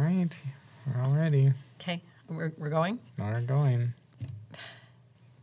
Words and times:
All 0.00 0.06
right, 0.06 0.34
we're 0.86 1.02
all 1.02 1.12
ready. 1.12 1.52
Okay, 1.78 2.00
we're, 2.26 2.54
we're 2.56 2.70
going. 2.70 2.98
We're 3.18 3.42
going. 3.42 3.92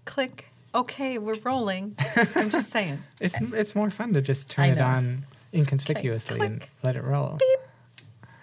Click. 0.06 0.52
Okay, 0.74 1.20
we're 1.20 1.38
rolling. 1.44 1.96
I'm 2.34 2.50
just 2.50 2.72
saying. 2.72 3.04
It's 3.22 3.36
it's 3.40 3.76
more 3.76 3.92
fun 3.92 4.16
to 4.16 4.22
just 4.22 4.50
turn 4.50 4.66
I 4.66 4.68
it 4.70 4.76
know. 4.78 4.86
on 4.86 5.24
inconspicuously 5.54 6.40
and 6.44 6.60
click. 6.62 6.72
let 6.82 6.96
it 6.96 7.04
roll. 7.04 7.38
Beep. 7.40 7.60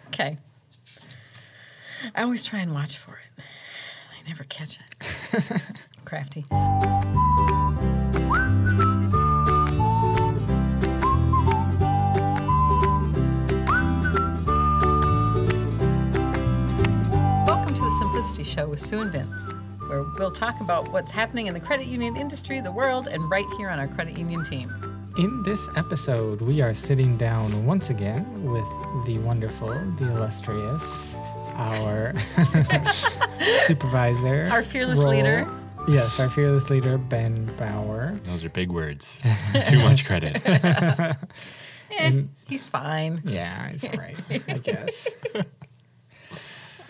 Okay. 0.07 0.39
I 2.15 2.23
always 2.23 2.45
try 2.45 2.61
and 2.61 2.71
watch 2.73 2.97
for 2.97 3.17
it. 3.17 3.43
I 4.17 4.29
never 4.29 4.45
catch 4.45 4.79
it. 4.79 5.63
Crafty. 6.05 6.45
Simplicity 18.25 18.57
Show 18.59 18.69
with 18.69 18.81
Sue 18.81 19.01
and 19.03 19.13
Vince, 19.13 19.53
where 19.87 20.03
we'll 20.19 20.31
talk 20.31 20.59
about 20.63 20.91
what's 20.93 21.13
happening 21.13 21.47
in 21.47 21.53
the 21.53 21.61
credit 21.61 21.87
union 21.87 22.17
industry, 22.17 22.59
the 22.59 22.73
world, 22.73 23.07
and 23.07 23.29
right 23.31 23.45
here 23.59 23.69
on 23.69 23.79
our 23.79 23.87
credit 23.87 24.17
union 24.17 24.43
team. 24.43 24.73
In 25.19 25.43
this 25.43 25.69
episode, 25.77 26.41
we 26.41 26.63
are 26.63 26.73
sitting 26.73 27.19
down 27.19 27.67
once 27.67 27.91
again 27.91 28.25
with 28.51 28.65
the 29.05 29.19
wonderful, 29.19 29.69
the 29.69 30.11
illustrious, 30.11 31.15
our 31.55 32.15
supervisor, 33.67 34.49
Our 34.51 34.63
fearless 34.63 35.01
role- 35.01 35.11
leader. 35.11 35.47
Yes, 35.87 36.19
our 36.19 36.31
fearless 36.31 36.71
leader, 36.71 36.97
Ben 36.97 37.45
Bauer. 37.59 38.19
Those 38.25 38.43
are 38.43 38.49
big 38.49 38.73
words. 38.73 39.23
Too 39.69 39.81
much 39.81 40.07
credit. 40.07 40.41
Eh, 41.97 42.23
he's 42.49 42.67
fine. 42.67 43.23
Yeah, 43.25 43.69
he's 43.71 43.85
all 43.85 43.93
right, 43.93 44.17
I 44.49 44.59
guess. 44.59 45.07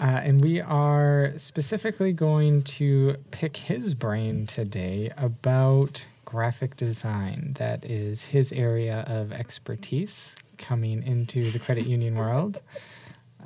Uh, 0.05 0.21
and 0.23 0.43
we 0.43 0.61
are 0.61 1.33
specifically 1.39 2.13
going 2.13 2.61
to 2.61 3.17
pick 3.31 3.57
his 3.57 3.95
brain 3.95 4.45
today 4.45 5.11
about 5.17 6.05
graphic 6.27 6.77
design. 6.77 7.55
That 7.57 7.87
is 7.87 8.25
his 8.27 8.53
area 8.53 9.07
of 9.09 9.33
expertise 9.33 10.37
coming 10.59 11.03
into 11.03 11.51
the 11.51 11.59
credit 11.59 11.87
union 11.87 12.17
world. 12.17 12.61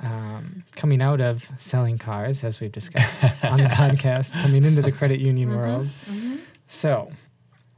Um, 0.03 0.65
coming 0.75 1.01
out 1.01 1.21
of 1.21 1.49
selling 1.57 1.97
cars, 1.97 2.43
as 2.43 2.59
we've 2.59 2.73
discussed 2.73 3.45
on 3.45 3.59
the 3.59 3.63
podcast, 3.69 4.33
coming 4.41 4.65
into 4.65 4.81
the 4.81 4.91
credit 4.91 5.21
union 5.21 5.55
world. 5.55 5.87
So, 6.67 7.09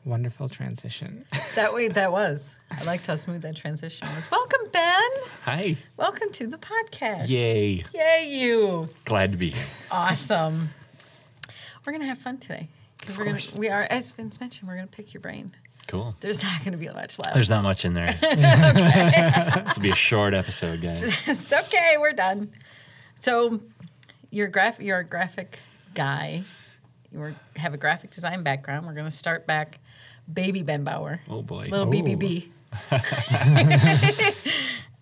wonderful 0.06 0.50
transition. 0.50 1.26
That 1.56 1.74
way, 1.74 1.90
that 1.90 2.14
was. 2.14 2.58
I 2.72 2.82
liked 2.86 3.08
how 3.08 3.16
smooth 3.16 3.42
that 3.42 3.58
transition 3.58 4.08
was. 4.16 4.32
Welcome, 4.32 4.70
Ben. 4.72 5.10
Hi. 5.44 5.76
Welcome 5.98 6.32
to 6.32 6.48
the 6.48 6.58
podcast. 6.58 7.28
Yay. 7.28 7.84
Yay, 7.94 8.26
you. 8.30 8.88
Glad 9.04 9.32
to 9.32 9.38
be 9.38 9.50
here. 9.50 9.66
Awesome. 9.92 10.70
We're 11.86 11.92
gonna 11.92 12.06
have 12.06 12.20
fun 12.20 12.38
today 12.38 12.70
because 12.98 13.16
Of 13.16 13.20
we're 13.20 13.26
gonna. 13.26 13.36
course. 13.38 13.54
We 13.54 13.68
are, 13.68 13.86
as 13.90 14.14
Vince 14.14 14.40
mentioned, 14.40 14.70
we're 14.70 14.76
gonna 14.78 14.88
pick 14.88 15.14
your 15.14 15.20
brain. 15.20 15.52
Cool. 15.90 16.16
There's 16.22 16.42
not 16.42 16.64
gonna 16.64 16.78
be 16.78 16.88
much 16.88 17.20
left. 17.20 17.34
There's 17.34 17.50
not 17.50 17.64
much 17.64 17.84
in 17.84 17.96
there. 17.96 18.14
this 18.22 19.76
will 19.76 19.84
be 19.84 19.92
a 19.92 19.96
short 19.96 20.34
episode, 20.34 20.80
guys. 20.80 21.02
Just 21.26 21.52
okay. 21.52 21.96
We're 22.00 22.14
done. 22.14 22.52
So, 23.20 23.60
you're 24.30 24.48
graph. 24.48 24.80
You're 24.80 25.00
a 25.00 25.04
graphic 25.04 25.60
guy. 25.96 26.44
You 27.12 27.20
were, 27.20 27.36
have 27.58 27.74
a 27.74 27.78
graphic 27.78 28.12
design 28.12 28.42
background. 28.44 28.86
We're 28.86 28.94
gonna 28.94 29.12
start 29.12 29.46
back. 29.46 29.80
Baby 30.32 30.64
Ben 30.64 30.84
Bauer. 30.84 31.20
Oh 31.30 31.42
boy. 31.42 31.66
little 31.70 31.88
Oh. 31.88 31.92
BBB. 31.92 32.50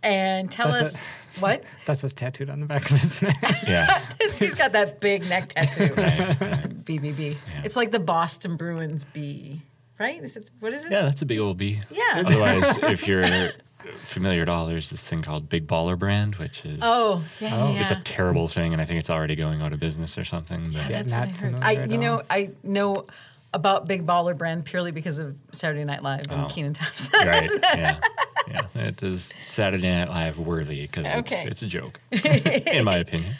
and 0.04 0.52
tell 0.52 0.72
That's 0.72 0.82
us 0.82 1.12
what 1.40 1.64
That's 1.86 2.04
what's 2.04 2.16
tattooed 2.16 2.50
on 2.50 2.60
the 2.62 2.66
back 2.66 2.90
of 2.90 2.98
his 3.00 3.22
neck. 3.22 3.36
Yeah. 3.68 4.04
he's 4.40 4.56
got 4.56 4.72
that 4.74 5.00
big 5.00 5.28
neck 5.30 5.50
tattoo. 5.50 5.94
Right, 5.94 6.20
right. 6.42 6.86
BBB. 6.86 7.38
It's 7.64 7.76
like 7.76 7.92
the 7.92 8.00
Boston 8.00 8.56
Bruins 8.58 9.04
B, 9.04 9.62
right? 10.00 10.22
Is 10.24 10.36
it 10.36 10.50
what 10.60 10.74
is 10.74 10.86
it? 10.86 10.92
Yeah, 10.92 11.02
that's 11.04 11.22
a 11.22 11.26
big 11.26 11.40
old 11.40 11.58
B. 11.58 11.80
Yeah. 11.92 12.24
Otherwise, 12.26 12.78
if 12.84 13.08
you're 13.08 13.24
familiar 13.98 14.42
at 14.42 14.50
all, 14.50 14.66
there's 14.68 14.90
this 14.90 15.08
thing 15.08 15.20
called 15.22 15.50
Big 15.50 15.68
Baller 15.68 15.98
Brand, 15.98 16.36
which 16.36 16.66
is 16.66 16.80
Oh, 16.82 17.24
yeah, 17.40 17.50
Oh. 17.54 17.72
yeah. 17.74 17.80
it's 17.82 17.92
a 17.92 18.02
terrible 18.02 18.48
thing, 18.48 18.74
and 18.74 18.82
I 18.82 18.86
think 18.86 19.00
it's 19.00 19.10
already 19.10 19.36
going 19.36 19.62
out 19.62 19.74
of 19.74 19.80
business 19.80 20.18
or 20.18 20.24
something. 20.24 20.72
But 20.72 20.88
That's 20.88 21.12
not 21.12 21.28
what 21.28 21.38
I 21.38 21.42
heard. 21.42 21.56
I, 21.62 21.86
you 21.86 21.98
know, 21.98 22.16
all. 22.18 22.24
I 22.30 22.50
know 22.64 23.06
about 23.54 23.88
Big 23.88 24.06
Baller 24.06 24.38
Brand 24.38 24.66
purely 24.66 24.92
because 24.92 25.20
of 25.20 25.36
Saturday 25.52 25.84
Night 25.86 26.04
Live 26.04 26.26
and 26.30 26.44
Oh. 26.44 26.48
Kenan 26.48 26.74
Thompson. 26.74 27.28
right, 27.28 27.50
yeah, 27.64 28.00
yeah, 28.48 28.62
it 28.76 29.02
is 29.04 29.24
Saturday 29.24 29.90
Night 29.90 30.10
Live 30.10 30.40
worthy 30.40 30.82
because 30.84 31.06
Okay. 31.06 31.18
it's, 31.20 31.32
it's 31.34 31.62
a 31.64 31.68
joke, 31.68 32.00
in 32.12 32.86
my 32.86 32.98
opinion. 32.98 33.34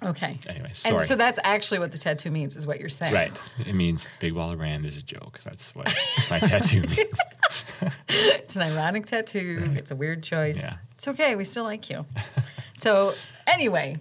Okay. 0.00 0.38
Anyway, 0.48 0.66
And 0.66 0.76
sorry. 0.76 1.00
so 1.06 1.16
that's 1.16 1.40
actually 1.42 1.80
what 1.80 1.90
the 1.90 1.98
tattoo 1.98 2.30
means, 2.30 2.54
is 2.54 2.66
what 2.68 2.78
you're 2.78 2.88
saying. 2.88 3.12
Right. 3.12 3.32
It 3.66 3.74
means 3.74 4.06
Big 4.20 4.32
Baller 4.32 4.56
Brand 4.56 4.86
is 4.86 4.96
a 4.96 5.02
joke. 5.02 5.40
That's 5.42 5.74
what 5.74 5.92
my 6.30 6.38
tattoo 6.38 6.82
means. 6.96 7.18
It's 8.08 8.54
an 8.54 8.62
ironic 8.62 9.06
tattoo. 9.06 9.72
It's 9.74 9.90
a 9.90 9.96
weird 9.96 10.22
choice. 10.22 10.60
Yeah. 10.60 10.74
It's 10.94 11.08
okay. 11.08 11.34
We 11.34 11.42
still 11.44 11.64
like 11.64 11.90
you. 11.90 12.06
so 12.78 13.14
anyway, 13.48 13.96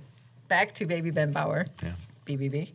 back 0.50 0.74
to 0.74 0.86
Baby 0.86 1.10
Ben 1.10 1.32
Bauer, 1.32 1.66
Yeah. 1.82 1.94
BBB. 2.28 2.74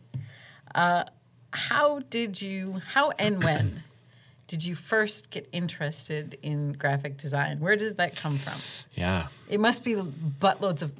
Uh, 0.75 1.05
how 1.53 1.99
did 2.09 2.41
you? 2.41 2.81
How 2.93 3.11
and 3.19 3.43
when 3.43 3.83
did 4.47 4.65
you 4.65 4.75
first 4.75 5.31
get 5.31 5.47
interested 5.51 6.37
in 6.43 6.73
graphic 6.73 7.17
design? 7.17 7.59
Where 7.59 7.75
does 7.75 7.95
that 7.95 8.15
come 8.15 8.35
from? 8.35 8.59
Yeah. 8.93 9.27
It 9.49 9.59
must 9.59 9.83
be 9.83 9.93
the 9.93 10.03
buttloads 10.03 10.81
of 10.83 10.91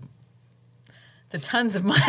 the 1.30 1.40
tons 1.40 1.76
of 1.76 1.84
money 1.84 2.00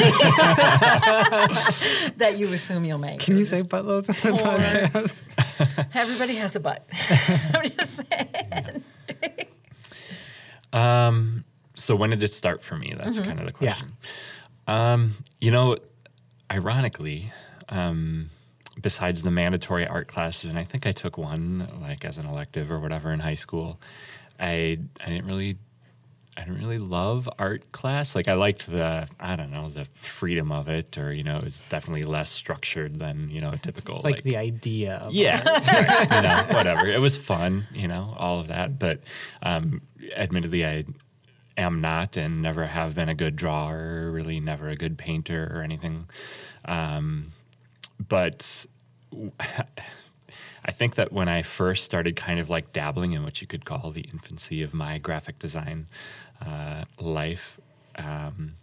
that 2.19 2.35
you 2.37 2.53
assume 2.53 2.85
you'll 2.85 2.99
make. 2.99 3.21
Can 3.21 3.37
you 3.39 3.45
say 3.45 3.63
buttloads 3.63 4.09
on 4.11 4.37
the 4.37 4.43
poor. 4.43 4.59
podcast? 4.59 5.89
Everybody 5.95 6.35
has 6.37 6.57
a 6.57 6.61
butt. 6.61 6.85
I'm 7.55 7.65
just 7.79 8.05
saying. 8.11 8.83
um, 10.73 11.45
So 11.75 11.97
when 11.97 12.11
did 12.11 12.23
it 12.23 12.33
start 12.33 12.63
for 12.63 12.77
me? 12.77 12.95
That's 12.97 13.19
Mm-hmm. 13.19 13.29
kind 13.29 13.41
of 13.41 13.47
the 13.47 13.53
question. 13.53 13.89
Yeah. 13.89 13.95
question. 14.67 14.93
Um, 15.03 15.15
you 15.41 15.51
know, 15.51 15.77
ironically, 16.53 17.33
um, 17.69 18.31
besides 18.85 19.23
the 19.23 19.31
mandatory 19.31 19.89
art 19.89 20.09
classes, 20.09 20.51
and 20.51 20.59
I 20.59 20.63
think 20.63 20.87
I 20.87 20.93
took 20.93 21.17
one 21.17 21.67
like 21.81 22.05
as 22.05 22.19
an 22.19 22.27
elective 22.27 22.71
or 22.71 22.79
whatever 22.79 23.11
in 23.11 23.21
high 23.21 23.35
school, 23.35 23.81
I 24.39 24.79
I 25.03 25.09
didn't 25.09 25.25
really 25.25 25.57
I 26.37 26.43
didn't 26.43 26.59
really 26.59 26.77
love 26.77 27.27
art 27.39 27.73
class. 27.73 28.15
Like 28.15 28.29
I 28.29 28.35
liked 28.35 28.67
the 28.67 29.09
I 29.19 29.37
don't 29.37 29.51
know 29.51 29.71
the 29.71 29.87
freedom 29.95 30.53
of 30.53 30.69
it, 30.69 30.99
or 30.99 31.15
you 31.15 31.25
know, 31.25 31.39
it 31.39 31.45
was 31.45 31.63
definitely 31.63 32.05
less 32.05 32.29
structured 32.29 32.99
than 32.99 33.31
you 33.31 33.41
know 33.41 33.53
a 33.53 33.57
typical 33.57 34.03
like, 34.05 34.23
the 34.23 34.37
idea 34.37 34.97
of 34.97 35.15
yeah, 35.15 35.43
right, 35.43 36.15
you 36.15 36.23
know, 36.23 36.55
whatever. 36.55 36.87
It 36.87 37.01
was 37.01 37.17
fun, 37.17 37.67
you 37.73 37.89
know, 37.89 38.15
all 38.19 38.39
of 38.39 38.49
that. 38.49 38.79
But 38.79 39.01
um, 39.43 39.81
admittedly, 40.15 40.67
I 40.67 40.85
am 41.57 41.81
not 41.81 42.19
and 42.19 42.43
never 42.43 42.67
have 42.67 42.95
been 42.95 43.09
a 43.09 43.15
good 43.15 43.35
drawer, 43.35 44.11
really 44.13 44.41
never 44.41 44.69
a 44.69 44.77
good 44.77 44.99
painter 44.99 45.51
or 45.55 45.63
anything. 45.63 46.07
Um, 46.67 47.33
but 48.09 48.67
I 50.67 50.71
think 50.73 50.95
that 50.95 51.13
when 51.13 51.29
I 51.29 51.43
first 51.43 51.85
started 51.85 52.17
kind 52.17 52.41
of 52.41 52.49
like 52.49 52.73
dabbling 52.73 53.13
in 53.13 53.23
what 53.23 53.41
you 53.43 53.47
could 53.47 53.65
call 53.65 53.91
the 53.91 54.03
infancy 54.13 54.63
of 54.63 54.73
my 54.75 54.99
graphic 54.99 55.39
design 55.39 55.87
uh, 56.45 56.85
life, 56.99 57.61
um, 57.97 58.55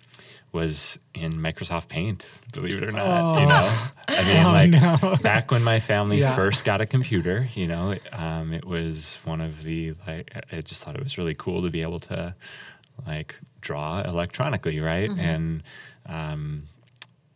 was 0.51 0.99
in 1.13 1.33
Microsoft 1.35 1.87
Paint, 1.87 2.27
believe 2.51 2.75
it 2.75 2.83
or 2.83 2.91
not. 2.91 3.39
You 3.39 3.47
know, 3.47 3.77
I 4.09 4.23
mean, 4.25 4.43
like 4.73 5.21
back 5.23 5.49
when 5.51 5.63
my 5.63 5.79
family 5.79 6.19
Yeah. 6.19 6.35
first 6.35 6.65
got 6.65 6.81
a 6.81 6.85
computer, 6.85 7.47
you 7.53 7.67
know, 7.67 7.95
um, 8.11 8.51
it 8.51 8.65
was 8.65 9.19
one 9.23 9.39
of 9.39 9.63
the 9.63 9.93
like. 10.05 10.33
I 10.51 10.59
just 10.61 10.83
thought 10.83 10.95
it 10.97 11.03
was 11.03 11.17
really 11.17 11.35
cool 11.35 11.61
to 11.63 11.69
be 11.69 11.81
able 11.81 11.99
to 12.01 12.35
like 13.07 13.35
draw 13.61 14.01
electronically, 14.01 14.79
right? 14.81 15.09
And 15.17 15.63
um, 16.05 16.63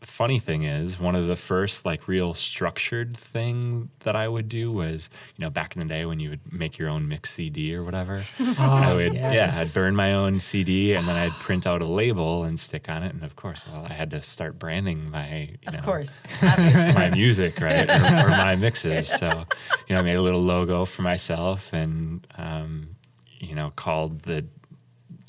funny 0.05 0.39
thing 0.39 0.63
is, 0.63 0.99
one 0.99 1.15
of 1.15 1.27
the 1.27 1.35
first 1.35 1.85
like 1.85 2.07
real 2.07 2.33
structured 2.33 3.15
thing 3.15 3.89
that 3.99 4.15
I 4.15 4.27
would 4.27 4.47
do 4.47 4.71
was, 4.71 5.09
you 5.37 5.43
know, 5.43 5.49
back 5.49 5.75
in 5.75 5.79
the 5.79 5.87
day 5.87 6.05
when 6.05 6.19
you 6.19 6.29
would 6.29 6.53
make 6.53 6.77
your 6.77 6.89
own 6.89 7.07
mix 7.07 7.31
CD 7.31 7.75
or 7.75 7.83
whatever. 7.83 8.21
I 8.57 8.93
would, 8.95 9.13
yeah. 9.13 9.49
I'd 9.53 9.73
burn 9.73 9.95
my 9.95 10.13
own 10.13 10.39
CD 10.39 10.93
and 10.93 11.07
then 11.07 11.15
I'd 11.15 11.31
print 11.39 11.67
out 11.67 11.81
a 11.81 11.85
label 11.85 12.43
and 12.43 12.59
stick 12.59 12.89
on 12.89 13.03
it. 13.03 13.13
And 13.13 13.23
of 13.23 13.35
course, 13.35 13.65
well, 13.67 13.85
I 13.89 13.93
had 13.93 14.09
to 14.11 14.21
start 14.21 14.59
branding 14.59 15.09
my, 15.11 15.49
you 15.51 15.57
Of 15.67 15.77
know, 15.77 15.81
course, 15.81 16.21
my 16.41 17.09
music, 17.09 17.59
right, 17.59 17.89
or, 17.89 18.27
or 18.27 18.29
my 18.29 18.55
mixes. 18.65 19.07
So, 19.07 19.45
you 19.87 19.95
know, 19.95 20.01
I 20.01 20.03
made 20.03 20.15
a 20.15 20.21
little 20.21 20.43
logo 20.43 20.85
for 20.85 21.01
myself 21.01 21.73
and, 21.73 22.25
um, 22.37 22.95
you 23.39 23.55
know, 23.55 23.71
called 23.75 24.21
the 24.21 24.45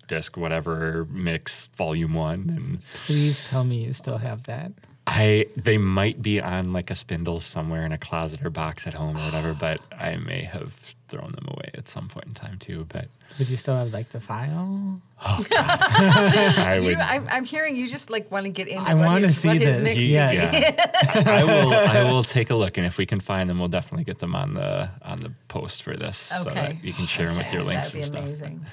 disc 0.08 0.36
whatever 0.36 1.06
mix 1.10 1.68
volume 1.76 2.14
one 2.14 2.52
and 2.56 2.82
Please 3.06 3.46
tell 3.48 3.64
me 3.64 3.84
you 3.84 3.92
still 3.92 4.18
have 4.18 4.44
that. 4.44 4.72
I 5.08 5.46
they 5.56 5.78
might 5.78 6.20
be 6.20 6.40
on 6.40 6.72
like 6.72 6.90
a 6.90 6.94
spindle 6.96 7.38
somewhere 7.38 7.84
in 7.86 7.92
a 7.92 7.98
closet 7.98 8.44
or 8.44 8.50
box 8.50 8.86
at 8.88 8.94
home 8.94 9.16
or 9.16 9.20
whatever, 9.20 9.54
but 9.58 9.80
I 9.96 10.16
may 10.16 10.42
have 10.42 10.72
thrown 11.08 11.30
them 11.30 11.46
away 11.48 11.70
at 11.74 11.86
some 11.88 12.08
point 12.08 12.26
in 12.26 12.34
time 12.34 12.58
too. 12.58 12.86
But 12.88 13.06
Would 13.38 13.48
you 13.48 13.56
still 13.56 13.76
have 13.76 13.92
like 13.92 14.10
the 14.10 14.18
file? 14.20 15.00
Oh, 15.24 15.46
I 15.52 16.80
You. 16.82 16.96
I'm, 16.98 17.26
I'm 17.30 17.44
hearing 17.44 17.76
you 17.76 17.88
just 17.88 18.10
like 18.10 18.30
want 18.32 18.46
to 18.46 18.50
get 18.50 18.66
into 18.66 18.82
I 18.82 18.94
wanna 18.94 19.28
see 19.28 19.48
what 19.48 19.58
this. 19.60 19.78
mix 19.80 19.96
Yeah. 19.98 20.32
yeah, 20.32 20.74
I, 21.04 21.22
I 21.40 21.44
will. 21.44 21.72
I 21.72 22.10
will 22.10 22.24
take 22.24 22.50
a 22.50 22.56
look, 22.56 22.76
and 22.76 22.84
if 22.86 22.98
we 22.98 23.06
can 23.06 23.20
find 23.20 23.48
them, 23.48 23.58
we'll 23.60 23.68
definitely 23.68 24.04
get 24.04 24.18
them 24.18 24.34
on 24.34 24.54
the 24.54 24.88
on 25.02 25.20
the 25.20 25.32
post 25.48 25.84
for 25.84 25.94
this, 25.94 26.16
so 26.18 26.40
Okay. 26.50 26.54
that 26.54 26.84
you 26.84 26.92
can 26.92 27.06
share 27.06 27.28
them 27.28 27.36
with 27.38 27.52
your 27.52 27.62
links 27.62 27.92
That'd 27.92 28.12
be 28.12 28.18
and 28.18 28.36
stuff. 28.36 28.48
amazing. 28.50 28.66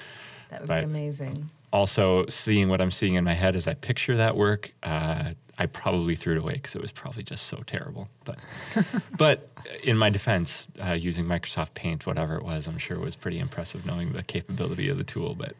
That 0.50 0.60
would 0.60 0.68
But- 0.68 0.80
be 0.80 0.84
amazing. 0.84 1.50
also 1.72 2.24
seeing 2.28 2.68
what 2.68 2.80
I'm 2.80 2.90
seeing 2.90 3.14
in 3.14 3.24
my 3.24 3.34
head 3.34 3.56
as 3.56 3.66
I 3.66 3.74
picture 3.74 4.16
that 4.16 4.36
work, 4.36 4.72
uh, 4.82 5.32
I 5.58 5.66
probably 5.66 6.16
threw 6.16 6.34
it 6.34 6.38
away 6.38 6.54
because 6.54 6.74
it 6.74 6.82
was 6.82 6.92
probably 6.92 7.22
just 7.22 7.46
so 7.46 7.62
terrible. 7.66 8.08
But, 8.24 8.38
but 9.16 9.48
in 9.84 9.96
my 9.96 10.10
defense, 10.10 10.66
uh, 10.84 10.92
using 10.92 11.26
Microsoft 11.26 11.74
Paint, 11.74 12.06
whatever 12.06 12.36
it 12.36 12.42
was, 12.42 12.66
I'm 12.66 12.78
sure 12.78 12.98
was 12.98 13.16
pretty 13.16 13.38
impressive 13.38 13.86
knowing 13.86 14.12
the 14.12 14.22
capability 14.22 14.88
of 14.88 14.98
the 14.98 15.04
tool. 15.04 15.34
But 15.34 15.54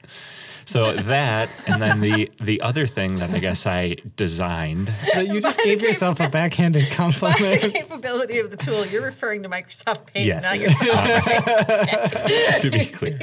so 0.64 0.92
that, 0.94 1.48
and 1.66 1.80
then 1.80 2.00
the 2.00 2.30
the 2.40 2.60
other 2.60 2.86
thing 2.86 3.16
that 3.16 3.30
I 3.30 3.38
guess 3.38 3.66
I 3.66 3.96
designed. 4.16 4.90
But 5.14 5.28
you 5.28 5.40
just 5.40 5.60
gave 5.60 5.80
yourself 5.80 6.20
a 6.20 6.28
backhanded 6.28 6.82
By 6.82 6.88
the 6.88 6.94
compliment. 6.96 7.72
capability 7.74 8.38
of 8.40 8.50
the 8.50 8.56
tool, 8.56 8.84
you're 8.86 9.02
referring 9.02 9.42
to 9.44 9.48
Microsoft 9.48 10.12
Paint, 10.12 10.26
Yes. 10.26 10.42
not 10.42 10.58
yourself. 10.58 12.62
to 12.62 12.70
be 12.70 12.84
clear, 12.86 13.18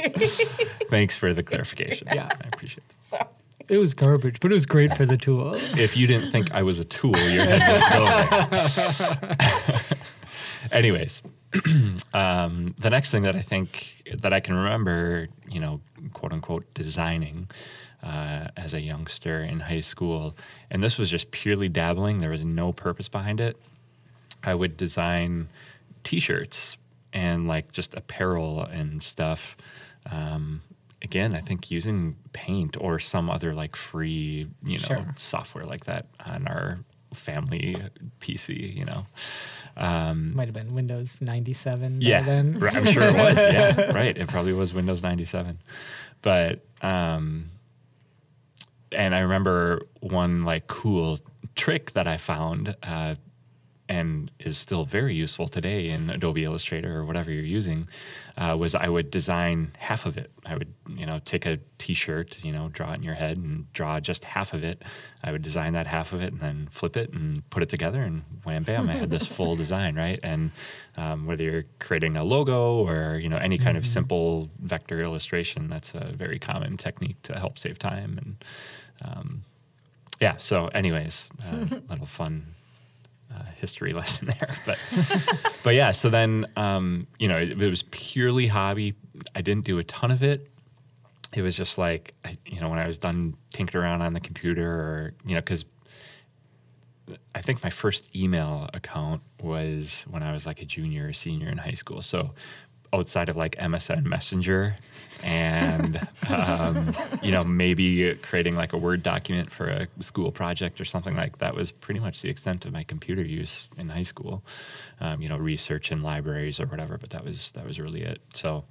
thanks 0.90 1.16
for 1.16 1.34
the 1.34 1.44
clarification. 1.44 2.08
Yeah. 2.14 2.30
I 2.32 2.48
appreciate 2.48 2.88
that. 2.88 3.04
so, 3.04 3.28
It 3.70 3.78
was 3.78 3.94
garbage, 3.94 4.40
but 4.40 4.52
it 4.52 4.54
was 4.54 4.66
great 4.66 4.96
for 4.96 5.06
the 5.06 5.18
tool. 5.18 5.56
if 5.56 5.96
you 5.98 6.08
didn't 6.08 6.32
think 6.32 6.52
I 6.54 6.64
was 6.64 6.80
a 6.80 6.84
tool, 6.86 7.18
your 7.18 7.46
head 7.46 7.62
wouldn't 7.94 8.76
go. 9.62 9.96
Anyways, 10.78 11.22
um, 12.14 12.68
the 12.80 12.90
next 12.90 13.12
thing 13.12 13.24
that 13.24 13.36
I 13.36 13.42
think 13.42 14.04
that 14.22 14.34
I 14.34 14.40
can 14.40 14.56
remember, 14.56 15.28
you 15.50 15.60
know, 15.60 15.82
quote 16.14 16.34
unquote, 16.34 16.74
designing 16.74 17.50
uh, 18.04 18.48
as 18.58 18.74
a 18.74 18.82
youngster 18.82 19.42
in 19.42 19.60
high 19.62 19.80
school, 19.80 20.36
and 20.70 20.84
this 20.84 20.98
was 20.98 21.10
just 21.10 21.32
purely 21.32 21.70
dabbling. 21.70 22.20
There 22.20 22.30
was 22.30 22.46
no 22.46 22.72
purpose 22.72 23.10
behind 23.10 23.40
it. 23.40 23.58
I 24.44 24.56
would 24.56 24.78
design 24.78 25.50
T-shirts 26.04 26.78
and 27.14 27.48
like 27.48 27.72
just 27.72 27.94
apparel 27.96 28.64
and 28.64 29.04
stuff. 29.04 29.56
Um, 30.10 30.62
again, 31.02 31.34
I 31.36 31.40
think 31.40 31.72
using 31.72 32.16
Paint 32.34 32.78
or 32.80 33.00
some 33.00 33.30
other 33.30 33.54
like 33.54 33.76
free, 33.76 34.48
you 34.64 34.78
know, 34.78 34.86
Sure. 34.86 35.14
software 35.16 35.66
like 35.66 35.86
that 35.86 36.08
on 36.26 36.48
our 36.48 36.80
family 37.14 37.76
PC. 38.20 38.76
You 38.76 38.86
know, 38.86 39.06
Um, 39.78 40.36
Might 40.36 40.48
have 40.48 40.54
been 40.54 40.74
Windows 40.76 41.18
97 41.22 42.00
by 42.00 42.06
yeah, 42.06 42.22
then. 42.24 42.58
I'm 42.62 42.86
sure 42.86 43.04
it 43.04 43.14
was. 43.16 43.38
Yeah, 43.54 43.92
right. 43.94 44.18
It 44.18 44.28
probably 44.28 44.54
was 44.54 44.74
Windows 44.74 45.02
97, 45.04 45.60
but 46.22 46.60
um, 46.82 47.46
and 48.92 49.16
I 49.16 49.20
remember 49.20 49.82
one 50.02 50.44
like 50.44 50.68
cool 50.68 51.20
trick 51.56 51.92
that 51.92 52.08
I 52.08 52.18
found. 52.18 52.76
Uh, 52.84 53.16
and 53.92 54.32
is 54.40 54.58
still 54.58 54.86
very 54.86 55.14
useful 55.14 55.50
today 55.50 55.90
in 55.90 56.10
Adobe 56.10 56.44
Illustrator 56.44 56.98
or 56.98 57.04
whatever 57.04 57.30
you're 57.30 57.44
using, 57.44 57.90
uh, 58.38 58.56
was 58.58 58.74
I 58.74 58.88
would 58.88 59.12
design 59.12 59.74
half 59.78 60.06
of 60.06 60.18
it. 60.18 60.32
I 60.46 60.56
would, 60.56 60.74
you 60.96 61.06
know, 61.06 61.20
take 61.20 61.46
a 61.46 61.60
T-shirt, 61.78 62.42
you 62.46 62.54
know, 62.54 62.70
draw 62.70 62.94
it 62.94 63.00
in 63.00 63.04
your 63.04 63.16
head 63.16 63.36
and 63.38 63.72
draw 63.74 64.00
just 64.00 64.24
half 64.24 64.54
of 64.54 64.64
it. 64.64 64.82
I 65.26 65.34
would 65.34 65.42
design 65.42 65.74
that 65.74 65.88
half 65.88 66.14
of 66.14 66.22
it 66.22 66.32
and 66.32 66.40
then 66.40 66.68
flip 66.72 66.96
it 66.96 67.12
and 67.12 67.48
put 67.50 67.64
it 67.64 67.68
together, 67.70 68.02
and 68.02 68.24
wham 68.46 68.64
bam, 68.64 68.90
I 68.90 68.94
had 68.94 69.10
this 69.10 69.26
full 69.36 69.58
design, 69.58 69.96
right? 69.96 70.20
And 70.24 70.52
um, 70.96 71.26
whether 71.26 71.44
you're 71.44 71.66
creating 71.80 72.16
a 72.16 72.24
logo 72.24 72.88
or 72.88 73.20
you 73.22 73.28
know 73.28 73.38
any 73.38 73.58
kind 73.58 73.76
of 73.76 73.86
simple 73.86 74.50
vector 74.62 75.02
illustration, 75.02 75.68
that's 75.68 75.94
a 75.94 76.14
very 76.14 76.40
common 76.40 76.78
technique 76.78 77.22
to 77.24 77.34
help 77.34 77.58
save 77.58 77.78
time 77.78 78.18
and 78.22 78.46
um, 79.04 79.44
yeah. 80.22 80.36
So, 80.38 80.68
anyways, 80.68 81.32
uh, 81.44 81.66
little 81.90 82.06
fun 82.06 82.56
uh, 83.34 83.44
history 83.56 83.92
lesson 84.00 84.28
there. 84.28 84.50
But 84.66 85.54
but 85.64 85.76
yeah, 85.76 85.92
so 85.92 86.10
then 86.10 86.46
um, 86.56 87.08
you 87.20 87.28
know 87.28 87.38
it, 87.38 87.62
it 87.62 87.70
was 87.70 87.84
purely 87.84 88.48
hobby. 88.48 88.96
I 89.36 89.42
didn't 89.42 89.66
do 89.66 89.80
a 89.80 89.84
ton 89.84 90.12
of 90.12 90.24
it. 90.24 90.48
It 91.34 91.42
was 91.42 91.56
just 91.56 91.78
like 91.78 92.14
I, 92.26 92.38
you 92.46 92.60
know 92.60 92.70
when 92.70 92.80
I 92.80 92.88
was 92.88 92.98
done 92.98 93.36
tinkering 93.54 93.84
around 93.84 94.02
on 94.02 94.14
the 94.14 94.20
computer, 94.20 94.70
or 94.70 95.14
you 95.26 95.36
know 95.36 95.42
because 95.42 95.66
I 97.36 97.42
think 97.42 97.64
my 97.64 97.70
first 97.70 98.16
email 98.16 98.70
account 98.74 99.22
was 99.42 100.06
when 100.10 100.24
I 100.24 100.34
was 100.34 100.46
like 100.46 100.62
a 100.62 100.66
junior 100.66 101.08
or 101.08 101.14
senior 101.14 101.50
in 101.50 101.58
high 101.58 101.74
school. 101.74 102.02
So 102.02 102.34
outside 102.94 103.30
of 103.30 103.38
like 103.38 103.56
MSN 103.58 104.06
Messenger 104.06 104.78
and 105.24 106.00
um, 106.30 106.94
you 107.22 107.32
know 107.32 107.44
maybe 107.44 108.16
creating 108.16 108.56
like 108.56 108.74
a 108.74 108.78
Word 108.78 109.04
document 109.04 109.52
for 109.52 109.68
a 109.68 109.88
school 110.00 110.32
project 110.32 110.82
or 110.82 110.86
something 110.86 111.16
like 111.16 111.38
that 111.38 111.56
was 111.56 111.72
pretty 111.72 112.00
much 112.00 112.22
the 112.22 112.30
extent 112.30 112.66
of 112.66 112.74
my 112.74 112.84
computer 112.84 113.24
use 113.24 113.70
in 113.78 113.90
high 113.90 114.02
school. 114.02 114.44
Um, 115.00 115.22
you 115.22 115.30
know, 115.30 115.38
research 115.38 115.92
in 115.92 116.02
libraries 116.02 116.60
or 116.60 116.66
whatever, 116.66 116.98
but 116.98 117.12
that 117.12 117.24
was 117.24 117.52
that 117.52 117.66
was 117.66 117.80
really 117.80 118.02
it. 118.02 118.22
So 118.34 118.64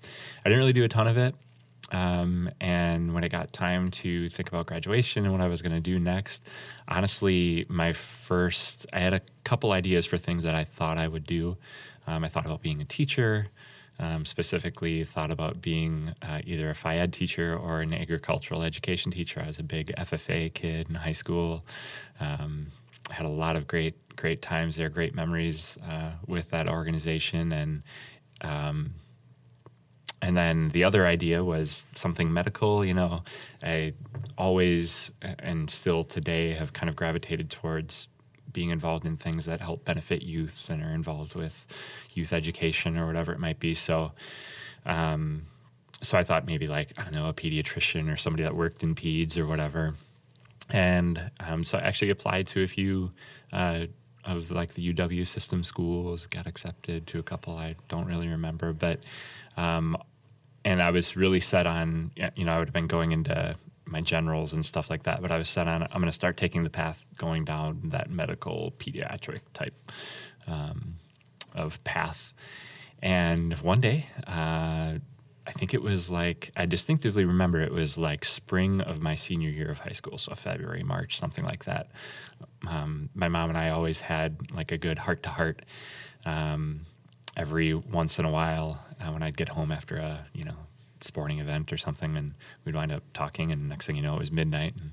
I 0.44 0.48
didn't 0.48 0.58
really 0.58 0.72
do 0.72 0.84
a 0.84 0.88
ton 0.88 1.06
of 1.06 1.16
it. 1.16 1.34
Um, 1.92 2.48
and 2.60 3.12
when 3.12 3.24
it 3.24 3.30
got 3.30 3.52
time 3.52 3.90
to 3.90 4.28
think 4.28 4.48
about 4.48 4.66
graduation 4.66 5.24
and 5.24 5.32
what 5.32 5.40
I 5.40 5.48
was 5.48 5.60
going 5.60 5.74
to 5.74 5.80
do 5.80 5.98
next, 5.98 6.46
honestly, 6.88 7.64
my 7.68 7.92
first, 7.92 8.86
I 8.92 9.00
had 9.00 9.12
a 9.12 9.20
couple 9.44 9.72
ideas 9.72 10.06
for 10.06 10.16
things 10.16 10.44
that 10.44 10.54
I 10.54 10.64
thought 10.64 10.98
I 10.98 11.08
would 11.08 11.26
do. 11.26 11.56
Um, 12.06 12.24
I 12.24 12.28
thought 12.28 12.46
about 12.46 12.62
being 12.62 12.80
a 12.80 12.84
teacher, 12.84 13.48
um, 14.00 14.24
specifically, 14.24 15.04
thought 15.04 15.30
about 15.30 15.60
being 15.60 16.14
uh, 16.22 16.40
either 16.44 16.70
a 16.70 16.74
phy 16.74 16.96
ed 16.96 17.12
teacher 17.12 17.56
or 17.56 17.80
an 17.82 17.92
agricultural 17.92 18.62
education 18.62 19.12
teacher. 19.12 19.42
I 19.42 19.46
was 19.46 19.58
a 19.58 19.62
big 19.62 19.92
FFA 19.98 20.52
kid 20.52 20.86
in 20.88 20.94
high 20.94 21.12
school. 21.12 21.64
Um, 22.18 22.68
had 23.10 23.26
a 23.26 23.30
lot 23.30 23.56
of 23.56 23.66
great, 23.66 24.16
great 24.16 24.40
times 24.40 24.76
there, 24.76 24.88
great 24.88 25.14
memories 25.14 25.76
uh, 25.86 26.12
with 26.26 26.50
that 26.50 26.68
organization. 26.68 27.52
And 27.52 27.82
um, 28.40 28.94
and 30.22 30.36
then 30.36 30.68
the 30.68 30.84
other 30.84 31.06
idea 31.06 31.44
was 31.44 31.86
something 31.92 32.32
medical. 32.32 32.84
You 32.84 32.94
know, 32.94 33.22
I 33.62 33.92
always 34.38 35.10
and 35.20 35.70
still 35.70 36.04
today 36.04 36.52
have 36.52 36.72
kind 36.72 36.88
of 36.88 36.96
gravitated 36.96 37.50
towards 37.50 38.08
being 38.52 38.70
involved 38.70 39.06
in 39.06 39.16
things 39.16 39.46
that 39.46 39.60
help 39.60 39.84
benefit 39.84 40.22
youth 40.22 40.68
and 40.70 40.82
are 40.82 40.90
involved 40.90 41.34
with 41.34 41.66
youth 42.14 42.32
education 42.32 42.96
or 42.96 43.06
whatever 43.06 43.32
it 43.32 43.38
might 43.38 43.58
be. 43.58 43.74
So, 43.74 44.12
um, 44.86 45.42
so 46.02 46.16
I 46.18 46.24
thought 46.24 46.46
maybe 46.46 46.66
like 46.66 46.92
I 46.98 47.04
don't 47.04 47.14
know 47.14 47.28
a 47.28 47.34
pediatrician 47.34 48.12
or 48.12 48.16
somebody 48.16 48.42
that 48.44 48.54
worked 48.54 48.82
in 48.82 48.94
peds 48.94 49.36
or 49.36 49.46
whatever. 49.46 49.94
And 50.70 51.30
um, 51.40 51.64
so 51.64 51.78
I 51.78 51.82
actually 51.82 52.10
applied 52.10 52.46
to 52.48 52.62
a 52.62 52.66
few 52.66 53.10
uh, 53.52 53.86
of 54.24 54.50
like 54.50 54.74
the 54.74 54.92
UW 54.92 55.26
system 55.26 55.62
schools, 55.62 56.26
got 56.26 56.46
accepted 56.46 57.06
to 57.08 57.18
a 57.18 57.22
couple 57.22 57.56
I 57.56 57.76
don't 57.88 58.06
really 58.06 58.28
remember, 58.28 58.72
but 58.72 59.04
um, 59.56 59.96
and 60.64 60.82
I 60.82 60.90
was 60.90 61.16
really 61.16 61.40
set 61.40 61.66
on 61.66 62.12
you 62.36 62.44
know 62.44 62.52
I 62.52 62.58
would 62.58 62.68
have 62.68 62.74
been 62.74 62.86
going 62.86 63.12
into 63.12 63.56
my 63.90 64.00
generals 64.00 64.52
and 64.52 64.64
stuff 64.64 64.90
like 64.90 65.04
that, 65.04 65.22
but 65.22 65.30
I 65.30 65.38
was 65.38 65.48
set 65.48 65.68
on 65.68 65.82
I'm 65.82 65.88
going 65.92 66.06
to 66.06 66.12
start 66.12 66.36
taking 66.36 66.64
the 66.64 66.70
path 66.70 67.04
going 67.16 67.44
down 67.44 67.80
that 67.90 68.10
medical 68.10 68.72
pediatric 68.78 69.40
type 69.52 69.92
um, 70.46 70.96
of 71.54 71.82
path. 71.84 72.34
And 73.02 73.54
one 73.60 73.80
day, 73.80 74.06
uh, 74.26 74.94
I 75.46 75.52
think 75.52 75.74
it 75.74 75.82
was 75.82 76.10
like 76.10 76.52
I 76.56 76.66
distinctively 76.66 77.24
remember 77.24 77.60
it 77.60 77.72
was 77.72 77.98
like 77.98 78.24
spring 78.24 78.80
of 78.82 79.00
my 79.00 79.14
senior 79.14 79.50
year 79.50 79.70
of 79.70 79.80
high 79.80 79.92
school, 79.92 80.18
so 80.18 80.34
February, 80.34 80.82
March, 80.82 81.18
something 81.18 81.44
like 81.44 81.64
that. 81.64 81.90
Um, 82.66 83.10
my 83.14 83.28
mom 83.28 83.48
and 83.48 83.58
I 83.58 83.70
always 83.70 84.00
had 84.00 84.52
like 84.52 84.72
a 84.72 84.78
good 84.78 84.98
heart 84.98 85.22
to 85.24 85.30
heart 85.30 85.62
every 87.36 87.74
once 87.74 88.18
in 88.18 88.24
a 88.24 88.30
while 88.30 88.84
uh, 89.00 89.12
when 89.12 89.22
I'd 89.22 89.36
get 89.36 89.48
home 89.48 89.72
after 89.72 89.96
a 89.96 90.26
you 90.34 90.44
know 90.44 90.56
sporting 91.00 91.38
event 91.38 91.72
or 91.72 91.76
something, 91.76 92.16
and 92.16 92.34
we'd 92.64 92.74
wind 92.74 92.92
up 92.92 93.02
talking, 93.12 93.50
and 93.52 93.68
next 93.68 93.86
thing 93.86 93.96
you 93.96 94.02
know, 94.02 94.14
it 94.14 94.18
was 94.18 94.32
midnight, 94.32 94.74
and 94.80 94.92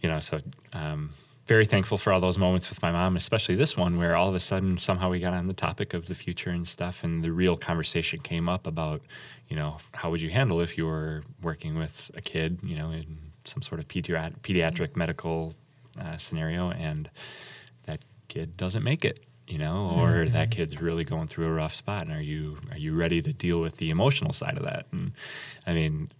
you 0.00 0.08
know, 0.08 0.18
so 0.18 0.40
um, 0.72 1.10
very 1.46 1.64
thankful 1.64 1.98
for 1.98 2.12
all 2.12 2.20
those 2.20 2.38
moments 2.38 2.68
with 2.68 2.80
my 2.82 2.92
mom, 2.92 3.16
especially 3.16 3.54
this 3.54 3.76
one 3.76 3.98
where 3.98 4.14
all 4.16 4.28
of 4.28 4.34
a 4.34 4.40
sudden 4.40 4.78
somehow 4.78 5.10
we 5.10 5.18
got 5.18 5.34
on 5.34 5.46
the 5.46 5.54
topic 5.54 5.92
of 5.94 6.06
the 6.06 6.14
future 6.14 6.50
and 6.50 6.66
stuff, 6.66 7.04
and 7.04 7.22
the 7.22 7.32
real 7.32 7.56
conversation 7.56 8.20
came 8.20 8.48
up 8.48 8.66
about 8.66 9.02
you 9.48 9.56
know 9.56 9.78
how 9.92 10.10
would 10.10 10.20
you 10.20 10.30
handle 10.30 10.60
if 10.60 10.78
you 10.78 10.86
were 10.86 11.22
working 11.42 11.76
with 11.76 12.10
a 12.16 12.20
kid, 12.20 12.58
you 12.62 12.76
know, 12.76 12.90
in 12.90 13.18
some 13.44 13.62
sort 13.62 13.80
of 13.80 13.88
pediat- 13.88 14.38
pediatric 14.40 14.96
medical 14.96 15.54
uh, 16.00 16.16
scenario, 16.16 16.70
and 16.70 17.10
that 17.84 18.00
kid 18.28 18.56
doesn't 18.56 18.82
make 18.82 19.04
it 19.04 19.20
you 19.46 19.58
know 19.58 19.90
or 19.92 20.08
mm-hmm. 20.08 20.32
that 20.32 20.50
kid's 20.50 20.80
really 20.80 21.04
going 21.04 21.26
through 21.26 21.46
a 21.46 21.52
rough 21.52 21.74
spot 21.74 22.02
and 22.02 22.12
are 22.12 22.22
you 22.22 22.58
are 22.70 22.78
you 22.78 22.94
ready 22.94 23.20
to 23.20 23.32
deal 23.32 23.60
with 23.60 23.76
the 23.76 23.90
emotional 23.90 24.32
side 24.32 24.56
of 24.56 24.64
that? 24.64 24.86
And 24.92 25.12
i 25.66 25.72
mean 25.72 26.10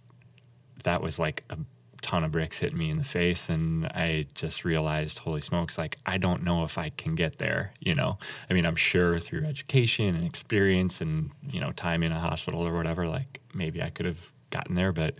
that 0.83 1.01
was 1.01 1.19
like 1.19 1.43
a 1.49 1.57
ton 2.01 2.25
of 2.25 2.31
bricks 2.33 2.59
hitting 2.59 2.77
me 2.77 2.89
in 2.89 2.97
the 2.97 3.03
face 3.03 3.49
and 3.49 3.85
i 3.87 4.27
just 4.35 4.65
realized 4.65 5.19
holy 5.19 5.39
smokes 5.39 5.77
like 5.77 5.97
i 6.05 6.17
don't 6.17 6.43
know 6.43 6.65
if 6.65 6.77
i 6.77 6.89
can 6.89 7.15
get 7.15 7.37
there 7.37 7.71
you 7.79 7.95
know? 7.95 8.17
I 8.49 8.53
mean 8.53 8.65
i'm 8.65 8.75
sure 8.75 9.19
through 9.19 9.45
education 9.45 10.13
and 10.13 10.25
experience 10.25 10.99
and 10.99 11.31
you 11.49 11.61
know 11.61 11.71
time 11.71 12.03
in 12.03 12.11
a 12.11 12.19
hospital 12.19 12.67
or 12.67 12.75
whatever 12.75 13.07
like 13.07 13.39
maybe 13.53 13.81
i 13.81 13.89
could 13.89 14.05
have 14.05 14.33
gotten 14.49 14.75
there 14.75 14.91
but 14.91 15.15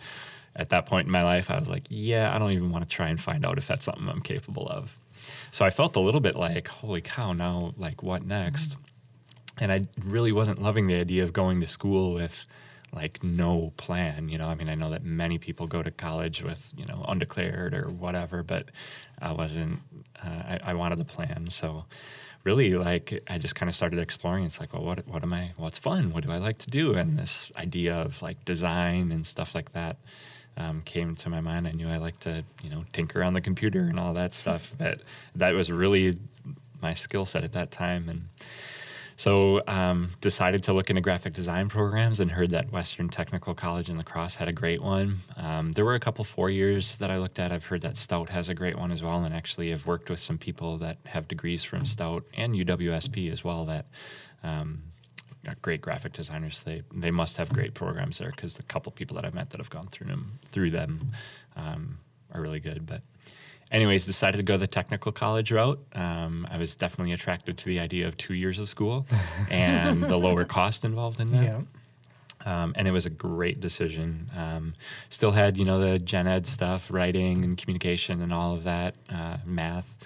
at 0.57 0.69
that 0.69 0.85
point 0.85 1.07
in 1.07 1.11
my 1.11 1.23
life 1.23 1.49
i 1.49 1.57
was 1.57 1.69
like 1.69 1.85
yeah 1.89 2.35
i 2.35 2.37
don't 2.37 2.51
even 2.51 2.69
want 2.69 2.83
to 2.83 2.89
try 2.89 3.07
and 3.07 3.19
find 3.19 3.45
out 3.45 3.57
if 3.57 3.65
that's 3.65 3.85
something 3.85 4.09
i'm 4.09 4.21
capable 4.21 4.67
of 4.67 4.97
so 5.51 5.65
i 5.65 5.69
felt 5.69 5.95
a 5.95 5.99
little 5.99 6.21
bit 6.21 6.35
like 6.35 6.67
holy 6.67 7.01
cow 7.01 7.33
now 7.33 7.73
like 7.77 8.03
what 8.03 8.25
next 8.25 8.77
and 9.59 9.71
I 9.71 9.81
really 10.03 10.31
wasn't 10.31 10.61
loving 10.61 10.87
the 10.87 10.95
idea 10.95 11.23
of 11.23 11.33
going 11.33 11.61
to 11.61 11.67
school 11.67 12.13
with 12.13 12.45
like 12.91 13.23
no 13.23 13.73
plan. 13.77 14.29
You 14.29 14.37
know, 14.37 14.47
I 14.47 14.55
mean, 14.55 14.69
I 14.69 14.75
know 14.75 14.89
that 14.91 15.03
many 15.03 15.37
people 15.37 15.67
go 15.67 15.81
to 15.81 15.91
college 15.91 16.43
with 16.43 16.71
you 16.75 16.85
know 16.85 17.05
undeclared 17.07 17.73
or 17.73 17.89
whatever, 17.89 18.43
but 18.43 18.69
I 19.21 19.31
wasn't. 19.31 19.79
Uh, 20.23 20.27
I, 20.27 20.59
I 20.63 20.73
wanted 20.73 20.99
a 20.99 21.05
plan, 21.05 21.49
so 21.49 21.85
really, 22.43 22.73
like, 22.75 23.23
I 23.27 23.37
just 23.37 23.55
kind 23.55 23.69
of 23.69 23.75
started 23.75 23.99
exploring. 23.99 24.45
It's 24.45 24.59
like, 24.59 24.73
well, 24.73 24.83
what 24.83 25.07
what 25.07 25.23
am 25.23 25.33
I? 25.33 25.53
What's 25.57 25.79
fun? 25.79 26.13
What 26.13 26.23
do 26.23 26.31
I 26.31 26.37
like 26.37 26.59
to 26.59 26.69
do? 26.69 26.93
And 26.93 27.17
this 27.17 27.51
idea 27.55 27.95
of 27.95 28.21
like 28.21 28.45
design 28.45 29.11
and 29.11 29.25
stuff 29.25 29.55
like 29.55 29.71
that. 29.71 29.97
Um, 30.57 30.81
came 30.81 31.15
to 31.15 31.29
my 31.29 31.41
mind. 31.41 31.67
I 31.67 31.71
knew 31.71 31.89
I 31.89 31.97
liked 31.97 32.21
to, 32.21 32.43
you 32.63 32.69
know, 32.69 32.81
tinker 32.91 33.23
on 33.23 33.33
the 33.33 33.41
computer 33.41 33.81
and 33.81 33.99
all 33.99 34.13
that 34.13 34.33
stuff. 34.33 34.73
But 34.77 35.01
that 35.35 35.53
was 35.53 35.71
really 35.71 36.13
my 36.81 36.93
skill 36.93 37.25
set 37.25 37.43
at 37.43 37.53
that 37.53 37.71
time. 37.71 38.07
And 38.09 38.29
so 39.15 39.61
um, 39.67 40.09
decided 40.21 40.63
to 40.63 40.73
look 40.73 40.89
into 40.89 41.01
graphic 41.01 41.33
design 41.33 41.69
programs 41.69 42.19
and 42.19 42.31
heard 42.31 42.49
that 42.51 42.71
Western 42.71 43.09
Technical 43.09 43.53
College 43.53 43.89
in 43.89 43.97
La 43.97 44.03
Crosse 44.03 44.35
had 44.35 44.47
a 44.47 44.51
great 44.51 44.81
one. 44.81 45.17
Um, 45.37 45.71
there 45.71 45.85
were 45.85 45.95
a 45.95 45.99
couple 45.99 46.23
four 46.23 46.49
years 46.49 46.95
that 46.95 47.09
I 47.09 47.17
looked 47.17 47.39
at. 47.39 47.51
I've 47.51 47.65
heard 47.65 47.81
that 47.81 47.95
Stout 47.97 48.29
has 48.29 48.49
a 48.49 48.53
great 48.53 48.77
one 48.77 48.91
as 48.91 49.01
well, 49.03 49.23
and 49.23 49.33
actually 49.33 49.69
have 49.69 49.85
worked 49.85 50.09
with 50.09 50.19
some 50.19 50.37
people 50.37 50.77
that 50.79 50.97
have 51.05 51.27
degrees 51.27 51.63
from 51.63 51.85
Stout 51.85 52.25
and 52.35 52.53
UWSP 52.53 53.31
as 53.31 53.43
well 53.43 53.65
that 53.65 53.85
um, 54.43 54.83
great 55.61 55.81
graphic 55.81 56.13
designers. 56.13 56.63
They 56.63 56.83
they 56.93 57.11
must 57.11 57.37
have 57.37 57.51
great 57.53 57.73
programs 57.73 58.17
there 58.17 58.31
because 58.31 58.57
the 58.57 58.63
couple 58.63 58.91
people 58.91 59.15
that 59.15 59.25
I've 59.25 59.33
met 59.33 59.49
that 59.51 59.59
have 59.59 59.69
gone 59.69 59.87
through 59.87 60.07
them 60.07 60.39
through 60.45 60.71
them 60.71 61.11
um, 61.55 61.99
are 62.33 62.41
really 62.41 62.59
good. 62.59 62.85
But 62.85 63.01
anyways, 63.71 64.05
decided 64.05 64.37
to 64.37 64.43
go 64.43 64.57
the 64.57 64.67
technical 64.67 65.11
college 65.11 65.51
route. 65.51 65.83
Um, 65.93 66.47
I 66.49 66.57
was 66.57 66.75
definitely 66.75 67.13
attracted 67.13 67.57
to 67.57 67.65
the 67.65 67.79
idea 67.79 68.07
of 68.07 68.15
two 68.17 68.33
years 68.33 68.59
of 68.59 68.69
school 68.69 69.05
and 69.49 70.03
the 70.03 70.17
lower 70.17 70.45
cost 70.45 70.85
involved 70.85 71.19
in 71.19 71.31
that. 71.31 71.43
Yeah. 71.43 71.61
Um, 72.45 72.73
and 72.75 72.87
it 72.87 72.91
was 72.91 73.05
a 73.05 73.09
great 73.09 73.61
decision. 73.61 74.29
Um, 74.35 74.73
still 75.09 75.31
had, 75.31 75.57
you 75.57 75.63
know, 75.65 75.79
the 75.79 75.97
gen 75.97 76.27
ed 76.27 76.45
stuff, 76.45 76.91
writing 76.91 77.43
and 77.43 77.57
communication 77.57 78.21
and 78.21 78.33
all 78.33 78.53
of 78.53 78.63
that, 78.65 78.95
uh, 79.09 79.37
math. 79.45 79.97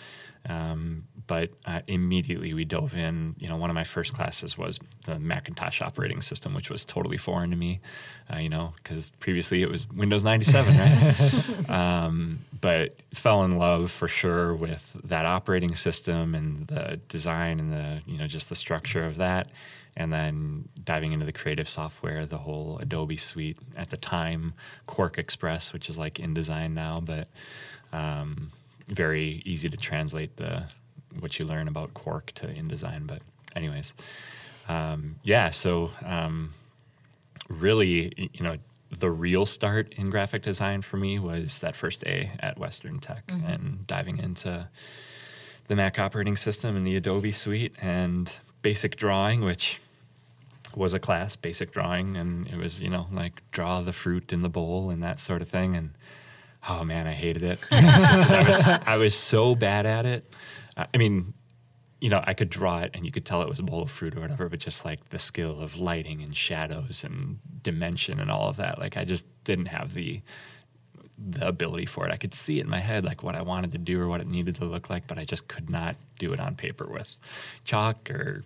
Um, 0.48 1.06
but 1.28 1.50
uh, 1.66 1.82
immediately 1.88 2.54
we 2.54 2.66
dove 2.66 2.96
in. 2.96 3.36
You 3.38 3.50
know, 3.50 3.58
one 3.58 3.70
of 3.70 3.76
my 3.76 3.84
first 3.84 4.14
classes 4.14 4.58
was 4.58 4.80
the 5.06 5.20
Macintosh 5.20 5.82
operating 5.82 6.22
system, 6.22 6.54
which 6.54 6.70
was 6.70 6.86
totally 6.86 7.18
foreign 7.18 7.52
to 7.52 7.58
me. 7.58 7.82
Uh, 8.30 8.40
you 8.40 8.50
know, 8.50 8.74
because 8.78 9.10
previously 9.20 9.62
it 9.62 9.70
was 9.70 9.88
Windows 9.90 10.24
97, 10.24 10.78
right? 10.78 11.70
um, 11.70 12.40
but 12.60 12.96
fell 13.14 13.44
in 13.44 13.58
love 13.58 13.92
for 13.92 14.08
sure 14.08 14.56
with 14.56 14.94
that 15.04 15.26
operating 15.26 15.76
system 15.76 16.34
and 16.34 16.66
the 16.68 17.00
design 17.10 17.60
and 17.60 17.74
the 17.74 18.02
you 18.06 18.18
know 18.18 18.28
just 18.28 18.50
the 18.50 18.56
structure 18.56 19.04
of 19.04 19.18
that. 19.18 19.52
And 20.00 20.14
then 20.14 20.70
diving 20.84 21.12
into 21.12 21.26
the 21.26 21.32
creative 21.32 21.68
software, 21.68 22.28
the 22.28 22.38
whole 22.38 22.78
Adobe 22.84 23.18
suite 23.18 23.58
at 23.76 23.90
the 23.90 23.98
time, 23.98 24.54
QuarkXPress, 24.88 25.74
which 25.74 25.90
is 25.90 25.98
like 25.98 26.16
InDesign 26.16 26.74
now, 26.74 27.00
but 27.00 27.28
um, 27.92 28.52
very 28.88 29.42
easy 29.44 29.70
to 29.70 29.78
translate 29.78 30.38
the 30.38 30.68
what 31.20 31.40
you 31.40 31.46
learn 31.46 31.68
about 31.68 31.94
Quark 31.94 32.32
to 32.34 32.48
InDesign. 32.48 33.08
But 33.08 33.22
anyways, 33.56 33.94
um, 34.68 35.16
yeah. 35.24 35.50
So 35.50 35.92
um, 36.06 36.54
really, 37.50 38.30
you 38.34 38.44
know, 38.44 38.58
the 38.90 39.12
real 39.12 39.46
start 39.46 39.94
in 39.94 40.10
graphic 40.10 40.42
design 40.42 40.82
for 40.82 40.98
me 40.98 41.20
was 41.20 41.60
that 41.60 41.76
first 41.76 42.02
day 42.02 42.32
at 42.40 42.58
Western 42.58 43.00
Tech 43.00 43.24
and 43.30 43.86
diving 43.86 44.18
into 44.18 44.70
the 45.68 45.76
Mac 45.76 46.00
operating 46.00 46.36
system 46.36 46.76
and 46.76 46.88
the 46.88 46.96
Adobe 46.96 47.32
suite 47.32 47.74
and 47.82 48.40
basic 48.62 48.96
drawing, 48.96 49.42
which 49.42 49.82
was 50.76 50.94
a 50.94 51.00
class, 51.00 51.36
basic 51.36 51.72
drawing, 51.72 52.16
and 52.16 52.48
it 52.48 52.58
was, 52.58 52.82
you 52.82 52.90
know, 52.90 53.08
like 53.12 53.42
draw 53.52 53.82
the 53.82 53.92
fruit 53.92 54.32
in 54.32 54.42
the 54.42 54.50
bowl 54.50 54.90
and 54.90 55.04
that 55.04 55.20
sort 55.20 55.42
of 55.42 55.50
thing. 55.50 55.76
And 55.76 55.92
oh 56.70 56.84
man, 56.84 57.08
I 57.08 57.14
hated 57.14 57.44
it. 57.44 57.68
I 57.72 58.44
was 58.48 58.68
I 58.88 58.98
was 58.98 59.16
so 59.16 59.56
bad 59.56 59.86
at 59.86 60.06
it. 60.06 60.34
I 60.78 60.98
mean, 60.98 61.34
you 62.00 62.10
know, 62.10 62.24
I 62.24 62.34
could 62.34 62.50
draw 62.50 62.80
it 62.80 62.92
and 62.94 63.06
you 63.06 63.12
could 63.12 63.26
tell 63.26 63.42
it 63.42 63.50
was 63.50 63.60
a 63.60 63.64
bowl 63.64 63.82
of 63.82 63.90
fruit 63.90 64.16
or 64.16 64.22
whatever, 64.22 64.50
but 64.50 64.60
just 64.60 64.86
like 64.86 65.10
the 65.10 65.20
skill 65.20 65.60
of 65.60 65.80
lighting 65.80 66.22
and 66.22 66.36
shadows 66.36 67.04
and 67.04 67.40
dimension 67.64 68.20
and 68.20 68.30
all 68.30 68.50
of 68.50 68.58
that, 68.58 68.80
like 68.80 68.98
I 68.98 69.04
just 69.04 69.26
didn't 69.44 69.68
have 69.68 69.94
the 69.94 70.22
the 71.18 71.48
ability 71.48 71.88
for 71.88 72.06
it. 72.06 72.14
I 72.14 72.18
could 72.18 72.36
see 72.36 72.60
it 72.60 72.66
in 72.66 72.70
my 72.70 72.80
head, 72.80 73.04
like 73.04 73.24
what 73.24 73.36
I 73.36 73.42
wanted 73.42 73.72
to 73.72 73.80
do 73.80 74.00
or 74.00 74.08
what 74.08 74.22
it 74.22 74.28
needed 74.28 74.54
to 74.56 74.66
look 74.66 74.90
like, 74.90 75.08
but 75.08 75.18
I 75.18 75.26
just 75.26 75.48
could 75.48 75.68
not 75.68 75.96
do 76.20 76.32
it 76.32 76.40
on 76.40 76.56
paper 76.56 76.86
with 76.86 77.20
chalk 77.66 78.12
or 78.12 78.44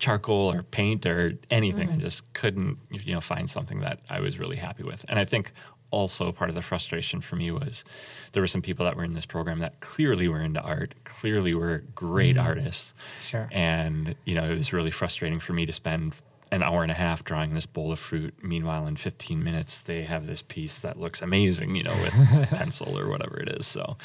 charcoal 0.00 0.52
or 0.52 0.64
paint 0.64 1.06
or 1.06 1.30
anything. 1.50 1.88
I 1.88 1.92
mm-hmm. 1.92 2.00
just 2.00 2.32
couldn't, 2.32 2.78
you 2.90 3.12
know, 3.12 3.20
find 3.20 3.48
something 3.48 3.80
that 3.80 4.00
I 4.10 4.20
was 4.20 4.40
really 4.40 4.56
happy 4.56 4.82
with. 4.82 5.04
And 5.08 5.18
I 5.18 5.24
think 5.24 5.52
also 5.94 6.32
part 6.32 6.50
of 6.50 6.56
the 6.56 6.62
frustration 6.62 7.20
for 7.20 7.36
me 7.36 7.50
was 7.50 7.84
there 8.32 8.42
were 8.42 8.46
some 8.48 8.62
people 8.62 8.84
that 8.84 8.96
were 8.96 9.04
in 9.04 9.14
this 9.14 9.26
program 9.26 9.60
that 9.60 9.80
clearly 9.80 10.28
were 10.28 10.40
into 10.40 10.60
art, 10.60 10.94
clearly 11.04 11.54
were 11.54 11.84
great 11.94 12.36
artists. 12.36 12.94
Sure. 13.22 13.48
And, 13.50 14.14
you 14.24 14.34
know, 14.34 14.44
it 14.44 14.54
was 14.54 14.72
really 14.72 14.90
frustrating 14.90 15.38
for 15.40 15.52
me 15.52 15.66
to 15.66 15.72
spend 15.72 16.20
an 16.52 16.62
hour 16.62 16.82
and 16.82 16.90
a 16.90 16.94
half 16.94 17.24
drawing 17.24 17.54
this 17.54 17.66
bowl 17.66 17.90
of 17.90 17.98
fruit. 17.98 18.34
Meanwhile, 18.42 18.86
in 18.86 18.96
15 18.96 19.42
minutes, 19.42 19.82
they 19.82 20.02
have 20.02 20.26
this 20.26 20.42
piece 20.42 20.80
that 20.80 20.98
looks 20.98 21.22
amazing, 21.22 21.74
you 21.74 21.82
know, 21.82 21.94
with 22.02 22.48
pencil 22.50 22.98
or 22.98 23.08
whatever 23.08 23.40
it 23.40 23.48
is. 23.48 23.66
So, 23.66 23.96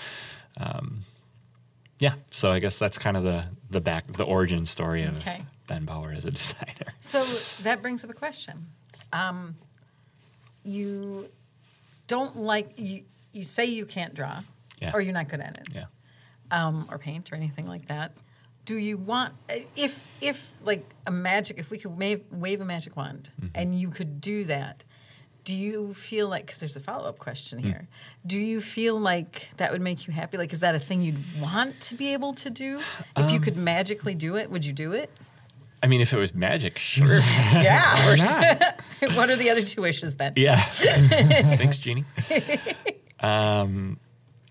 um, 0.57 1.01
yeah. 1.99 2.13
So 2.31 2.51
I 2.51 2.59
guess 2.59 2.79
that's 2.79 2.97
kind 2.97 3.17
of 3.17 3.23
the 3.23 3.45
the 3.69 3.81
back 3.81 4.07
the 4.13 4.23
origin 4.23 4.65
story 4.65 5.03
of 5.03 5.17
Okay. 5.17 5.41
Ben 5.67 5.85
Bauer 5.85 6.11
as 6.11 6.25
a 6.25 6.31
designer. 6.41 6.93
So 7.01 7.23
that 7.63 7.81
brings 7.81 8.03
up 8.03 8.09
a 8.09 8.13
question. 8.13 8.67
Um, 9.11 9.55
you 10.63 11.25
don't 12.09 12.35
like 12.35 12.77
you. 12.77 13.03
You 13.31 13.45
say 13.45 13.65
you 13.65 13.85
can't 13.85 14.13
draw, 14.13 14.41
Yeah. 14.81 14.91
or 14.93 14.99
you're 14.99 15.13
not 15.13 15.29
good 15.29 15.39
at 15.39 15.57
it, 15.57 15.67
Yeah. 15.73 15.85
um, 16.51 16.85
or 16.91 16.97
paint, 16.97 17.31
or 17.31 17.35
anything 17.35 17.67
like 17.67 17.85
that. 17.87 18.11
Do 18.65 18.75
you 18.75 18.97
want 18.97 19.33
if 19.75 20.05
if 20.21 20.51
like 20.63 20.83
a 21.07 21.11
magic? 21.11 21.57
If 21.57 21.71
we 21.71 21.77
could 21.77 21.97
wave, 21.97 22.21
wave 22.31 22.59
a 22.61 22.65
magic 22.65 22.95
wand 22.97 23.29
Mm-hmm. 23.41 23.47
and 23.55 23.79
you 23.79 23.89
could 23.89 24.19
do 24.21 24.43
that, 24.45 24.83
do 25.43 25.55
you 25.57 25.93
feel 25.93 26.27
like? 26.27 26.45
Because 26.45 26.59
there's 26.59 26.75
a 26.75 26.79
follow 26.79 27.07
up 27.09 27.17
question 27.17 27.59
Mm. 27.59 27.63
here. 27.63 27.87
Do 28.27 28.37
you 28.37 28.61
feel 28.61 28.99
like 28.99 29.49
that 29.57 29.71
would 29.71 29.81
make 29.81 30.05
you 30.07 30.13
happy? 30.13 30.37
Like, 30.37 30.53
is 30.53 30.59
that 30.59 30.75
a 30.75 30.79
thing 30.79 31.01
you'd 31.01 31.23
want 31.41 31.79
to 31.81 31.95
be 31.95 32.13
able 32.13 32.33
to 32.33 32.49
do? 32.49 32.77
If 32.79 33.03
Um, 33.15 33.29
you 33.29 33.39
could 33.39 33.57
magically 33.57 34.13
do 34.15 34.35
it, 34.35 34.51
would 34.51 34.65
you 34.65 34.73
do 34.73 34.91
it? 34.91 35.09
I 35.81 35.87
mean, 35.87 36.01
if 36.01 36.13
it 36.13 36.17
was 36.17 36.33
magic, 36.33 36.77
sure. 36.77 37.19
Yeah. 37.53 38.15
Not. 38.17 38.79
what 39.15 39.29
are 39.29 39.35
the 39.35 39.49
other 39.49 39.61
two 39.61 39.81
wishes 39.81 40.15
then? 40.17 40.33
yeah. 40.35 40.57
Thanks, 40.57 41.77
Jeannie. 41.77 42.05
Um, 43.19 43.99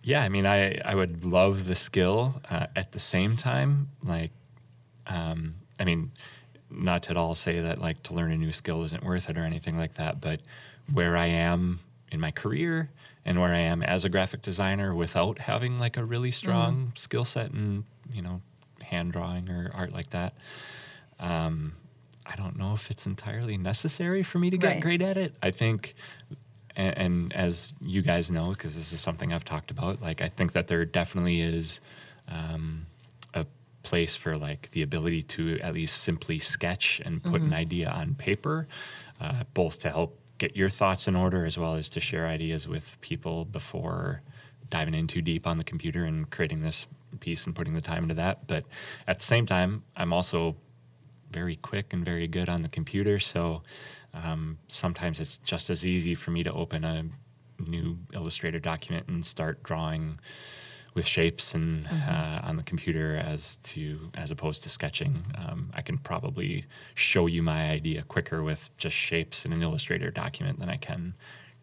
yeah, 0.02 0.22
I 0.22 0.28
mean, 0.28 0.46
I, 0.46 0.78
I 0.84 0.94
would 0.94 1.24
love 1.24 1.66
the 1.66 1.74
skill. 1.74 2.40
Uh, 2.50 2.66
at 2.74 2.92
the 2.92 2.98
same 2.98 3.36
time, 3.36 3.90
like, 4.02 4.30
um, 5.06 5.56
I 5.78 5.84
mean, 5.84 6.12
not 6.70 7.04
to 7.04 7.10
at 7.10 7.16
all 7.16 7.34
say 7.34 7.60
that 7.60 7.78
like 7.78 8.02
to 8.04 8.14
learn 8.14 8.32
a 8.32 8.36
new 8.36 8.52
skill 8.52 8.82
isn't 8.84 9.02
worth 9.02 9.28
it 9.28 9.38
or 9.38 9.42
anything 9.42 9.76
like 9.78 9.94
that, 9.94 10.20
but 10.20 10.42
where 10.92 11.16
I 11.16 11.26
am 11.26 11.80
in 12.10 12.20
my 12.20 12.30
career 12.30 12.90
and 13.24 13.40
where 13.40 13.54
I 13.54 13.58
am 13.58 13.82
as 13.82 14.04
a 14.04 14.08
graphic 14.08 14.42
designer 14.42 14.94
without 14.94 15.38
having 15.38 15.78
like 15.78 15.96
a 15.96 16.04
really 16.04 16.30
strong 16.30 16.92
skill 16.94 17.24
set 17.24 17.50
in, 17.52 17.84
you 18.12 18.22
know, 18.22 18.40
hand 18.82 19.12
drawing 19.12 19.48
or 19.50 19.70
art 19.74 19.92
like 19.92 20.10
that, 20.10 20.34
um, 21.20 21.72
I 22.26 22.36
don't 22.36 22.56
know 22.58 22.74
if 22.74 22.90
it's 22.90 23.06
entirely 23.06 23.56
necessary 23.56 24.22
for 24.22 24.38
me 24.38 24.50
to 24.50 24.58
get 24.58 24.66
Right. 24.74 24.80
great 24.80 25.02
at 25.02 25.16
it. 25.16 25.34
I 25.42 25.50
think, 25.50 25.94
and, 26.76 26.96
and 26.98 27.32
as 27.32 27.72
you 27.80 28.02
guys 28.02 28.30
know, 28.30 28.50
because 28.50 28.74
this 28.74 28.92
is 28.92 29.00
something 29.00 29.32
I've 29.32 29.44
talked 29.44 29.70
about, 29.70 30.02
like 30.02 30.20
I 30.20 30.28
think 30.28 30.52
that 30.52 30.68
there 30.68 30.84
definitely 30.84 31.40
is 31.40 31.80
um, 32.28 32.86
a 33.34 33.46
place 33.82 34.14
for 34.14 34.36
like 34.36 34.70
the 34.70 34.82
ability 34.82 35.22
to 35.22 35.56
at 35.62 35.74
least 35.74 36.02
simply 36.02 36.38
sketch 36.38 37.00
and 37.04 37.22
put 37.22 37.40
an 37.40 37.54
idea 37.54 37.88
on 37.88 38.14
paper, 38.14 38.68
uh, 39.20 39.44
both 39.54 39.78
to 39.80 39.90
help 39.90 40.18
get 40.36 40.54
your 40.54 40.68
thoughts 40.68 41.08
in 41.08 41.16
order 41.16 41.44
as 41.46 41.58
well 41.58 41.74
as 41.74 41.88
to 41.88 41.98
share 42.00 42.26
ideas 42.28 42.68
with 42.68 43.00
people 43.00 43.44
before 43.44 44.20
diving 44.70 44.94
in 44.94 45.06
too 45.06 45.22
deep 45.22 45.46
on 45.46 45.56
the 45.56 45.64
computer 45.64 46.04
and 46.04 46.30
creating 46.30 46.60
this 46.60 46.86
piece 47.20 47.46
and 47.46 47.56
putting 47.56 47.72
the 47.74 47.80
time 47.80 48.02
into 48.02 48.14
that. 48.14 48.46
But 48.46 48.64
at 49.08 49.16
the 49.18 49.24
same 49.24 49.46
time, 49.46 49.82
I'm 49.96 50.12
also 50.12 50.54
very 51.30 51.56
quick 51.56 51.92
and 51.92 52.04
very 52.04 52.26
good 52.26 52.48
on 52.48 52.62
the 52.62 52.68
computer. 52.68 53.18
So 53.18 53.62
um, 54.14 54.58
sometimes 54.68 55.20
it's 55.20 55.38
just 55.38 55.70
as 55.70 55.84
easy 55.84 56.14
for 56.14 56.30
me 56.30 56.42
to 56.42 56.52
open 56.52 56.84
a 56.84 57.04
new 57.58 57.98
Illustrator 58.12 58.58
document 58.58 59.08
and 59.08 59.24
start 59.24 59.62
drawing 59.62 60.18
with 60.94 61.06
shapes 61.06 61.54
and 61.54 61.86
uh, 62.08 62.40
on 62.42 62.56
the 62.56 62.62
computer 62.62 63.16
as 63.16 63.56
to 63.56 64.10
as 64.14 64.30
opposed 64.30 64.62
to 64.64 64.68
sketching. 64.68 65.24
Um, 65.36 65.70
I 65.74 65.82
can 65.82 65.98
probably 65.98 66.64
show 66.94 67.26
you 67.26 67.42
my 67.42 67.70
idea 67.70 68.02
quicker 68.02 68.42
with 68.42 68.76
just 68.78 68.96
shapes 68.96 69.44
in 69.44 69.52
an 69.52 69.62
Illustrator 69.62 70.10
document 70.10 70.58
than 70.58 70.68
I 70.68 70.76
can 70.76 71.14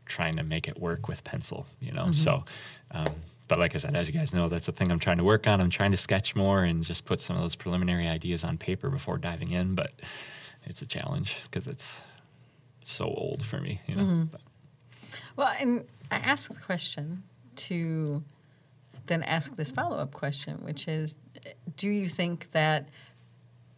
trying 0.05 0.35
to 0.35 0.43
make 0.43 0.67
it 0.67 0.79
work 0.79 1.07
with 1.07 1.23
pencil. 1.23 1.65
You 1.79 1.91
know, 1.91 2.11
so. 2.11 2.45
Um, 2.91 3.15
but 3.47 3.59
like 3.59 3.75
I 3.75 3.77
said, 3.77 3.95
as 3.95 4.07
you 4.07 4.17
guys 4.17 4.33
know, 4.33 4.49
that's 4.49 4.65
the 4.65 4.71
thing 4.71 4.91
I'm 4.91 4.99
trying 4.99 5.17
to 5.17 5.23
work 5.23 5.47
on. 5.47 5.61
I'm 5.61 5.69
trying 5.69 5.91
to 5.91 5.97
sketch 5.97 6.35
more 6.35 6.63
and 6.63 6.83
just 6.83 7.05
put 7.05 7.21
some 7.21 7.35
of 7.35 7.41
those 7.41 7.55
preliminary 7.55 8.07
ideas 8.07 8.43
on 8.43 8.57
paper 8.57 8.89
before 8.89 9.17
diving 9.17 9.51
in. 9.51 9.75
But 9.75 9.91
it's 10.63 10.81
a 10.81 10.87
challenge 10.87 11.37
because 11.43 11.67
it's 11.67 12.01
so 12.83 13.05
old 13.05 13.43
for 13.43 13.59
me. 13.59 13.81
You 13.87 13.95
know. 13.95 14.03
Mm-hmm. 14.03 14.23
But- 14.25 14.41
Well, 15.35 15.53
and 15.59 15.85
I 16.11 16.17
ask 16.17 16.51
the 16.53 16.59
question 16.59 17.23
to 17.55 18.23
then 19.07 19.21
ask 19.23 19.55
this 19.55 19.71
follow 19.71 19.97
up 19.97 20.11
question, 20.13 20.63
which 20.63 20.87
is 20.87 21.19
Do 21.77 21.89
you 21.89 22.07
think 22.07 22.51
that 22.51 22.89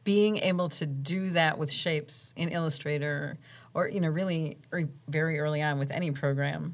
being 0.03 0.37
able 0.37 0.69
to 0.69 0.85
do 0.85 1.29
that 1.31 1.57
with 1.57 1.69
shapes 1.71 2.33
in 2.37 2.47
Illustrator 2.49 3.37
or, 3.73 3.89
you 3.89 3.99
know, 3.99 4.07
really 4.07 4.57
er, 4.73 4.85
very 5.09 5.37
early 5.37 5.61
on 5.61 5.79
with 5.79 5.91
any 5.91 6.11
program 6.11 6.73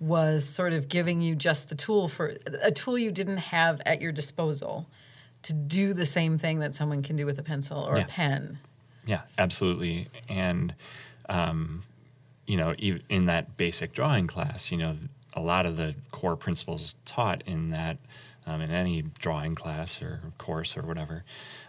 was 0.00 0.44
sort 0.48 0.72
of 0.72 0.88
giving 0.88 1.20
you 1.22 1.34
just 1.34 1.68
the 1.68 1.74
tool 1.74 2.08
for 2.08 2.34
a 2.62 2.70
tool 2.70 2.98
you 2.98 3.10
didn't 3.10 3.36
have 3.38 3.80
at 3.86 4.00
your 4.02 4.12
disposal 4.12 4.86
to 5.42 5.52
do 5.54 5.92
the 5.92 6.04
same 6.06 6.38
thing 6.38 6.58
that 6.58 6.74
someone 6.74 7.02
can 7.02 7.16
do 7.16 7.26
with 7.26 7.38
a 7.38 7.42
pencil 7.42 7.78
or 7.78 7.96
Yeah. 7.96 8.04
a 8.04 8.06
pen? 8.08 8.58
Yeah, 9.06 9.22
absolutely. 9.38 10.08
And, 10.28 10.74
um, 11.28 11.84
you 12.46 12.56
know, 12.56 12.72
in 12.74 13.26
that 13.26 13.56
basic 13.56 13.92
drawing 13.92 14.26
class, 14.26 14.70
you 14.70 14.78
know, 14.78 14.96
a 15.34 15.40
lot 15.40 15.66
of 15.66 15.76
the 15.76 15.94
core 16.10 16.36
principles 16.36 16.96
taught 17.04 17.42
in 17.46 17.70
that, 17.70 17.98
um, 18.46 18.60
in 18.60 18.70
any 18.70 19.02
drawing 19.18 19.54
class 19.54 20.00
or 20.02 20.20
course 20.38 20.76
or 20.76 20.82
whatever, 20.82 21.24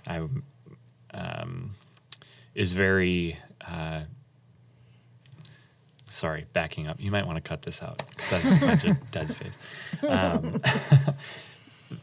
I, 0.07 0.21
um, 1.13 1.75
is 2.53 2.73
very, 2.73 3.37
uh, 3.67 4.01
sorry, 6.07 6.45
backing 6.53 6.87
up. 6.87 6.99
You 6.99 7.11
might 7.11 7.25
want 7.25 7.37
to 7.37 7.41
cut 7.41 7.61
this 7.61 7.81
out 7.81 7.97
because 8.09 8.29
that's 8.29 8.63
a 8.63 8.65
bunch 8.65 8.85
of 8.85 9.11
dead 9.11 9.29
space. 9.29 9.57
Um, 10.07 10.61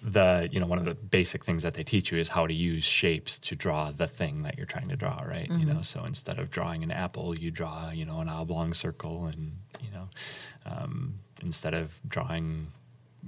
the 0.02 0.48
you 0.50 0.60
know 0.60 0.66
one 0.66 0.78
of 0.78 0.84
the 0.84 0.94
basic 0.94 1.44
things 1.44 1.62
that 1.62 1.74
they 1.74 1.82
teach 1.82 2.12
you 2.12 2.18
is 2.18 2.28
how 2.28 2.46
to 2.46 2.54
use 2.54 2.84
shapes 2.84 3.38
to 3.38 3.56
draw 3.56 3.90
the 3.90 4.06
thing 4.06 4.42
that 4.42 4.56
you're 4.56 4.66
trying 4.66 4.88
to 4.88 4.96
draw 4.96 5.20
right 5.22 5.50
you 5.50 5.64
know 5.64 5.82
so 5.82 6.04
instead 6.04 6.38
of 6.38 6.50
drawing 6.50 6.82
an 6.82 6.90
apple 6.90 7.36
you 7.38 7.50
draw 7.50 7.90
you 7.92 8.04
know 8.04 8.20
an 8.20 8.28
oblong 8.28 8.72
circle 8.72 9.26
and 9.26 9.56
you 9.80 9.90
know 9.90 10.08
um, 10.66 11.14
instead 11.42 11.74
of 11.74 11.98
drawing 12.06 12.68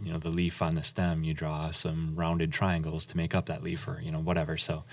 you 0.03 0.13
know 0.13 0.19
the 0.19 0.31
leaf 0.31 0.63
on 0.63 0.75
the 0.75 0.83
stem 0.83 1.25
you 1.25 1.35
draw 1.35 1.71
some 1.71 2.15
rounded 2.15 2.53
triangles 2.53 3.05
to 3.05 3.17
make 3.17 3.35
up 3.35 3.47
that 3.47 3.63
leaf 3.63 3.87
or 3.87 4.01
you 4.03 4.11
know 4.11 4.21
whatever 4.21 4.57
so 4.57 4.85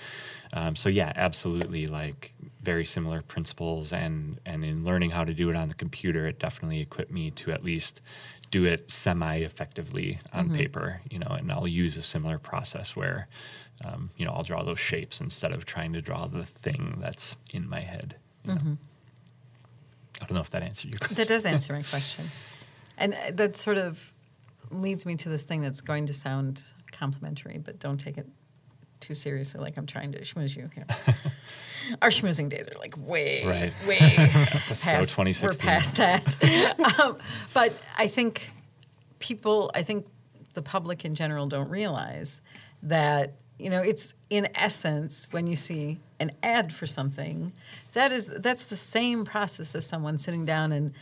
um, 0.53 0.75
so 0.75 0.89
yeah 0.89 1.11
absolutely 1.15 1.85
like 1.85 2.33
very 2.61 2.85
similar 2.85 3.21
principles 3.21 3.91
and 3.93 4.39
and 4.45 4.63
in 4.63 4.83
learning 4.83 5.11
how 5.11 5.23
to 5.23 5.33
do 5.33 5.49
it 5.49 5.55
on 5.55 5.67
the 5.67 5.73
computer 5.73 6.27
it 6.27 6.39
definitely 6.39 6.79
equipped 6.79 7.11
me 7.11 7.31
to 7.31 7.51
at 7.51 7.63
least 7.63 8.01
do 8.51 8.65
it 8.65 8.91
semi 8.91 9.35
effectively 9.35 10.19
on 10.33 10.53
paper 10.53 11.01
you 11.09 11.17
know 11.17 11.29
and 11.29 11.51
i'll 11.51 11.67
use 11.67 11.97
a 11.97 12.03
similar 12.03 12.37
process 12.37 12.95
where 12.95 13.27
um, 13.85 14.09
you 14.17 14.25
know 14.25 14.31
i'll 14.31 14.43
draw 14.43 14.63
those 14.63 14.79
shapes 14.79 15.21
instead 15.21 15.51
of 15.51 15.65
trying 15.65 15.93
to 15.93 16.01
draw 16.01 16.27
the 16.27 16.43
thing 16.43 16.97
that's 16.99 17.35
in 17.53 17.67
my 17.67 17.79
head 17.79 18.15
you 18.45 18.53
know? 18.53 18.77
i 20.21 20.25
don't 20.25 20.33
know 20.33 20.41
if 20.41 20.49
that 20.51 20.61
answered 20.61 20.91
your 20.93 20.99
question 20.99 21.15
That 21.15 21.27
does 21.27 21.45
answer 21.45 21.73
my 21.73 21.83
question. 21.83 22.25
And 22.97 23.13
uh, 23.13 23.31
that 23.33 23.55
sort 23.55 23.77
of 23.77 24.13
leads 24.69 25.05
me 25.05 25.15
to 25.15 25.29
this 25.29 25.43
thing 25.45 25.61
that's 25.61 25.81
going 25.81 26.05
to 26.05 26.13
sound 26.13 26.63
complimentary, 26.91 27.57
but 27.57 27.79
don't 27.79 27.97
take 27.99 28.17
it 28.17 28.27
too 29.01 29.13
seriously 29.15 29.59
like 29.59 29.77
I'm 29.77 29.85
trying 29.85 30.11
to 30.13 30.19
schmooze 30.21 30.55
you 30.55 30.67
here. 30.73 30.85
Our 32.01 32.09
schmoozing 32.09 32.47
days 32.47 32.67
are 32.67 32.79
like 32.79 32.95
way, 32.97 33.43
Right. 33.45 33.73
way 33.87 33.99
so 34.71 34.91
past, 34.91 35.17
we're 35.17 35.25
2016. 35.25 35.67
past 35.67 35.97
that. 35.97 36.99
um, 37.01 37.17
but 37.53 37.73
I 37.97 38.07
think 38.07 38.51
people, 39.19 39.71
I 39.73 39.81
think 39.81 40.05
the 40.53 40.61
public 40.61 41.03
in 41.03 41.15
general 41.15 41.47
don't 41.47 41.69
realize 41.69 42.41
that 42.83 43.33
you 43.59 43.69
know 43.69 43.81
it's 43.81 44.15
in 44.29 44.47
essence 44.55 45.27
when 45.31 45.47
you 45.47 45.55
see 45.55 45.99
an 46.19 46.31
ad 46.43 46.73
for 46.73 46.85
something 46.87 47.51
that 47.93 48.11
is 48.11 48.27
that's 48.39 48.65
the 48.65 48.75
same 48.75 49.23
process 49.23 49.75
as 49.75 49.85
someone 49.85 50.17
sitting 50.17 50.45
down 50.45 50.71
and 50.71 50.93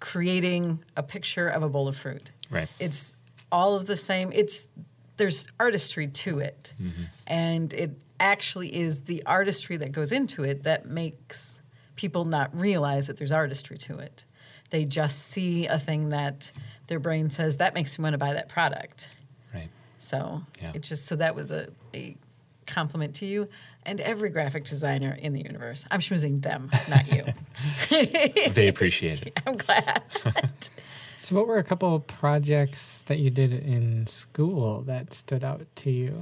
creating 0.00 0.82
a 0.96 1.02
picture 1.02 1.46
of 1.48 1.62
a 1.62 1.68
bowl 1.68 1.86
of 1.88 1.96
fruit 1.96 2.30
Right. 2.50 2.68
it's 2.80 3.16
all 3.52 3.74
of 3.76 3.86
the 3.86 3.96
same 3.96 4.32
it's 4.32 4.68
there's 5.16 5.46
artistry 5.60 6.08
to 6.08 6.38
it. 6.38 6.74
Mm-hmm. 6.80 7.02
And 7.26 7.72
it 7.72 7.92
actually 8.20 8.74
is 8.74 9.02
the 9.02 9.22
artistry 9.26 9.76
that 9.78 9.92
goes 9.92 10.12
into 10.12 10.42
it 10.44 10.62
that 10.64 10.86
makes 10.86 11.60
people 11.96 12.24
not 12.24 12.54
realize 12.56 13.06
that 13.06 13.16
there's 13.16 13.32
artistry 13.32 13.76
to 13.78 13.98
it. 13.98 14.24
They 14.70 14.84
just 14.84 15.20
see 15.26 15.66
a 15.66 15.78
thing 15.78 16.08
that 16.10 16.52
their 16.88 16.98
brain 16.98 17.30
says 17.30 17.58
that 17.58 17.74
makes 17.74 17.98
me 17.98 18.02
want 18.02 18.14
to 18.14 18.18
buy 18.18 18.34
that 18.34 18.48
product. 18.48 19.10
Right. 19.52 19.68
So 19.98 20.42
Yeah. 20.60 20.72
it 20.74 20.82
just 20.82 21.06
so 21.06 21.16
that 21.16 21.34
was 21.34 21.50
a, 21.52 21.68
a 21.94 22.16
compliment 22.66 23.14
to 23.16 23.26
you 23.26 23.48
and 23.86 24.00
every 24.00 24.30
graphic 24.30 24.64
designer 24.64 25.16
in 25.20 25.32
the 25.34 25.42
universe. 25.42 25.84
I'm 25.90 26.00
choosing 26.00 26.36
them 26.36 26.70
not 26.88 27.06
you. 27.12 27.24
They 28.52 28.68
appreciate 28.68 29.22
it. 29.22 29.38
I'm 29.46 29.56
glad 29.56 30.02
So, 31.24 31.36
what 31.36 31.46
were 31.46 31.56
a 31.56 31.64
couple 31.64 31.94
of 31.94 32.06
projects 32.06 33.02
that 33.04 33.18
you 33.18 33.30
did 33.30 33.54
in 33.54 34.06
school 34.06 34.82
that 34.82 35.14
stood 35.14 35.42
out 35.42 35.64
to 35.76 35.90
you? 35.90 36.20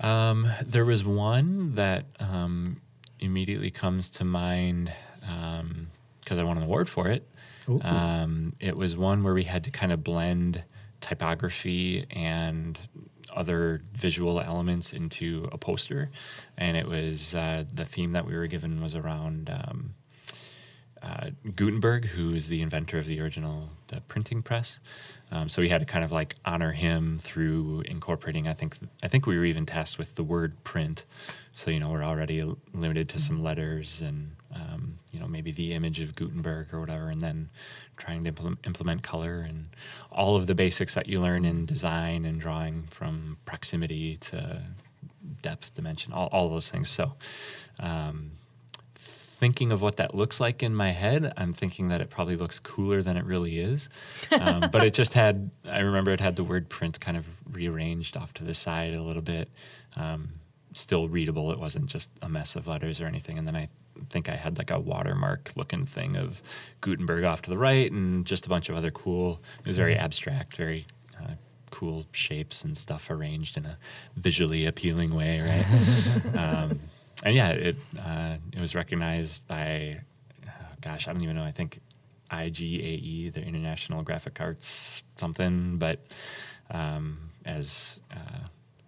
Um, 0.00 0.50
there 0.60 0.84
was 0.84 1.04
one 1.04 1.76
that 1.76 2.06
um, 2.18 2.80
immediately 3.20 3.70
comes 3.70 4.10
to 4.10 4.24
mind 4.24 4.92
because 5.20 6.36
I 6.36 6.42
won 6.42 6.56
an 6.56 6.64
award 6.64 6.88
for 6.88 7.06
it. 7.06 7.28
Um, 7.82 8.54
it 8.58 8.76
was 8.76 8.96
one 8.96 9.22
where 9.22 9.34
we 9.34 9.44
had 9.44 9.62
to 9.62 9.70
kind 9.70 9.92
of 9.92 10.02
blend 10.02 10.64
typography 11.00 12.06
and 12.10 12.76
other 13.36 13.82
visual 13.92 14.40
elements 14.40 14.94
into 14.94 15.48
a 15.52 15.58
poster, 15.58 16.10
and 16.58 16.76
it 16.76 16.88
was 16.88 17.36
uh, 17.36 17.62
the 17.72 17.84
theme 17.84 18.14
that 18.14 18.26
we 18.26 18.36
were 18.36 18.48
given 18.48 18.82
was 18.82 18.96
around. 18.96 19.48
Um, 19.48 19.94
uh, 21.06 21.30
Gutenberg, 21.54 22.06
who 22.06 22.34
is 22.34 22.48
the 22.48 22.62
inventor 22.62 22.98
of 22.98 23.06
the 23.06 23.20
original 23.20 23.68
the 23.88 24.00
printing 24.02 24.42
press. 24.42 24.80
Um, 25.30 25.48
so 25.48 25.62
we 25.62 25.68
had 25.68 25.80
to 25.80 25.84
kind 25.84 26.04
of 26.04 26.10
like 26.10 26.34
honor 26.44 26.72
him 26.72 27.16
through 27.18 27.82
incorporating. 27.86 28.48
I 28.48 28.52
think 28.52 28.76
I 29.04 29.08
think 29.08 29.26
we 29.26 29.38
were 29.38 29.44
even 29.44 29.66
tasked 29.66 29.98
with 29.98 30.16
the 30.16 30.24
word 30.24 30.64
print. 30.64 31.04
So 31.52 31.70
you 31.70 31.78
know 31.78 31.90
we're 31.90 32.02
already 32.02 32.42
limited 32.74 33.08
to 33.10 33.20
some 33.20 33.42
letters 33.42 34.02
and 34.02 34.32
um, 34.52 34.98
you 35.12 35.20
know 35.20 35.28
maybe 35.28 35.52
the 35.52 35.74
image 35.74 36.00
of 36.00 36.16
Gutenberg 36.16 36.74
or 36.74 36.80
whatever, 36.80 37.08
and 37.08 37.20
then 37.20 37.50
trying 37.96 38.24
to 38.24 38.28
implement, 38.28 38.58
implement 38.66 39.02
color 39.02 39.40
and 39.40 39.68
all 40.10 40.34
of 40.34 40.48
the 40.48 40.54
basics 40.54 40.94
that 40.94 41.08
you 41.08 41.20
learn 41.20 41.44
in 41.44 41.66
design 41.66 42.24
and 42.24 42.40
drawing 42.40 42.84
from 42.90 43.36
proximity 43.44 44.16
to 44.16 44.62
depth, 45.42 45.74
dimension, 45.74 46.12
all, 46.12 46.28
all 46.32 46.48
those 46.48 46.68
things. 46.68 46.88
So. 46.88 47.12
Um, 47.78 48.32
thinking 49.36 49.70
of 49.70 49.82
what 49.82 49.96
that 49.96 50.14
looks 50.14 50.40
like 50.40 50.62
in 50.62 50.74
my 50.74 50.92
head, 50.92 51.30
I'm 51.36 51.52
thinking 51.52 51.88
that 51.88 52.00
it 52.00 52.08
probably 52.08 52.36
looks 52.36 52.58
cooler 52.58 53.02
than 53.02 53.18
it 53.18 53.24
really 53.24 53.58
is. 53.58 53.90
Um, 54.40 54.70
but 54.72 54.82
it 54.82 54.94
just 54.94 55.12
had, 55.12 55.50
I 55.70 55.80
remember 55.80 56.10
it 56.10 56.20
had 56.20 56.36
the 56.36 56.44
word 56.44 56.70
print 56.70 56.98
kind 57.00 57.18
of 57.18 57.28
rearranged 57.52 58.16
off 58.16 58.32
to 58.34 58.44
the 58.44 58.54
side 58.54 58.94
a 58.94 59.02
little 59.02 59.22
bit. 59.22 59.50
Um, 59.96 60.30
still 60.72 61.08
readable. 61.08 61.52
It 61.52 61.58
wasn't 61.58 61.86
just 61.86 62.10
a 62.22 62.28
mess 62.30 62.56
of 62.56 62.66
letters 62.66 63.00
or 63.00 63.06
anything. 63.06 63.36
And 63.36 63.46
then 63.46 63.56
I 63.56 63.68
think 64.08 64.30
I 64.30 64.36
had 64.36 64.56
like 64.56 64.70
a 64.70 64.80
watermark 64.80 65.52
looking 65.54 65.84
thing 65.84 66.16
of 66.16 66.42
Gutenberg 66.80 67.24
off 67.24 67.42
to 67.42 67.50
the 67.50 67.58
right 67.58 67.92
and 67.92 68.24
just 68.24 68.46
a 68.46 68.48
bunch 68.48 68.70
of 68.70 68.76
other 68.76 68.90
cool, 68.90 69.42
it 69.60 69.66
was 69.66 69.76
very 69.76 69.96
abstract, 69.96 70.56
very 70.56 70.86
uh, 71.22 71.34
cool 71.70 72.06
shapes 72.12 72.64
and 72.64 72.76
stuff 72.76 73.10
arranged 73.10 73.58
in 73.58 73.66
a 73.66 73.76
visually 74.16 74.64
appealing 74.64 75.14
way, 75.14 75.40
right? 75.40 76.36
um, 76.38 76.80
and 77.24 77.34
yeah, 77.34 77.50
it 77.50 77.76
uh, 77.98 78.36
it 78.52 78.60
was 78.60 78.74
recognized 78.74 79.46
by, 79.46 79.92
uh, 80.46 80.50
gosh, 80.80 81.08
I 81.08 81.12
don't 81.12 81.22
even 81.22 81.36
know. 81.36 81.44
I 81.44 81.50
think 81.50 81.80
IGAE, 82.30 83.32
the 83.32 83.42
International 83.42 84.02
Graphic 84.02 84.40
Arts 84.40 85.02
something, 85.16 85.78
but 85.78 85.98
um, 86.70 87.30
as 87.44 88.00
uh, 88.12 88.46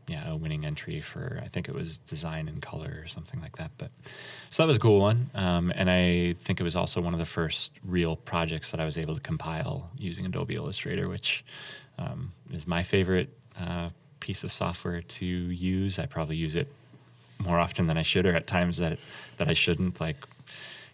yeah, 0.09 0.31
a 0.31 0.37
winning 0.37 0.65
entry 0.65 1.01
for 1.01 1.41
I 1.43 1.47
think 1.47 1.69
it 1.69 1.75
was 1.75 1.99
design 1.99 2.49
and 2.49 2.61
color 2.61 3.01
or 3.03 3.07
something 3.07 3.41
like 3.41 3.57
that. 3.57 3.71
But 3.79 3.91
so 4.51 4.63
that 4.63 4.67
was 4.67 4.77
a 4.77 4.81
cool 4.81 5.01
one, 5.01 5.31
um, 5.35 5.73
and 5.75 5.91
I 5.91 6.35
think 6.35 6.61
it 6.61 6.65
was 6.65 6.77
also 6.77 7.01
one 7.01 7.13
of 7.13 7.19
the 7.19 7.27
first 7.27 7.73
real 7.85 8.17
projects 8.17 8.71
that 8.71 8.81
I 8.81 8.85
was 8.85 8.99
able 8.99 9.15
to 9.15 9.21
compile 9.21 9.91
using 9.97 10.27
Adobe 10.27 10.55
Illustrator, 10.55 11.09
which 11.09 11.45
um, 11.99 12.33
is 12.53 12.67
my 12.67 12.83
favorite 12.83 13.31
uh, 13.59 13.91
piece 14.21 14.45
of 14.45 14.53
software 14.53 15.03
to 15.03 15.27
use. 15.27 15.99
I 15.99 16.07
probably 16.07 16.37
use 16.37 16.57
it 16.57 16.69
more 17.39 17.59
often 17.59 17.87
than 17.87 17.97
I 17.99 18.03
should, 18.03 18.27
or 18.27 18.35
at 18.35 18.47
times 18.47 18.79
that 18.79 18.99
that 19.39 19.49
I 19.49 19.53
shouldn't. 19.55 20.01
Like, 20.01 20.17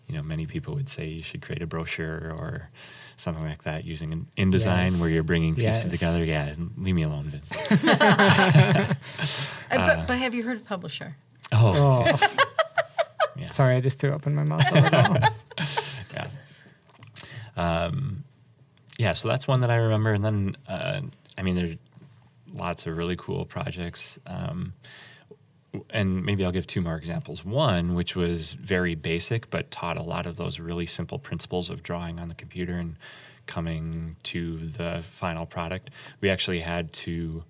you 0.09 0.15
know, 0.17 0.23
many 0.23 0.47
people 0.47 0.75
would 0.75 0.89
say 0.89 1.07
you 1.09 1.23
should 1.23 1.43
create 1.43 1.63
a 1.63 1.67
brochure 1.67 2.33
or 2.33 2.69
something 3.17 3.45
like 3.45 3.63
that 3.63 3.85
using 3.85 4.13
an 4.13 4.27
InDesign 4.37 4.91
Yes. 4.91 5.01
where 5.01 5.09
you're 5.09 5.23
bringing 5.23 5.55
pieces 5.55 5.85
Yes. 5.85 5.91
together. 5.91 6.25
Yeah, 6.25 6.53
leave 6.77 6.95
me 6.95 7.03
alone, 7.05 7.25
Vince. 7.25 7.53
Uh, 9.71 9.77
but, 9.97 10.07
but 10.07 10.19
have 10.19 10.35
you 10.35 10.43
heard 10.45 10.57
of 10.59 10.65
Publisher? 10.65 11.17
Oh, 11.53 12.05
Oh, 12.07 12.37
yeah. 13.37 13.49
sorry, 13.49 13.75
I 13.77 13.81
just 13.81 13.99
threw 13.99 14.13
up 14.13 14.27
in 14.27 14.35
my 14.35 14.45
mouth 14.45 14.63
yeah. 16.15 16.29
Um, 17.57 18.25
yeah, 18.99 19.13
so 19.15 19.27
that's 19.29 19.49
one 19.49 19.61
that 19.61 19.71
I 19.71 19.77
remember. 19.77 20.13
And 20.13 20.25
then, 20.25 20.57
uh, 20.69 21.01
I 21.37 21.43
mean, 21.43 21.57
there's 21.57 21.77
lots 22.53 22.87
of 22.87 22.97
really 22.97 23.17
cool 23.17 23.45
projects. 23.45 24.19
Um, 24.27 24.75
w- 24.87 25.14
and 25.91 26.25
maybe 26.25 26.45
I'll 26.45 26.53
give 26.53 26.67
two 26.67 26.81
more 26.81 26.97
examples. 26.97 27.45
One, 27.45 27.95
which 27.95 28.17
was 28.17 28.53
very 28.53 28.95
basic, 28.95 29.51
but 29.51 29.71
taught 29.71 29.97
a 29.97 30.03
lot 30.03 30.27
of 30.27 30.37
those 30.37 30.61
really 30.61 30.87
simple 30.87 31.19
principles 31.19 31.71
of 31.71 31.83
drawing 31.83 32.19
on 32.19 32.29
the 32.29 32.35
computer 32.35 32.75
and 32.75 32.97
coming 33.47 34.17
to 34.25 34.59
the 34.59 35.03
final 35.03 35.47
product. 35.47 35.91
We 36.21 36.31
actually 36.31 36.61
had 36.61 36.93
to, 36.95 37.45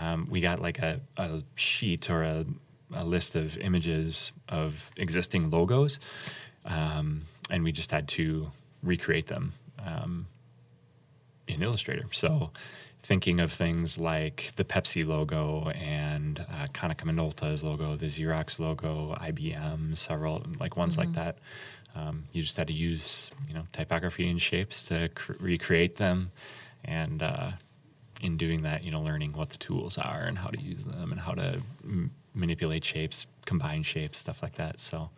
um, 0.00 0.26
we 0.30 0.40
got 0.40 0.60
like 0.60 0.78
a, 0.78 1.00
a 1.16 1.42
sheet 1.54 2.10
or 2.10 2.22
a, 2.22 2.44
a 2.92 3.04
list 3.04 3.34
of 3.34 3.56
images 3.58 4.32
of 4.48 4.90
existing 4.96 5.50
logos 5.50 5.98
um, 6.64 7.22
and 7.50 7.64
we 7.64 7.72
just 7.72 7.90
had 7.90 8.08
to 8.08 8.50
recreate 8.82 9.26
them 9.26 9.52
um, 9.84 10.26
in 11.46 11.62
Illustrator. 11.62 12.06
So, 12.10 12.50
thinking 13.04 13.38
of 13.38 13.52
things 13.52 13.98
like 13.98 14.50
the 14.56 14.64
Pepsi 14.64 15.06
logo 15.06 15.68
and 15.74 16.40
uh, 16.40 16.66
Konica 16.72 17.04
Minolta's 17.04 17.62
logo, 17.62 17.96
the 17.96 18.06
Xerox 18.06 18.58
logo, 18.58 19.14
IBM, 19.20 19.94
several 19.94 20.42
like 20.58 20.78
ones 20.78 20.96
like 20.96 21.12
that. 21.12 21.36
Um, 21.94 22.24
you 22.32 22.40
just 22.40 22.56
had 22.56 22.66
to 22.68 22.72
use 22.72 23.30
you 23.46 23.54
know 23.54 23.66
typography 23.72 24.28
and 24.28 24.40
shapes 24.40 24.84
to 24.88 25.10
cr- 25.10 25.34
recreate 25.38 25.96
them, 25.96 26.32
and 26.84 27.22
uh, 27.22 27.50
in 28.22 28.38
doing 28.38 28.62
that, 28.62 28.84
you 28.84 28.90
know, 28.90 29.02
learning 29.02 29.34
what 29.34 29.50
the 29.50 29.58
tools 29.58 29.98
are 29.98 30.22
and 30.22 30.38
how 30.38 30.48
to 30.48 30.60
use 30.60 30.82
them 30.84 31.12
and 31.12 31.20
how 31.20 31.32
to 31.32 31.60
m- 31.84 32.10
manipulate 32.34 32.84
shapes, 32.84 33.26
combine 33.44 33.82
shapes, 33.82 34.18
stuff 34.18 34.42
like 34.42 34.54
that. 34.54 34.80
So 34.80 35.10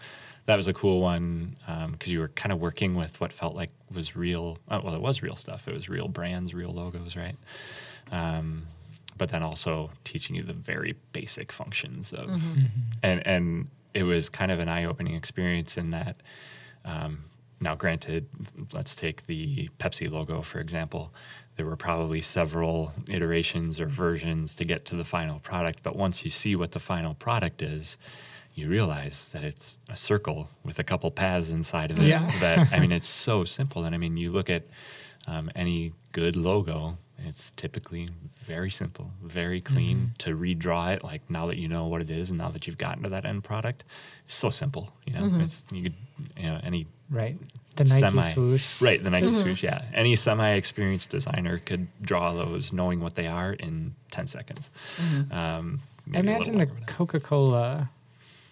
that 0.46 0.56
was 0.56 0.68
a 0.68 0.72
cool 0.72 1.00
one 1.00 1.56
because 1.90 2.11
you 2.11 2.20
were 2.20 2.28
kind 2.28 2.52
of 2.52 2.61
working 2.61 2.94
with 2.94 3.20
what 3.20 3.32
felt 3.32 3.56
like 3.56 3.70
was 3.92 4.16
real. 4.16 4.59
Uh, 4.68 4.80
well, 4.82 4.94
it 4.94 5.00
was 5.00 5.22
real 5.22 5.37
stuff. 5.37 5.68
It 5.68 5.74
was 5.74 5.88
real 5.88 6.09
brands, 6.09 6.54
real 6.54 6.70
logos, 6.70 7.16
right? 7.16 7.37
Um, 8.12 8.66
but 9.18 9.30
then 9.30 9.42
also 9.42 9.90
teaching 10.04 10.37
you 10.37 10.42
the 10.42 10.52
very 10.52 10.94
basic 11.12 11.50
functions 11.52 12.12
of, 12.12 12.40
and 13.02 13.26
and 13.26 13.68
it 13.94 14.04
was 14.04 14.28
kind 14.28 14.52
of 14.52 14.61
an 14.61 14.68
eye-opening 14.68 15.14
experience 15.14 15.76
in 15.76 15.90
that. 15.90 16.22
Um, 16.85 17.24
now, 17.61 17.74
granted, 17.74 18.28
let's 18.74 18.94
take 18.94 19.26
the 19.26 19.68
Pepsi 19.78 20.11
logo 20.11 20.42
for 20.42 20.61
example. 20.61 21.12
There 21.56 21.64
were 21.64 21.76
probably 21.76 22.20
several 22.20 22.92
iterations 23.09 23.80
or 23.80 23.87
versions 23.87 24.54
to 24.56 24.64
get 24.64 24.85
to 24.87 24.96
the 24.96 25.04
final 25.04 25.40
product, 25.40 25.82
but 25.82 25.96
once 25.96 26.22
you 26.22 26.30
see 26.30 26.54
what 26.54 26.72
the 26.72 26.78
final 26.78 27.14
product 27.14 27.62
is, 27.62 27.96
you 28.57 28.69
realize 28.69 29.33
that 29.33 29.45
it's 29.45 29.79
a 29.90 29.97
circle 29.97 30.49
with 30.64 30.79
a 30.79 30.85
couple 30.85 31.11
paths 31.11 31.51
inside 31.51 31.90
of 31.90 31.99
it. 31.99 32.07
Yeah. 32.07 32.31
That 32.40 32.73
I 32.73 32.81
mean, 32.81 32.90
it's 32.99 33.07
so 33.07 33.45
simple. 33.45 33.85
And 33.85 33.95
I 33.95 33.99
mean, 33.99 34.16
you 34.16 34.31
look 34.31 34.49
at 34.49 34.64
um, 35.29 35.51
any 35.55 35.92
good 36.12 36.37
logo, 36.37 36.97
it's 37.19 37.51
typically 37.57 38.09
very 38.42 38.71
simple, 38.71 39.11
very 39.23 39.61
clean 39.61 40.12
to 40.19 40.37
redraw 40.37 40.95
it. 40.95 41.05
Like 41.05 41.29
now 41.31 41.47
that 41.47 41.59
you 41.59 41.69
know 41.69 41.87
what 41.87 42.01
it 42.01 42.11
is, 42.11 42.31
and 42.31 42.38
now 42.38 42.49
that 42.51 42.66
you've 42.66 42.79
gotten 42.79 43.03
to 43.03 43.09
that 43.11 43.27
end 43.27 43.45
product, 43.45 43.85
it's 44.25 44.35
so 44.35 44.51
simple. 44.51 44.92
You 45.07 45.14
know, 45.14 45.40
it's 45.40 45.64
you 45.71 45.83
could 45.85 45.95
you 46.37 46.47
know 46.49 46.61
any 46.62 46.87
right. 47.11 47.37
The 47.77 47.85
Nike 47.85 48.01
semi 48.01 48.33
swoosh. 48.33 48.81
right 48.81 49.03
the 49.03 49.11
Nike 49.11 49.33
swoosh. 49.33 49.62
Yeah, 49.62 49.83
any 49.92 50.16
semi-experienced 50.16 51.11
designer 51.11 51.59
could 51.59 51.88
draw 52.01 52.33
those, 52.33 52.73
knowing 52.73 53.01
what 53.01 53.16
they 53.16 53.27
are, 53.27 53.53
in 53.53 53.95
ten 54.11 54.27
seconds. 54.27 54.71
Um, 55.31 55.83
I 56.14 56.23
maybe 56.23 56.29
a 56.29 56.37
imagine 56.37 56.59
the. 56.59 56.66
Coca 56.87 57.21
Cola 57.21 57.90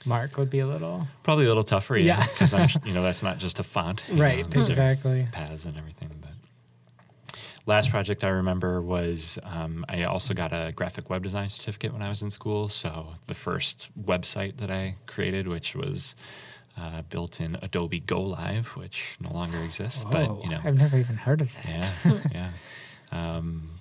mark 0.04 0.36
would 0.36 0.50
be 0.50 0.60
a 0.60 0.66
little. 0.66 1.06
Probably 1.22 1.44
a 1.44 1.48
little 1.48 1.64
tougher, 1.64 1.96
yeah, 1.96 2.18
Yeah. 2.18 2.26
because 2.32 2.54
I'm 2.54 2.68
you 2.84 2.92
know 2.92 3.02
that's 3.02 3.22
not 3.22 3.38
just 3.38 3.58
a 3.58 3.62
font, 3.62 4.04
Right, 4.12 4.38
know, 4.54 4.60
exactly. 4.60 5.28
paths 5.32 5.66
and 5.66 5.76
everything. 5.78 6.10
But 6.20 7.38
last 7.66 7.90
project 7.90 8.24
I 8.24 8.28
remember 8.28 8.80
was 8.82 9.38
um, 9.44 9.84
I 9.88 10.04
also 10.04 10.34
got 10.34 10.52
a 10.52 10.72
graphic 10.74 11.10
web 11.10 11.22
design 11.22 11.48
certificate 11.48 11.92
when 11.92 12.02
I 12.02 12.08
was 12.08 12.22
in 12.22 12.30
school. 12.30 12.68
So 12.68 13.14
the 13.26 13.34
first 13.34 13.90
website 14.00 14.58
that 14.58 14.70
I 14.70 14.96
created, 15.06 15.48
which 15.48 15.74
was 15.74 16.14
uh, 16.78 17.02
built 17.02 17.40
in 17.40 17.56
Adobe 17.62 18.00
GoLive, 18.00 18.76
which 18.76 19.16
no 19.20 19.32
longer 19.32 19.58
exists, 19.62 20.04
but 20.10 20.42
you 20.42 20.50
know, 20.50 20.60
I've 20.64 20.76
never 20.76 20.96
even 20.98 21.16
heard 21.16 21.40
of 21.40 21.54
that. 21.62 21.66
yeah, 22.04 22.18
yeah. 22.32 22.50
Um, 23.12 23.78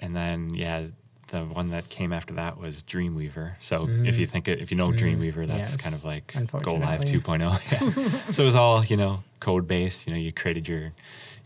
and 0.00 0.14
then 0.14 0.50
yeah, 0.54 0.84
the 1.28 1.40
one 1.40 1.70
that 1.70 1.88
came 1.88 2.12
after 2.12 2.34
that 2.34 2.58
was 2.58 2.82
Dreamweaver. 2.82 3.54
So 3.58 3.88
if 3.88 4.18
you 4.18 4.26
mm. 4.26 4.30
think 4.30 4.48
it, 4.48 4.60
if 4.60 4.70
you 4.70 4.76
know 4.76 4.90
mm. 4.90 4.98
Dreamweaver, 4.98 5.46
that's 5.46 5.72
yes, 5.72 5.76
kind 5.76 5.94
of 5.94 6.04
like 6.04 6.28
GoLive 6.28 7.04
2.0. 7.04 7.44
Yeah. 8.24 8.30
so 8.30 8.42
it 8.42 8.46
was 8.46 8.56
all 8.56 8.84
you 8.84 8.96
know 8.96 9.22
code 9.40 9.66
based. 9.66 10.06
You 10.06 10.14
know, 10.14 10.18
you 10.18 10.32
created 10.32 10.68
your 10.68 10.92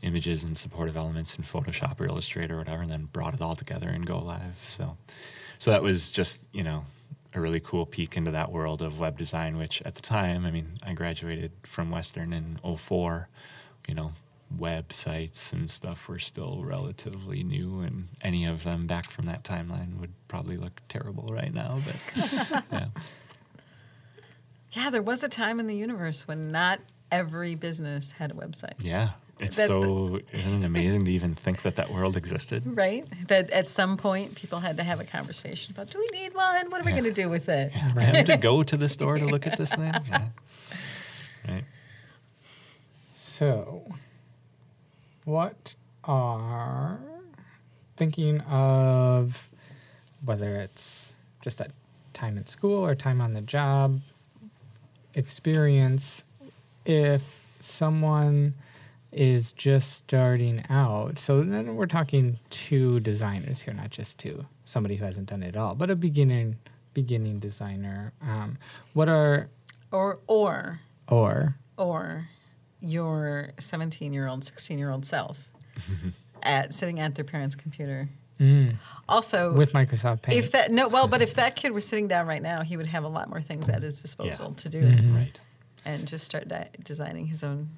images 0.03 0.45
and 0.45 0.57
supportive 0.57 0.97
elements 0.97 1.37
in 1.37 1.45
Photoshop 1.45 2.01
or 2.01 2.07
Illustrator 2.07 2.55
or 2.55 2.59
whatever, 2.59 2.83
and 2.83 2.91
then 2.91 3.09
brought 3.13 3.35
it 3.35 3.41
all 3.41 3.55
together 3.55 3.91
in 3.91 4.05
GoLive. 4.05 4.55
So, 4.55 4.97
so 5.59 5.71
that 5.71 5.83
was 5.83 6.11
just 6.11 6.43
you 6.53 6.63
know 6.63 6.85
a 7.35 7.41
really 7.41 7.61
cool 7.61 7.87
peek 7.87 8.17
into 8.17 8.31
that 8.31 8.51
world 8.51 8.83
of 8.83 8.99
web 8.99 9.19
design, 9.19 9.57
which 9.57 9.83
at 9.83 9.95
the 9.95 10.03
time, 10.03 10.47
I 10.47 10.51
mean, 10.51 10.79
I 10.85 10.93
graduated 10.93 11.53
from 11.63 11.91
Western 11.91 12.33
in 12.33 12.59
04. 12.77 13.29
You 13.87 13.95
know, 13.95 14.13
websites 14.57 15.53
and 15.53 15.71
stuff 15.71 16.09
were 16.09 16.19
still 16.19 16.63
relatively 16.65 17.43
new, 17.43 17.81
and 17.81 18.09
any 18.23 18.45
of 18.47 18.65
them 18.65 18.87
back 18.87 19.11
from 19.11 19.27
that 19.27 19.45
timeline 19.45 19.99
would 20.01 20.13
probably 20.29 20.57
look 20.57 20.81
terrible 20.89 21.29
right 21.33 21.53
now. 21.53 21.79
But 21.85 22.65
yeah, 22.73 22.87
Yeah, 24.73 24.91
there 24.91 25.03
was 25.03 25.23
a 25.23 25.29
time 25.29 25.61
in 25.61 25.67
the 25.67 25.77
universe 25.77 26.27
when 26.29 26.51
not 26.51 26.81
every 27.11 27.55
business 27.55 28.13
had 28.13 28.31
a 28.31 28.35
website. 28.35 28.85
yeah, 28.85 29.11
it's 29.39 29.57
That- 29.57 29.69
so 29.69 30.21
isn't 30.33 30.59
it 30.59 30.65
amazing 30.65 31.05
to 31.07 31.11
even 31.13 31.35
think 31.35 31.63
that 31.63 31.77
that 31.77 31.91
world 31.91 32.17
existed? 32.17 32.63
Right? 32.67 33.07
That 33.29 33.51
at 33.51 33.69
some 33.69 33.97
point 33.97 34.35
people 34.35 34.61
had 34.61 34.77
to 34.79 34.83
have 34.83 35.01
a 35.01 35.05
conversation 35.05 35.73
about 35.75 35.91
do 35.91 35.99
we 35.99 36.09
need 36.21 36.35
one? 36.35 36.71
What 36.71 36.81
are 36.81 36.85
we 36.85 36.93
Yeah. 36.93 37.01
going 37.01 37.15
to 37.15 37.23
do 37.23 37.29
with 37.29 37.49
it? 37.49 37.73
Yeah, 37.75 37.93
I 37.97 38.03
have 38.03 38.25
to 38.27 38.37
go 38.37 38.63
to 38.63 38.77
the 38.77 38.89
store 38.89 39.19
to 39.19 39.27
look 39.27 39.47
at 39.47 39.57
this 39.59 39.75
thing. 39.75 39.93
Yeah. 40.09 40.29
Right. 41.47 41.65
So, 43.13 43.83
what 45.29 45.75
are 46.05 46.99
thinking 47.99 48.41
of 48.41 49.51
whether 50.25 50.57
it's 50.57 51.17
just 51.43 51.59
that 51.59 51.71
time 52.15 52.39
in 52.39 52.47
school 52.47 52.85
or 52.85 52.95
time 52.95 53.21
on 53.21 53.35
the 53.35 53.43
job 53.43 54.01
experience 55.13 56.25
if 56.87 57.45
someone 57.61 58.55
is 59.13 59.53
just 59.53 59.93
starting 59.93 60.65
out. 60.71 61.19
So 61.19 61.43
then 61.43 61.77
we're 61.77 61.87
talking 61.87 62.39
two 62.49 62.99
designers 63.01 63.61
here 63.61 63.75
not 63.75 63.91
just 63.91 64.19
two 64.19 64.47
somebody 64.65 64.97
who 64.97 65.05
hasn't 65.05 65.29
done 65.29 65.43
it 65.43 65.49
at 65.49 65.57
all 65.57 65.75
but 65.75 65.91
a 65.91 65.97
beginning 65.97 66.57
beginning 66.95 67.39
designer. 67.39 68.15
Um, 68.23 68.57
what 68.95 69.11
are 69.11 69.51
Or 69.93 70.21
or. 70.27 70.81
Or. 71.07 71.51
Or 71.77 72.29
your 72.81 73.51
17 73.59 74.13
year 74.13 74.29
old, 74.29 74.45
16 74.45 74.79
year 74.79 74.91
old 74.91 75.05
self 75.05 75.51
at 76.43 76.73
sitting 76.75 77.01
at 77.01 77.15
their 77.15 77.25
parents' 77.25 77.55
computer. 77.57 78.09
mm, 78.39 78.77
Also, 79.09 79.53
with 79.53 79.73
microsoft 79.73 80.23
paint 80.23 80.39
if 80.39 80.53
that 80.53 80.71
no, 80.71 80.89
well, 80.89 81.09
but 81.09 81.21
if 81.23 81.35
that 81.35 81.57
kid 81.57 81.73
were 81.73 81.81
sitting 81.81 82.07
down 82.09 82.27
right 82.27 82.43
now, 82.43 82.63
he 82.63 82.77
would 82.77 82.87
have 82.87 83.05
a 83.05 83.09
lot 83.09 83.29
more 83.29 83.41
things 83.41 83.69
at 83.69 83.83
his 83.83 84.01
disposal 84.01 84.53
to 84.55 84.69
do 84.69 84.83
Mm-hmm. 84.83 85.17
Right. 85.17 85.41
and 85.85 86.07
just 86.07 86.25
start 86.25 86.47
di- 86.49 86.69
designing 86.85 87.27
his 87.27 87.43
own 87.43 87.69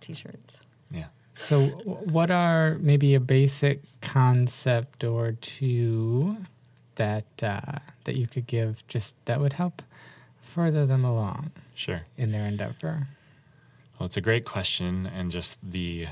t-shirts. 0.00 0.62
Yeah. 0.90 1.06
So, 1.34 1.68
w- 1.70 1.96
what 2.10 2.30
are 2.30 2.76
maybe 2.80 3.14
a 3.14 3.20
basic 3.20 3.80
concept 4.00 5.04
or 5.04 5.32
two 5.32 6.38
that 6.96 7.26
uh, 7.42 7.78
that 8.04 8.16
you 8.16 8.26
could 8.26 8.46
give 8.46 8.82
just 8.88 9.16
that 9.26 9.40
would 9.40 9.52
help 9.54 9.82
further 10.42 10.86
them 10.86 11.04
along 11.04 11.50
Sure. 11.74 12.02
in 12.16 12.32
their 12.32 12.46
endeavor? 12.46 13.06
Well, 13.98 14.06
it's 14.06 14.16
a 14.16 14.20
great 14.20 14.44
question, 14.44 15.06
and 15.12 15.30
just 15.30 15.58
the 15.68 16.06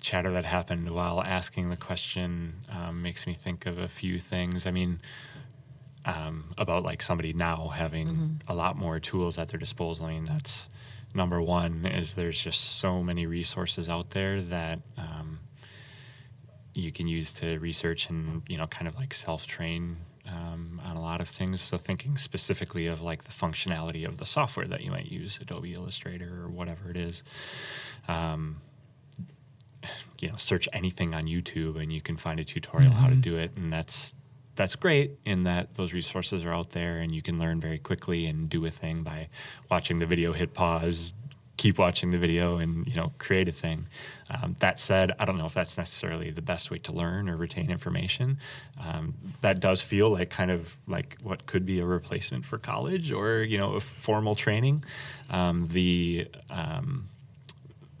chatter 0.00 0.30
that 0.32 0.46
happened 0.46 0.88
while 0.88 1.22
asking 1.22 1.68
the 1.68 1.76
question 1.76 2.54
um, 2.72 3.02
makes 3.02 3.26
me 3.26 3.34
think 3.34 3.66
of 3.66 3.78
a 3.78 3.88
few 3.88 4.18
things. 4.18 4.66
I 4.66 4.70
mean, 4.70 5.00
um, 6.06 6.46
about 6.56 6.82
like 6.82 7.02
somebody 7.02 7.34
now 7.34 7.68
having 7.68 8.40
a 8.48 8.54
lot 8.54 8.76
more 8.76 8.98
tools 8.98 9.38
at 9.38 9.48
their 9.48 9.60
disposal. 9.60 10.06
I 10.06 10.12
mean, 10.12 10.24
that's 10.24 10.70
number 11.14 11.42
one. 11.42 11.84
Is 11.84 12.14
there's 12.14 12.40
just 12.42 12.78
so 12.78 13.02
many 13.02 13.26
resources 13.26 13.90
out 13.90 14.10
there 14.10 14.40
that 14.40 14.80
um, 14.96 15.40
you 16.74 16.90
can 16.90 17.06
use 17.06 17.34
to 17.34 17.58
research 17.58 18.08
and 18.08 18.42
you 18.48 18.56
know 18.56 18.66
kind 18.66 18.88
of 18.88 18.96
like 18.96 19.12
self 19.12 19.46
train 19.46 19.98
um, 20.28 20.80
on 20.84 20.96
a 20.96 21.00
lot 21.00 21.20
of 21.20 21.28
things. 21.28 21.60
So 21.60 21.76
thinking 21.76 22.16
specifically 22.16 22.86
of 22.86 23.02
like 23.02 23.24
the 23.24 23.32
functionality 23.32 24.06
of 24.06 24.18
the 24.18 24.26
software 24.26 24.66
that 24.66 24.82
you 24.82 24.90
might 24.90 25.06
use, 25.06 25.38
Adobe 25.40 25.72
Illustrator 25.72 26.42
or 26.44 26.50
whatever 26.50 26.90
it 26.90 26.96
is. 26.96 27.22
Um, 28.08 28.60
you 30.18 30.28
know, 30.28 30.36
search 30.36 30.68
anything 30.72 31.14
on 31.14 31.24
YouTube 31.24 31.80
and 31.80 31.92
you 31.92 32.00
can 32.00 32.16
find 32.16 32.38
a 32.38 32.44
tutorial 32.44 32.92
how 32.92 33.08
to 33.08 33.14
do 33.14 33.38
it, 33.38 33.52
and 33.56 33.72
that's 33.72 34.12
that's 34.56 34.76
great 34.76 35.12
in 35.24 35.44
that 35.44 35.74
those 35.74 35.94
resources 35.94 36.44
are 36.44 36.52
out 36.52 36.70
there 36.70 36.98
and 36.98 37.14
you 37.14 37.22
can 37.22 37.38
learn 37.38 37.60
very 37.60 37.78
quickly 37.78 38.26
and 38.26 38.50
do 38.50 38.66
a 38.66 38.70
thing 38.70 39.02
by 39.02 39.28
watching 39.70 39.98
the 39.98 40.06
video, 40.06 40.34
hit 40.34 40.52
pause, 40.52 41.14
keep 41.60 41.76
watching 41.76 42.10
the 42.10 42.16
video 42.16 42.56
and 42.56 42.86
you 42.86 42.94
know 42.94 43.12
create 43.18 43.46
a 43.46 43.52
thing. 43.52 43.86
Um, 44.30 44.56
that 44.60 44.80
said 44.80 45.12
i 45.18 45.24
don't 45.26 45.36
know 45.36 45.44
if 45.44 45.52
that's 45.52 45.76
necessarily 45.76 46.30
the 46.30 46.40
best 46.40 46.70
way 46.70 46.78
to 46.78 46.92
learn 46.92 47.28
or 47.28 47.36
retain 47.36 47.70
information. 47.70 48.38
Um, 48.82 49.14
that 49.42 49.60
does 49.60 49.82
feel 49.82 50.08
like 50.08 50.30
kind 50.30 50.50
of 50.50 50.78
like 50.88 51.18
what 51.22 51.44
could 51.44 51.66
be 51.66 51.80
a 51.80 51.84
replacement 51.84 52.46
for 52.46 52.56
college 52.56 53.12
or 53.12 53.42
you 53.42 53.58
know 53.58 53.74
a 53.74 53.80
formal 53.80 54.34
training. 54.34 54.84
Um, 55.28 55.68
the 55.68 56.28
um, 56.48 57.10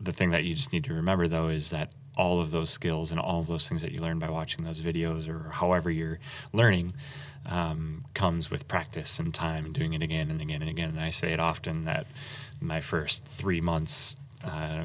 the 0.00 0.12
thing 0.12 0.30
that 0.30 0.44
you 0.44 0.54
just 0.54 0.72
need 0.72 0.84
to 0.84 0.94
remember 0.94 1.28
though 1.28 1.48
is 1.48 1.68
that 1.68 1.92
all 2.20 2.38
of 2.38 2.50
those 2.50 2.68
skills 2.68 3.10
and 3.10 3.18
all 3.18 3.40
of 3.40 3.46
those 3.46 3.66
things 3.66 3.80
that 3.80 3.92
you 3.92 3.98
learn 3.98 4.18
by 4.18 4.28
watching 4.28 4.62
those 4.62 4.82
videos 4.82 5.26
or 5.26 5.48
however 5.50 5.90
you're 5.90 6.18
learning 6.52 6.92
um, 7.48 8.04
comes 8.12 8.50
with 8.50 8.68
practice 8.68 9.18
and 9.18 9.32
time 9.32 9.64
and 9.64 9.72
doing 9.74 9.94
it 9.94 10.02
again 10.02 10.30
and 10.30 10.42
again 10.42 10.60
and 10.60 10.70
again. 10.70 10.90
And 10.90 11.00
I 11.00 11.08
say 11.08 11.32
it 11.32 11.40
often 11.40 11.82
that 11.82 12.06
my 12.60 12.80
first 12.80 13.24
three 13.24 13.62
months 13.62 14.16
uh, 14.44 14.84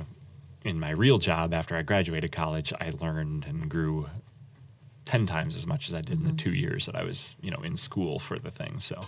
in 0.63 0.79
my 0.79 0.91
real 0.91 1.17
job 1.17 1.53
after 1.53 1.75
I 1.75 1.81
graduated 1.81 2.31
college, 2.31 2.71
I 2.79 2.91
learned 3.01 3.45
and 3.45 3.69
grew 3.69 4.09
ten 5.03 5.25
times 5.25 5.57
as 5.57 5.67
much 5.67 5.89
as 5.89 5.93
I 5.93 6.01
did 6.01 6.17
in 6.17 6.23
the 6.23 6.31
two 6.31 6.53
years 6.53 6.85
that 6.85 6.95
I 6.95 7.03
was, 7.03 7.35
you 7.41 7.51
know, 7.51 7.61
in 7.63 7.75
school 7.75 8.17
for 8.17 8.39
the 8.39 8.49
thing. 8.49 8.79
So, 8.79 9.01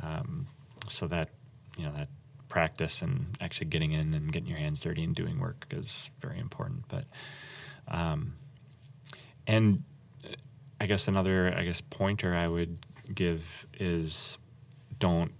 um, 0.00 0.48
so 0.88 1.06
that 1.06 1.30
you 1.78 1.84
know 1.84 1.92
that 1.92 2.08
practice 2.52 3.00
and 3.00 3.26
actually 3.40 3.66
getting 3.66 3.92
in 3.92 4.12
and 4.12 4.30
getting 4.30 4.48
your 4.48 4.58
hands 4.58 4.78
dirty 4.78 5.02
and 5.02 5.14
doing 5.14 5.40
work 5.40 5.66
is 5.70 6.10
very 6.20 6.38
important. 6.38 6.84
But, 6.88 7.06
um, 7.88 8.34
and 9.46 9.82
I 10.80 10.86
guess 10.86 11.08
another 11.08 11.54
I 11.56 11.62
guess 11.64 11.80
pointer 11.80 12.34
I 12.34 12.48
would 12.48 12.78
give 13.14 13.66
is 13.78 14.38
don't 14.98 15.32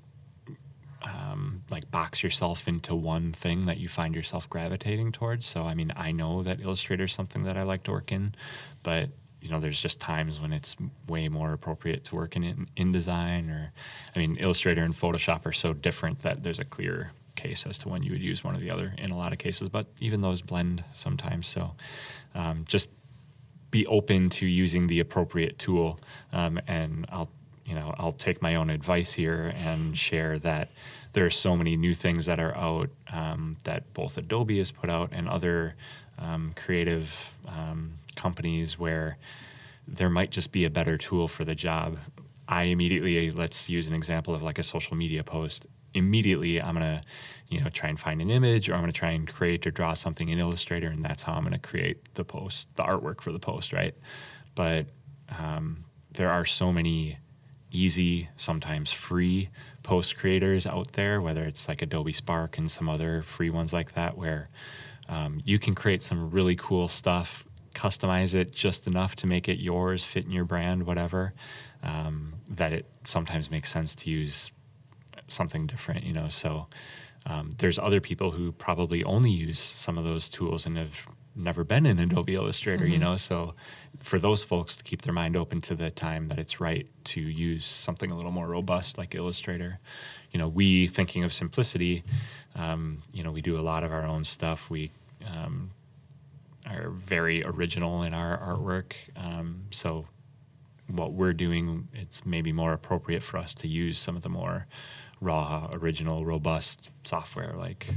um, 1.03 1.65
like 1.71 1.91
box 1.91 2.23
yourself 2.23 2.69
into 2.69 2.95
one 2.95 3.33
thing 3.33 3.67
that 3.67 3.79
you 3.79 3.89
find 3.89 4.15
yourself 4.15 4.49
gravitating 4.49 5.13
towards. 5.13 5.47
So 5.47 5.65
I 5.65 5.75
mean 5.75 5.93
I 5.97 6.13
know 6.13 6.43
that 6.43 6.65
Illustrator 6.65 7.05
is 7.05 7.13
something 7.13 7.45
that 7.45 7.57
I 7.57 7.63
like 7.63 7.85
to 7.85 7.91
work 7.91 8.13
in, 8.13 8.35
but 8.83 9.11
you 9.41 9.51
know 9.51 9.59
there's 9.59 9.81
just 9.81 10.01
times 10.01 10.41
when 10.41 10.53
it's 10.53 10.77
way 11.09 11.29
more 11.29 11.53
appropriate 11.53 12.05
to 12.05 12.15
work 12.15 12.37
in 12.37 12.69
InDesign 12.77 13.51
or 13.51 13.73
I 14.15 14.19
mean 14.19 14.37
Illustrator 14.37 14.85
and 14.85 14.95
Photoshop 14.95 15.45
are 15.47 15.53
so 15.53 15.73
different 15.73 16.21
that 16.21 16.43
there's 16.43 16.61
a 16.61 16.65
clear 16.65 17.13
case 17.35 17.67
as 17.67 17.79
to 17.79 17.89
when 17.89 18.03
you 18.03 18.13
would 18.13 18.23
use 18.23 18.45
one 18.45 18.55
or 18.55 18.59
the 18.59 18.71
other 18.71 18.95
in 18.99 19.11
a 19.11 19.17
lot 19.17 19.33
of 19.33 19.39
cases. 19.39 19.69
But 19.69 19.87
even 20.01 20.21
those 20.21 20.43
blend 20.43 20.85
sometimes. 20.95 21.47
So 21.47 21.75
um, 22.35 22.65
just 22.69 22.89
be 23.71 23.87
open 23.87 24.29
to 24.29 24.47
using 24.47 24.87
the 24.87 25.01
appropriate 25.01 25.59
tool. 25.59 25.99
Um, 26.33 26.61
and 26.67 27.07
I'll, 27.11 27.31
you 27.65 27.75
know, 27.75 27.95
I'll 27.99 28.13
take 28.13 28.43
my 28.43 28.55
own 28.55 28.71
advice 28.71 29.13
here 29.13 29.53
and 29.57 29.97
share 29.97 30.39
that 30.41 30.71
there 31.13 31.25
are 31.27 31.31
so 31.31 31.57
many 31.57 31.77
new 31.77 31.95
things 31.95 32.27
that 32.27 32.39
are 32.39 32.57
out 32.57 32.91
um, 33.13 33.57
that 33.65 33.93
both 33.95 34.17
Adobe 34.19 34.59
has 34.59 34.73
put 34.73 34.91
out 34.91 35.11
and 35.13 35.29
other 35.29 35.75
um, 36.19 36.53
creative 36.57 37.35
um, 37.49 37.95
companies 38.15 38.79
where 38.79 39.17
there 39.87 40.11
might 40.11 40.31
just 40.31 40.53
be 40.53 40.65
a 40.65 40.71
better 40.71 40.97
tool 40.97 41.29
for 41.29 41.45
the 41.45 41.55
job. 41.55 41.99
I 42.49 42.65
immediately 42.65 43.31
let's 43.31 43.69
use 43.69 43.89
an 43.89 43.95
example 43.95 44.35
of 44.35 44.43
like 44.43 44.59
a 44.59 44.63
social 44.63 44.97
media 44.97 45.25
post. 45.25 45.67
Immediately, 45.95 46.61
I'm 46.63 46.75
gonna, 46.75 47.03
you 47.49 47.61
know, 47.61 47.69
try 47.69 47.89
and 47.89 47.99
find 47.99 48.21
an 48.21 48.31
image, 48.31 48.69
or 48.69 48.75
I'm 48.75 48.81
gonna 48.81 48.93
try 48.93 49.11
and 49.11 49.29
create 49.29 49.67
or 49.67 49.71
draw 49.71 49.95
something 49.95 50.29
in 50.29 50.39
Illustrator, 50.39 50.89
and 50.89 51.03
that's 51.03 51.23
how 51.23 51.35
I'm 51.35 51.45
gonna 51.45 51.59
create 51.59 52.15
the 52.15 52.25
post, 52.25 52.75
the 52.77 52.83
artwork 52.83 53.21
for 53.21 53.33
the 53.33 53.39
post, 53.39 53.73
right? 53.73 53.95
But 54.55 54.87
um, 55.39 55.85
there 56.13 56.31
are 56.31 56.45
so 56.45 56.73
many 56.73 57.19
easy, 57.71 58.29
sometimes 58.37 58.93
free 58.93 59.49
post 59.83 60.17
creators 60.17 60.67
out 60.67 60.93
there, 60.93 61.21
whether 61.21 61.45
it's 61.45 61.69
like 61.69 61.83
Adobe 61.83 62.13
Spark 62.13 62.59
and 62.59 62.71
some 62.71 62.89
other 62.89 63.23
free 63.23 63.51
ones 63.51 63.73
like 63.73 63.93
that, 63.95 64.17
where 64.17 64.51
um, 65.09 65.41
you 65.45 65.59
can 65.59 65.75
create 65.75 66.03
some 66.03 66.31
really 66.31 66.57
cool 66.57 66.89
stuff, 66.89 67.45
customize 67.75 68.35
it 68.35 68.53
just 68.53 68.87
enough 68.87 69.17
to 69.17 69.27
make 69.27 69.49
it 69.49 69.59
yours, 69.59 70.05
fit 70.05 70.25
in 70.25 70.31
your 70.31 70.45
brand, 70.45 70.85
whatever. 70.85 71.33
Um, 71.83 72.35
that 72.49 72.73
it 72.73 72.87
sometimes 73.05 73.51
makes 73.51 73.71
sense 73.71 73.95
to 73.97 74.11
use 74.11 74.53
something 75.33 75.67
different, 75.67 76.05
you 76.05 76.13
know. 76.13 76.29
So 76.29 76.67
um, 77.27 77.51
there's 77.59 77.79
other 77.79 78.01
people 78.01 78.33
who 78.33 78.53
probably 78.53 79.03
only 79.05 79.31
use 79.31 79.59
some 79.59 79.99
of 79.99 80.05
those 80.05 80.29
tools 80.29 80.67
and 80.67 80.77
have 80.77 81.09
never 81.35 81.65
been 81.65 81.87
in 81.87 81.99
Adobe 81.99 82.35
Illustrator, 82.35 82.87
you 82.87 82.99
know. 82.99 83.17
So 83.17 83.55
for 83.99 84.19
those 84.19 84.45
folks 84.45 84.77
to 84.77 84.85
keep 84.85 85.03
their 85.03 85.15
mind 85.15 85.37
open 85.37 85.61
to 85.63 85.75
the 85.75 85.91
time 85.91 86.29
that 86.29 86.39
it's 86.39 86.61
right 86.61 86.87
to 87.05 87.21
use 87.21 87.65
something 87.65 88.11
a 88.11 88.17
little 88.17 88.33
more 88.33 88.47
robust 88.47 88.99
like 88.99 89.15
Illustrator. 89.15 89.79
You 90.31 90.39
know, 90.39 90.49
we 90.49 90.87
thinking 90.87 91.25
of 91.25 91.33
simplicity, 91.33 92.05
um, 92.55 93.03
you 93.13 93.23
know, 93.23 93.31
we 93.31 93.41
do 93.41 93.59
a 93.59 93.63
lot 93.63 93.85
of 93.85 93.93
our 93.93 94.05
own 94.05 94.25
stuff. 94.25 94.71
We 94.71 94.91
um, 95.27 95.71
are 96.67 96.91
very 96.91 97.45
original 97.45 98.03
in 98.03 98.15
our 98.15 98.39
artwork. 98.39 98.95
Um, 99.17 99.65
so 99.71 100.07
what 100.87 101.13
we're 101.13 101.33
doing, 101.33 101.89
it's 101.95 102.27
maybe 102.27 102.53
more 102.53 102.73
appropriate 102.73 103.23
for 103.23 103.39
us 103.39 103.55
to 103.55 103.69
use 103.69 103.99
some 103.99 104.17
of 104.17 104.23
the 104.23 104.29
more 104.29 104.67
raw, 105.23 105.71
original, 105.73 106.25
robust 106.27 106.91
software 107.05 107.55
like 107.57 107.89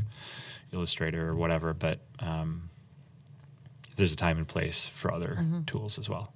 Illustrator 0.72 1.30
or 1.30 1.36
whatever. 1.36 1.74
But 1.74 2.00
um, 2.20 2.70
there's 3.96 4.14
a 4.14 4.16
time 4.16 4.38
and 4.38 4.48
place 4.48 4.86
for 4.86 5.12
other 5.14 5.44
tools 5.66 5.98
as 5.98 6.10
well. 6.10 6.34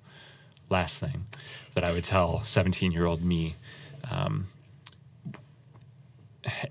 Last 0.69 0.99
thing 0.99 1.28
that 1.73 1.84
I 1.84 1.93
would 1.93 2.04
tell 2.04 2.43
17 2.43 2.91
year 2.91 3.06
old 3.06 3.23
me, 3.23 3.56
um, 4.12 4.45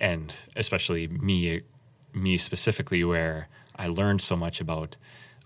and 0.00 0.32
especially 0.56 1.08
me, 1.08 1.62
me 2.12 2.36
specifically, 2.36 3.04
where 3.04 3.48
I 3.76 3.88
learned 3.88 4.22
so 4.22 4.36
much 4.36 4.60
about 4.60 4.96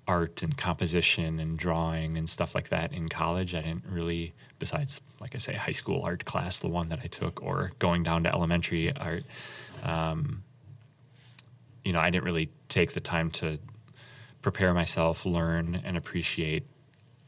art 0.07 0.43
and 0.43 0.57
composition 0.57 1.39
and 1.39 1.59
drawing 1.59 2.17
and 2.17 2.29
stuff 2.29 2.55
like 2.55 2.69
that 2.71 2.93
in 2.93 3.09
college. 3.09 3.55
I 3.55 3.61
didn't 3.61 3.85
really, 3.89 4.33
besides, 4.59 5.01
like 5.21 5.35
I 5.35 5.39
say, 5.39 5.55
high 5.55 5.73
school 5.73 6.03
art 6.05 6.25
class, 6.25 6.59
the 6.59 6.69
one 6.69 6.89
that 6.89 7.01
I 7.03 7.07
took, 7.07 7.43
or 7.43 7.73
going 7.79 8.03
down 8.03 8.25
to 8.25 8.33
elementary 8.33 8.95
art, 8.97 9.25
um, 9.83 10.43
you 11.85 11.93
know, 11.93 12.01
I 12.01 12.11
didn't 12.11 12.25
really 12.25 12.51
take 12.69 12.93
the 12.93 13.01
time 13.01 13.31
to 13.33 13.59
prepare 14.41 14.75
myself, 14.75 15.25
learn, 15.25 15.81
and 15.85 15.97
appreciate 15.97 16.65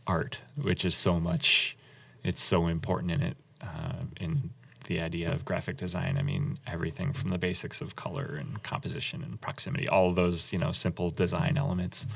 art, 0.07 0.41
which 0.61 0.85
is 0.85 0.95
so 0.95 1.19
much, 1.21 1.77
it's 2.23 2.43
so 2.43 2.67
important 2.67 3.13
in 3.13 3.23
it, 3.23 3.37
uh, 3.61 4.03
in 4.21 4.51
the 4.85 5.01
idea 5.01 5.33
of 5.33 5.45
graphic 5.45 5.77
design. 5.77 6.17
I 6.19 6.23
mean, 6.23 6.59
everything 6.67 7.13
from 7.13 7.29
the 7.29 7.39
basics 7.39 7.81
of 7.81 7.97
color 7.97 8.37
and 8.39 8.63
composition 8.63 9.23
and 9.23 9.41
proximity, 9.41 9.89
all 9.89 10.13
those, 10.13 10.53
you 10.53 10.59
know, 10.59 10.73
simple 10.73 11.11
design 11.11 11.57
elements. 11.57 12.07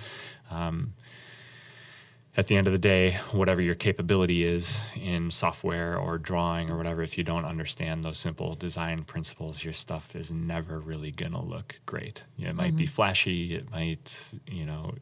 Um, 0.50 0.94
at 2.36 2.46
the 2.46 2.56
end 2.56 2.68
of 2.68 2.72
the 2.72 2.78
day, 2.78 3.14
whatever 3.32 3.60
your 3.60 3.74
capability 3.74 4.44
is 4.44 4.80
in 4.94 5.28
software 5.28 5.98
or 5.98 6.18
drawing 6.18 6.70
or 6.70 6.76
whatever, 6.76 7.02
if 7.02 7.18
you 7.18 7.24
don't 7.24 7.44
understand 7.44 8.04
those 8.04 8.16
simple 8.16 8.54
design 8.54 9.02
principles, 9.02 9.64
your 9.64 9.72
stuff 9.72 10.14
is 10.14 10.30
never 10.30 10.78
really 10.78 11.10
gonna 11.10 11.42
look 11.42 11.80
great. 11.84 12.24
You 12.36 12.44
know, 12.44 12.50
it 12.50 12.56
might 12.56 12.76
be 12.76 12.86
flashy, 12.86 13.56
it 13.56 13.68
might, 13.72 14.32
you 14.46 14.64
know, 14.64 14.94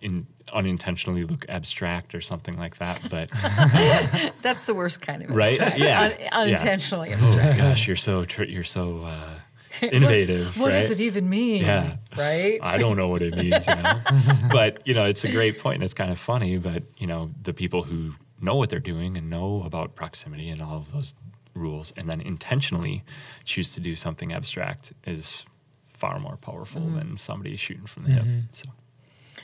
in, 0.00 0.26
unintentionally 0.52 1.22
look 1.22 1.44
abstract 1.48 2.14
or 2.14 2.20
something 2.20 2.56
like 2.56 2.76
that, 2.78 3.00
but 3.10 3.28
That's 4.42 4.64
the 4.64 4.74
worst 4.74 5.00
kind 5.02 5.22
of 5.22 5.30
Right? 5.30 5.60
abstract. 5.60 5.78
Yeah. 5.78 6.00
Un- 6.02 6.12
Yeah. 6.20 6.28
unintentionally 6.32 7.10
oh 7.10 7.18
abstract. 7.18 7.58
gosh, 7.58 7.86
you're 7.86 7.96
so 7.96 8.24
tr- 8.24 8.44
you're 8.44 8.64
so 8.64 9.02
uh, 9.04 9.34
innovative. 9.82 10.56
What, 10.58 10.66
what 10.66 10.70
does 10.72 10.90
it 10.90 11.00
even 11.00 11.28
mean? 11.28 11.62
Yeah. 11.64 11.96
Right? 12.16 12.58
I 12.62 12.78
don't 12.78 12.96
know 12.96 13.08
what 13.08 13.22
it 13.22 13.36
means, 13.36 13.66
you 13.66 13.74
know. 13.74 14.00
but 14.50 14.80
you 14.86 14.94
know, 14.94 15.04
it's 15.06 15.24
a 15.24 15.30
great 15.30 15.58
point, 15.58 15.76
and 15.76 15.84
it's 15.84 15.94
kind 15.94 16.10
of 16.10 16.18
funny. 16.18 16.56
But 16.58 16.84
you 16.96 17.06
know, 17.06 17.30
the 17.42 17.52
people 17.52 17.82
who 17.84 18.14
know 18.40 18.56
what 18.56 18.70
they're 18.70 18.78
doing 18.80 19.16
and 19.16 19.28
know 19.28 19.62
about 19.64 19.94
proximity 19.94 20.48
and 20.48 20.62
all 20.62 20.76
of 20.76 20.92
those 20.92 21.14
rules, 21.54 21.92
and 21.96 22.08
then 22.08 22.20
intentionally 22.20 23.02
choose 23.44 23.74
to 23.74 23.80
do 23.80 23.94
something 23.96 24.32
abstract 24.32 24.92
is 25.06 25.44
far 25.86 26.20
more 26.20 26.36
powerful 26.36 26.80
than 26.82 27.18
somebody 27.18 27.56
shooting 27.56 27.84
from 27.86 28.04
the 28.04 28.10
hip. 28.10 28.24
So 28.52 28.68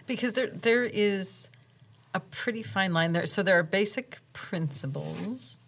Because 0.07 0.35
there 0.35 0.49
there 0.49 0.85
is 0.85 1.51
a 2.13 2.21
pretty 2.21 2.63
fine 2.63 2.93
line 2.93 3.13
there. 3.13 3.27
So 3.27 3.43
there 3.43 3.59
are 3.59 3.63
basic 3.63 4.19
principles 4.33 5.61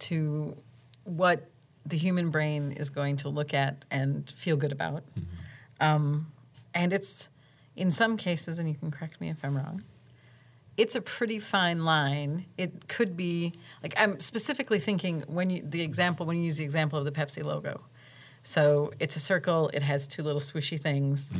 to 0.00 0.56
what 1.04 1.48
the 1.86 1.96
human 1.96 2.30
brain 2.30 2.72
is 2.72 2.90
going 2.90 3.16
to 3.16 3.28
look 3.28 3.54
at 3.54 3.84
and 3.90 4.28
feel 4.28 4.56
good 4.56 4.72
about. 4.72 5.04
Um, 5.80 6.30
and 6.74 6.92
it's 6.92 7.28
in 7.74 7.90
some 7.90 8.16
cases, 8.16 8.58
and 8.58 8.68
you 8.68 8.74
can 8.74 8.90
correct 8.90 9.20
me 9.20 9.30
if 9.30 9.44
I'm 9.44 9.56
wrong, 9.56 9.84
it's 10.76 10.94
a 10.94 11.00
pretty 11.00 11.38
fine 11.38 11.84
line. 11.84 12.46
It 12.56 12.88
could 12.88 13.16
be 13.16 13.52
like 13.82 13.94
I'm 13.96 14.20
specifically 14.20 14.78
thinking 14.78 15.24
when 15.26 15.50
you 15.50 15.62
the 15.64 15.82
example 15.82 16.26
when 16.26 16.36
you 16.36 16.44
use 16.44 16.58
the 16.58 16.64
example 16.64 16.98
of 16.98 17.04
the 17.04 17.12
Pepsi 17.12 17.44
logo. 17.44 17.82
So 18.42 18.92
it's 19.00 19.16
a 19.16 19.20
circle. 19.20 19.70
It 19.74 19.82
has 19.82 20.06
two 20.06 20.22
little 20.22 20.40
swooshy 20.40 20.80
things. 20.80 21.30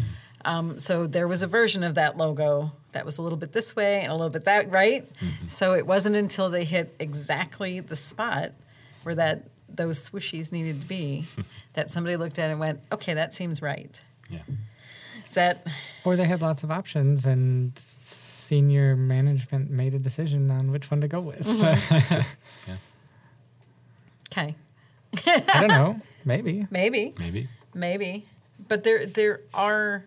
Um, 0.45 0.79
so 0.79 1.07
there 1.07 1.27
was 1.29 1.43
a 1.43 1.47
version 1.47 1.83
of 1.83 1.95
that 1.97 2.17
logo 2.17 2.73
that 2.93 3.05
was 3.05 3.19
a 3.19 3.23
little 3.23 3.39
bit 3.39 3.53
this 3.53 3.75
way 3.77 4.01
and 4.03 4.11
a 4.11 4.15
little 4.15 4.31
bit 4.31 4.45
that 4.45 4.71
right. 4.71 5.05
So 5.47 5.75
it 5.75 5.87
wasn't 5.87 6.17
until 6.17 6.49
they 6.49 6.65
hit 6.65 6.95
exactly 6.99 7.81
the 7.81 7.97
spot 7.97 8.53
where 9.03 9.15
that 9.17 9.45
those 9.69 10.09
swooshies 10.09 10.51
needed 10.53 10.81
to 10.81 10.87
be 10.87 11.27
that 11.75 11.91
somebody 11.91 12.17
looked 12.17 12.39
at 12.39 12.49
it 12.49 12.53
and 12.53 12.61
went, 12.61 12.81
"Okay, 12.91 13.15
that 13.15 13.35
seems 13.35 13.61
right." 13.61 14.01
Yeah. 14.31 14.43
Is 15.27 15.35
that 15.35 15.67
Or 16.05 16.17
they 16.17 16.25
had 16.25 16.41
lots 16.41 16.65
of 16.65 16.71
options 16.71 17.27
and 17.27 17.77
senior 17.79 18.97
management 18.97 19.71
made 19.71 19.93
a 19.93 19.99
decision 19.99 20.51
on 20.51 20.71
which 20.73 20.91
one 20.91 21.03
to 21.03 21.09
go 21.09 21.21
with. 21.21 21.47
okay? 24.33 24.55
I 25.27 25.61
don't 25.61 25.69
know. 25.69 26.01
Maybe. 26.25 26.67
Maybe. 26.71 27.15
Maybe. 27.21 27.49
Maybe. 27.75 28.27
But 28.67 28.85
there 28.85 29.05
there 29.07 29.41
are 29.53 30.07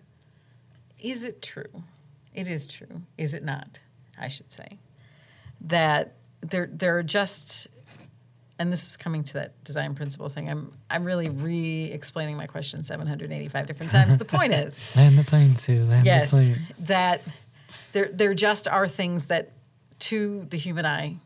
is 1.01 1.23
it 1.23 1.41
true? 1.41 1.83
It 2.33 2.47
is 2.47 2.67
true. 2.67 3.01
Is 3.17 3.33
it 3.33 3.43
not? 3.43 3.79
I 4.19 4.27
should 4.27 4.51
say. 4.51 4.79
That 5.61 6.15
there 6.41 6.69
there 6.71 6.97
are 6.97 7.03
just 7.03 7.67
and 8.57 8.71
this 8.71 8.85
is 8.87 8.95
coming 8.95 9.23
to 9.23 9.33
that 9.33 9.63
design 9.63 9.95
principle 9.95 10.29
thing. 10.29 10.49
I'm 10.49 10.71
I'm 10.89 11.03
really 11.03 11.29
re-explaining 11.29 12.37
my 12.37 12.45
question 12.45 12.83
785 12.83 13.65
different 13.65 13.91
times. 13.97 14.17
The 14.17 14.25
point 14.25 14.53
is, 14.53 14.95
Land 14.95 15.17
the 15.17 15.23
plane, 15.23 15.55
Sue. 15.55 15.83
Land 15.83 16.05
yes, 16.05 16.31
the 16.31 16.53
plane. 16.53 16.61
that 16.81 17.21
there 17.91 18.09
there 18.13 18.33
just 18.33 18.67
are 18.67 18.87
things 18.87 19.27
that 19.27 19.51
to 19.99 20.45
the 20.49 20.57
human 20.57 20.85
eye 20.85 21.17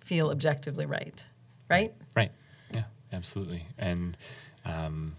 feel 0.00 0.30
objectively 0.30 0.86
right. 0.86 1.24
Right? 1.70 1.92
Right. 2.14 2.32
Yeah, 2.72 2.84
absolutely. 3.12 3.66
And 3.76 4.16
um, 4.64 5.16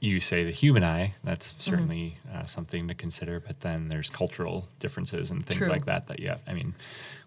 you 0.00 0.18
say 0.18 0.44
the 0.44 0.50
human 0.50 0.82
eye, 0.82 1.14
that's 1.22 1.52
Mm-hmm. 1.52 1.60
certainly 1.70 2.18
uh, 2.34 2.42
something 2.44 2.88
to 2.88 2.94
consider, 2.94 3.38
but 3.38 3.60
then 3.60 3.88
there's 3.88 4.08
cultural 4.10 4.66
differences 4.78 5.30
and 5.30 5.44
things 5.44 5.58
True. 5.58 5.68
like 5.68 5.84
that 5.84 6.06
that 6.06 6.20
you 6.20 6.28
have. 6.28 6.42
I 6.46 6.54
mean, 6.54 6.74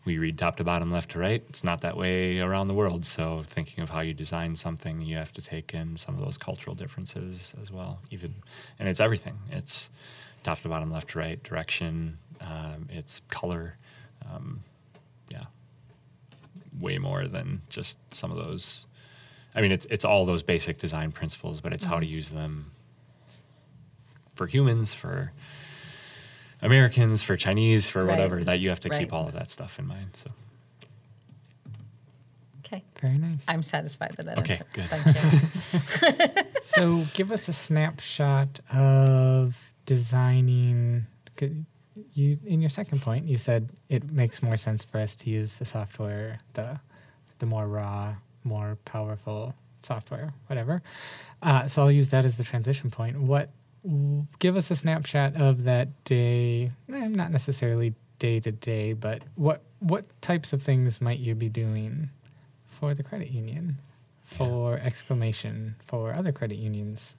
we 0.06 0.18
read 0.18 0.38
top 0.40 0.56
to 0.58 0.64
bottom, 0.64 0.92
left 0.92 1.12
to 1.12 1.20
right. 1.20 1.44
It's 1.50 1.64
not 1.64 1.82
that 1.82 1.96
way 1.96 2.40
around 2.40 2.68
the 2.68 2.74
world. 2.74 3.06
So 3.06 3.44
thinking 3.46 3.84
of 3.84 3.92
how 3.92 4.02
you 4.02 4.14
design 4.14 4.56
something, 4.56 5.02
you 5.02 5.18
have 5.18 5.32
to 5.34 5.42
take 5.42 5.74
in 5.74 5.98
some 5.98 6.16
of 6.16 6.22
those 6.22 6.38
cultural 6.38 6.76
differences 6.76 7.54
as 7.62 7.72
well. 7.72 8.00
Even, 8.10 8.34
and 8.80 8.90
it's 8.90 9.00
everything. 9.00 9.38
It's 9.52 9.90
top 10.42 10.60
to 10.62 10.68
bottom, 10.68 10.92
left 10.92 11.10
to 11.12 11.20
right, 11.20 11.42
direction. 11.44 12.18
Um, 12.42 12.88
it's 12.90 13.22
color. 13.30 13.78
Um, 14.34 14.64
yeah, 15.30 15.46
way 16.80 16.98
more 16.98 17.28
than 17.28 17.62
just 17.70 17.98
some 18.14 18.32
of 18.32 18.38
those. 18.38 18.88
I 19.56 19.62
mean, 19.62 19.72
it's 19.72 19.86
it's 19.90 20.06
all 20.06 20.26
those 20.26 20.44
basic 20.44 20.80
design 20.80 21.12
principles, 21.12 21.62
but 21.62 21.74
it's 21.74 21.84
how 21.84 22.00
to 22.00 22.06
mm-hmm. 22.06 22.16
use 22.16 22.30
them 22.30 22.72
for 24.36 24.48
humans, 24.48 24.94
for 24.94 25.32
Americans, 26.62 27.22
for 27.22 27.36
Chinese, 27.36 27.88
for 27.88 28.04
Right. 28.04 28.12
whatever. 28.12 28.44
That 28.44 28.60
you 28.60 28.70
have 28.70 28.80
to 28.82 28.90
Right. 28.90 29.02
keep 29.02 29.14
all 29.14 29.28
of 29.28 29.34
that 29.36 29.50
stuff 29.50 29.78
in 29.80 29.88
mind. 29.88 30.16
So 30.16 30.32
Okay. 32.66 32.84
Very 33.00 33.18
nice. 33.18 33.44
I'm 33.48 33.62
satisfied 33.62 34.16
with 34.18 34.26
that 34.28 34.40
Okay, 34.40 34.54
answer. 34.54 34.66
good. 34.74 34.86
Thank 34.86 36.36
you. 36.36 36.44
so 36.62 37.04
give 37.14 37.32
us 37.32 37.48
a 37.48 37.54
snapshot 37.54 38.60
of 38.74 39.72
designing 39.86 41.06
you 42.14 42.40
in 42.46 42.62
your 42.62 42.70
second 42.70 43.02
point 43.02 43.26
you 43.28 43.38
said 43.38 43.70
it 43.90 44.10
makes 44.12 44.42
more 44.42 44.56
sense 44.58 44.84
for 44.86 44.98
us 44.98 45.16
to 45.16 45.30
use 45.30 45.60
the 45.60 45.66
software 45.66 46.40
the 46.54 46.80
the 47.40 47.46
more 47.46 47.68
raw 47.68 48.16
more 48.46 48.78
powerful 48.86 49.54
software 49.82 50.34
whatever. 50.48 50.82
Uh, 51.42 51.68
so 51.68 51.82
i'll 51.82 51.92
use 51.92 52.10
that 52.10 52.24
as 52.26 52.38
the 52.38 52.44
transition 52.44 52.90
point. 52.90 53.20
What 53.20 53.50
give 54.40 54.56
us 54.56 54.72
a 54.72 54.76
snapshot 54.78 55.36
of 55.36 55.66
that 55.66 55.90
day 56.06 56.72
eh, 56.92 57.08
not 57.10 57.32
necessarily 57.32 57.94
day 58.18 58.40
to 58.40 58.50
day 58.54 58.94
but 58.94 59.22
what 59.36 59.62
what 59.80 60.06
types 60.22 60.54
of 60.54 60.64
things 60.64 61.02
might 61.02 61.20
you 61.20 61.36
be 61.36 61.50
doing 61.50 62.10
for 62.66 62.94
the 62.94 63.04
credit 63.04 63.30
union 63.32 63.78
for 64.24 64.78
exclamation 64.80 65.76
for 65.86 66.14
other 66.14 66.32
credit 66.32 66.58
unions? 66.58 67.18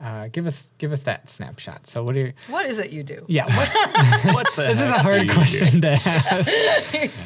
Uh, 0.00 0.28
give 0.28 0.46
us 0.46 0.72
give 0.78 0.92
us 0.92 1.02
that 1.04 1.26
snapshot. 1.28 1.86
So 1.86 2.04
what 2.04 2.14
are 2.16 2.20
your, 2.20 2.32
What 2.48 2.66
is 2.66 2.78
it 2.78 2.90
you 2.90 3.02
do? 3.02 3.24
yeah. 3.28 3.46
What, 3.56 4.34
what 4.34 4.46
the 4.54 4.62
this 4.62 4.80
is 4.80 4.90
a 4.90 4.98
hard 4.98 5.22
you 5.22 5.28
do? 5.28 5.34
question 5.34 5.80
to 5.80 5.88
ask. 5.90 7.10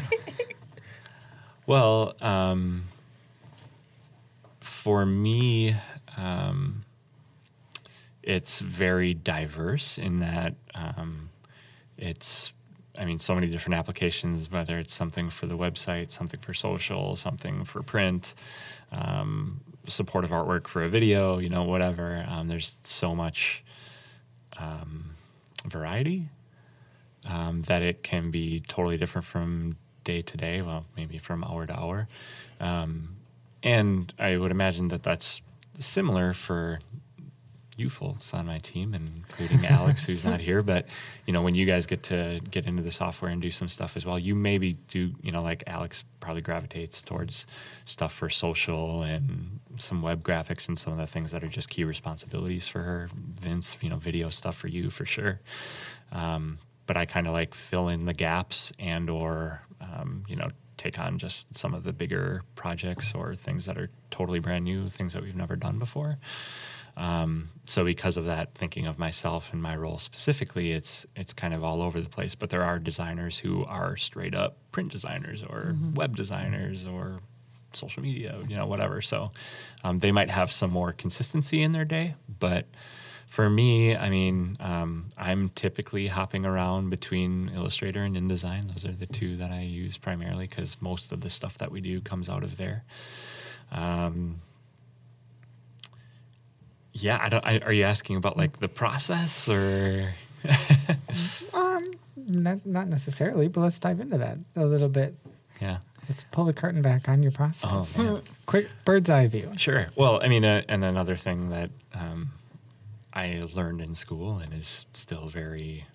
Well, 1.66 2.14
um, 2.20 2.84
for 4.80 5.04
me, 5.04 5.76
um, 6.16 6.86
it's 8.22 8.60
very 8.60 9.12
diverse 9.12 9.98
in 9.98 10.20
that 10.20 10.54
um, 10.74 11.28
it's, 11.98 12.54
I 12.98 13.04
mean, 13.04 13.18
so 13.18 13.34
many 13.34 13.46
different 13.48 13.74
applications, 13.74 14.50
whether 14.50 14.78
it's 14.78 14.94
something 14.94 15.28
for 15.28 15.44
the 15.44 15.56
website, 15.56 16.10
something 16.10 16.40
for 16.40 16.54
social, 16.54 17.14
something 17.16 17.64
for 17.64 17.82
print, 17.82 18.34
um, 18.90 19.60
supportive 19.86 20.30
artwork 20.30 20.66
for 20.66 20.82
a 20.82 20.88
video, 20.88 21.36
you 21.36 21.50
know, 21.50 21.64
whatever. 21.64 22.24
Um, 22.26 22.48
there's 22.48 22.78
so 22.82 23.14
much 23.14 23.62
um, 24.58 25.10
variety 25.66 26.28
um, 27.28 27.60
that 27.62 27.82
it 27.82 28.02
can 28.02 28.30
be 28.30 28.60
totally 28.66 28.96
different 28.96 29.26
from 29.26 29.76
day 30.04 30.22
to 30.22 30.36
day. 30.38 30.62
Well, 30.62 30.86
maybe 30.96 31.18
from 31.18 31.44
hour 31.44 31.66
to 31.66 31.78
hour. 31.78 32.08
Um, 32.60 33.19
and 33.62 34.12
I 34.18 34.36
would 34.36 34.50
imagine 34.50 34.88
that 34.88 35.02
that's 35.02 35.42
similar 35.78 36.32
for 36.32 36.80
you 37.80 37.88
folks 37.88 38.34
on 38.34 38.46
my 38.46 38.58
team, 38.58 38.94
including 38.94 39.66
Alex, 39.66 40.04
who's 40.04 40.24
not 40.24 40.40
here. 40.40 40.62
But 40.62 40.86
you 41.26 41.32
know, 41.32 41.42
when 41.42 41.54
you 41.54 41.66
guys 41.66 41.86
get 41.86 42.02
to 42.04 42.40
get 42.50 42.66
into 42.66 42.82
the 42.82 42.92
software 42.92 43.30
and 43.30 43.40
do 43.40 43.50
some 43.50 43.68
stuff 43.68 43.96
as 43.96 44.06
well, 44.06 44.18
you 44.18 44.34
maybe 44.34 44.74
do. 44.88 45.12
You 45.22 45.32
know, 45.32 45.42
like 45.42 45.64
Alex 45.66 46.04
probably 46.20 46.42
gravitates 46.42 47.02
towards 47.02 47.46
stuff 47.86 48.12
for 48.12 48.28
social 48.28 49.02
and 49.02 49.60
some 49.76 50.02
web 50.02 50.22
graphics 50.22 50.68
and 50.68 50.78
some 50.78 50.92
of 50.92 50.98
the 50.98 51.06
things 51.06 51.32
that 51.32 51.42
are 51.42 51.48
just 51.48 51.70
key 51.70 51.84
responsibilities 51.84 52.68
for 52.68 52.80
her. 52.80 53.08
Vince, 53.14 53.78
you 53.80 53.88
know, 53.88 53.96
video 53.96 54.28
stuff 54.28 54.56
for 54.56 54.68
you 54.68 54.90
for 54.90 55.06
sure. 55.06 55.40
Um, 56.12 56.58
but 56.86 56.96
I 56.96 57.06
kind 57.06 57.26
of 57.26 57.32
like 57.32 57.54
fill 57.54 57.88
in 57.88 58.04
the 58.04 58.14
gaps 58.14 58.72
and 58.78 59.08
or 59.08 59.62
um, 59.80 60.24
you 60.28 60.36
know 60.36 60.50
take 60.80 60.98
on 60.98 61.18
just 61.18 61.56
some 61.56 61.74
of 61.74 61.84
the 61.84 61.92
bigger 61.92 62.42
projects 62.54 63.14
or 63.14 63.34
things 63.34 63.66
that 63.66 63.76
are 63.76 63.90
totally 64.10 64.40
brand 64.40 64.64
new, 64.64 64.88
things 64.88 65.12
that 65.12 65.22
we've 65.22 65.36
never 65.36 65.56
done 65.56 65.78
before. 65.78 66.18
Um, 66.96 67.48
so 67.66 67.84
because 67.84 68.16
of 68.16 68.24
that, 68.26 68.54
thinking 68.54 68.86
of 68.86 68.98
myself 68.98 69.52
and 69.52 69.62
my 69.62 69.76
role 69.76 69.98
specifically, 69.98 70.72
it's 70.72 71.06
it's 71.14 71.32
kind 71.32 71.54
of 71.54 71.62
all 71.62 71.82
over 71.82 72.00
the 72.00 72.08
place. 72.08 72.34
But 72.34 72.50
there 72.50 72.64
are 72.64 72.78
designers 72.78 73.38
who 73.38 73.64
are 73.64 73.96
straight 73.96 74.34
up 74.34 74.56
print 74.72 74.90
designers 74.90 75.42
or 75.42 75.76
web 75.94 76.16
designers 76.16 76.86
or 76.86 77.20
social 77.72 78.02
media, 78.02 78.36
you 78.48 78.56
know, 78.56 78.66
whatever. 78.66 79.00
So 79.00 79.30
um, 79.84 80.00
they 80.00 80.12
might 80.12 80.30
have 80.30 80.50
some 80.50 80.70
more 80.70 80.92
consistency 80.92 81.62
in 81.62 81.70
their 81.70 81.84
day, 81.84 82.14
but 82.38 82.66
for 83.30 83.48
me, 83.48 83.96
I 83.96 84.10
mean, 84.10 84.56
um, 84.58 85.06
I'm 85.16 85.50
typically 85.50 86.08
hopping 86.08 86.44
around 86.44 86.90
between 86.90 87.48
Illustrator 87.54 88.02
and 88.02 88.16
InDesign. 88.16 88.72
Those 88.72 88.84
are 88.84 88.90
the 88.92 89.06
two 89.06 89.36
that 89.36 89.52
I 89.52 89.60
use 89.60 89.96
primarily 89.96 90.48
because 90.48 90.82
most 90.82 91.12
of 91.12 91.20
the 91.20 91.30
stuff 91.30 91.56
that 91.58 91.70
we 91.70 91.80
do 91.80 92.00
comes 92.00 92.28
out 92.28 92.42
of 92.42 92.56
there. 92.56 92.82
Um, 93.70 94.40
yeah, 96.92 97.20
I 97.22 97.28
don't. 97.28 97.46
I, 97.46 97.58
are 97.60 97.72
you 97.72 97.84
asking 97.84 98.16
about 98.16 98.36
like 98.36 98.58
the 98.58 98.68
process 98.68 99.48
or? 99.48 100.12
um 101.54 101.82
not, 102.16 102.64
not 102.64 102.88
necessarily 102.88 103.46
but 103.46 103.60
let's 103.60 103.78
dive 103.78 104.00
into 104.00 104.16
that 104.16 104.38
a 104.56 104.64
little 104.64 104.88
bit 104.88 105.14
Yeah. 105.60 105.78
let's 106.08 106.24
pull 106.30 106.46
the 106.46 106.54
curtain 106.54 106.80
back 106.80 107.10
on 107.10 107.22
your 107.22 107.30
process 107.32 107.98
Oh, 108.00 108.22
quick 108.46 108.68
bird's 108.86 109.10
eye 109.10 109.26
view 109.26 109.52
Sure. 109.58 109.86
Well, 109.96 110.18
I 110.22 110.28
mean, 110.28 110.44
uh, 110.46 110.62
and 110.66 110.82
another 110.82 111.14
thing 111.14 111.50
that 111.50 111.68
um, 111.92 112.30
I 113.12 113.44
learned 113.54 113.80
in 113.80 113.94
school 113.94 114.38
and 114.38 114.52
is 114.54 114.86
still 114.92 115.26
very 115.26 115.86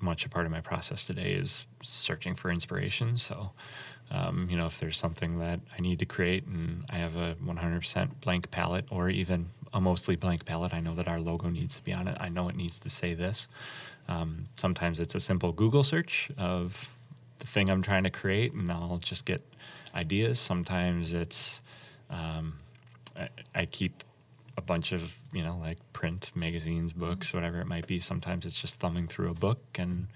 much 0.00 0.26
a 0.26 0.28
part 0.28 0.46
of 0.46 0.52
my 0.52 0.60
process 0.60 1.04
today 1.04 1.32
is 1.32 1.66
searching 1.82 2.34
for 2.34 2.50
inspiration. 2.50 3.16
So, 3.16 3.52
um, 4.10 4.48
you 4.50 4.56
know, 4.56 4.66
if 4.66 4.80
there's 4.80 4.98
something 4.98 5.38
that 5.38 5.60
I 5.76 5.80
need 5.80 6.00
to 6.00 6.06
create 6.06 6.46
and 6.46 6.84
I 6.90 6.96
have 6.96 7.16
a 7.16 7.36
100% 7.36 8.20
blank 8.20 8.50
palette 8.50 8.86
or 8.90 9.08
even 9.08 9.50
a 9.72 9.80
mostly 9.80 10.16
blank 10.16 10.44
palette, 10.44 10.74
I 10.74 10.80
know 10.80 10.94
that 10.96 11.08
our 11.08 11.20
logo 11.20 11.48
needs 11.48 11.76
to 11.76 11.84
be 11.84 11.92
on 11.92 12.08
it. 12.08 12.16
I 12.20 12.28
know 12.28 12.48
it 12.48 12.56
needs 12.56 12.78
to 12.80 12.90
say 12.90 13.14
this. 13.14 13.48
Um, 14.08 14.48
sometimes 14.56 14.98
it's 14.98 15.14
a 15.14 15.20
simple 15.20 15.52
Google 15.52 15.84
search 15.84 16.30
of 16.36 16.98
the 17.38 17.46
thing 17.46 17.70
I'm 17.70 17.82
trying 17.82 18.04
to 18.04 18.10
create, 18.10 18.52
and 18.52 18.70
I'll 18.70 18.98
just 18.98 19.24
get 19.24 19.40
ideas. 19.94 20.38
Sometimes 20.38 21.12
it's 21.12 21.60
um, 22.10 22.54
I, 23.16 23.28
I 23.54 23.66
keep 23.66 24.02
a 24.56 24.60
bunch 24.60 24.92
of 24.92 25.18
you 25.32 25.42
know 25.42 25.56
like 25.60 25.78
print 25.92 26.32
magazines, 26.34 26.92
books, 26.92 27.28
mm-hmm. 27.28 27.38
whatever 27.38 27.60
it 27.60 27.66
might 27.66 27.86
be. 27.86 28.00
Sometimes 28.00 28.44
it's 28.46 28.60
just 28.60 28.80
thumbing 28.80 29.06
through 29.06 29.30
a 29.30 29.34
book 29.34 29.60
and 29.78 30.08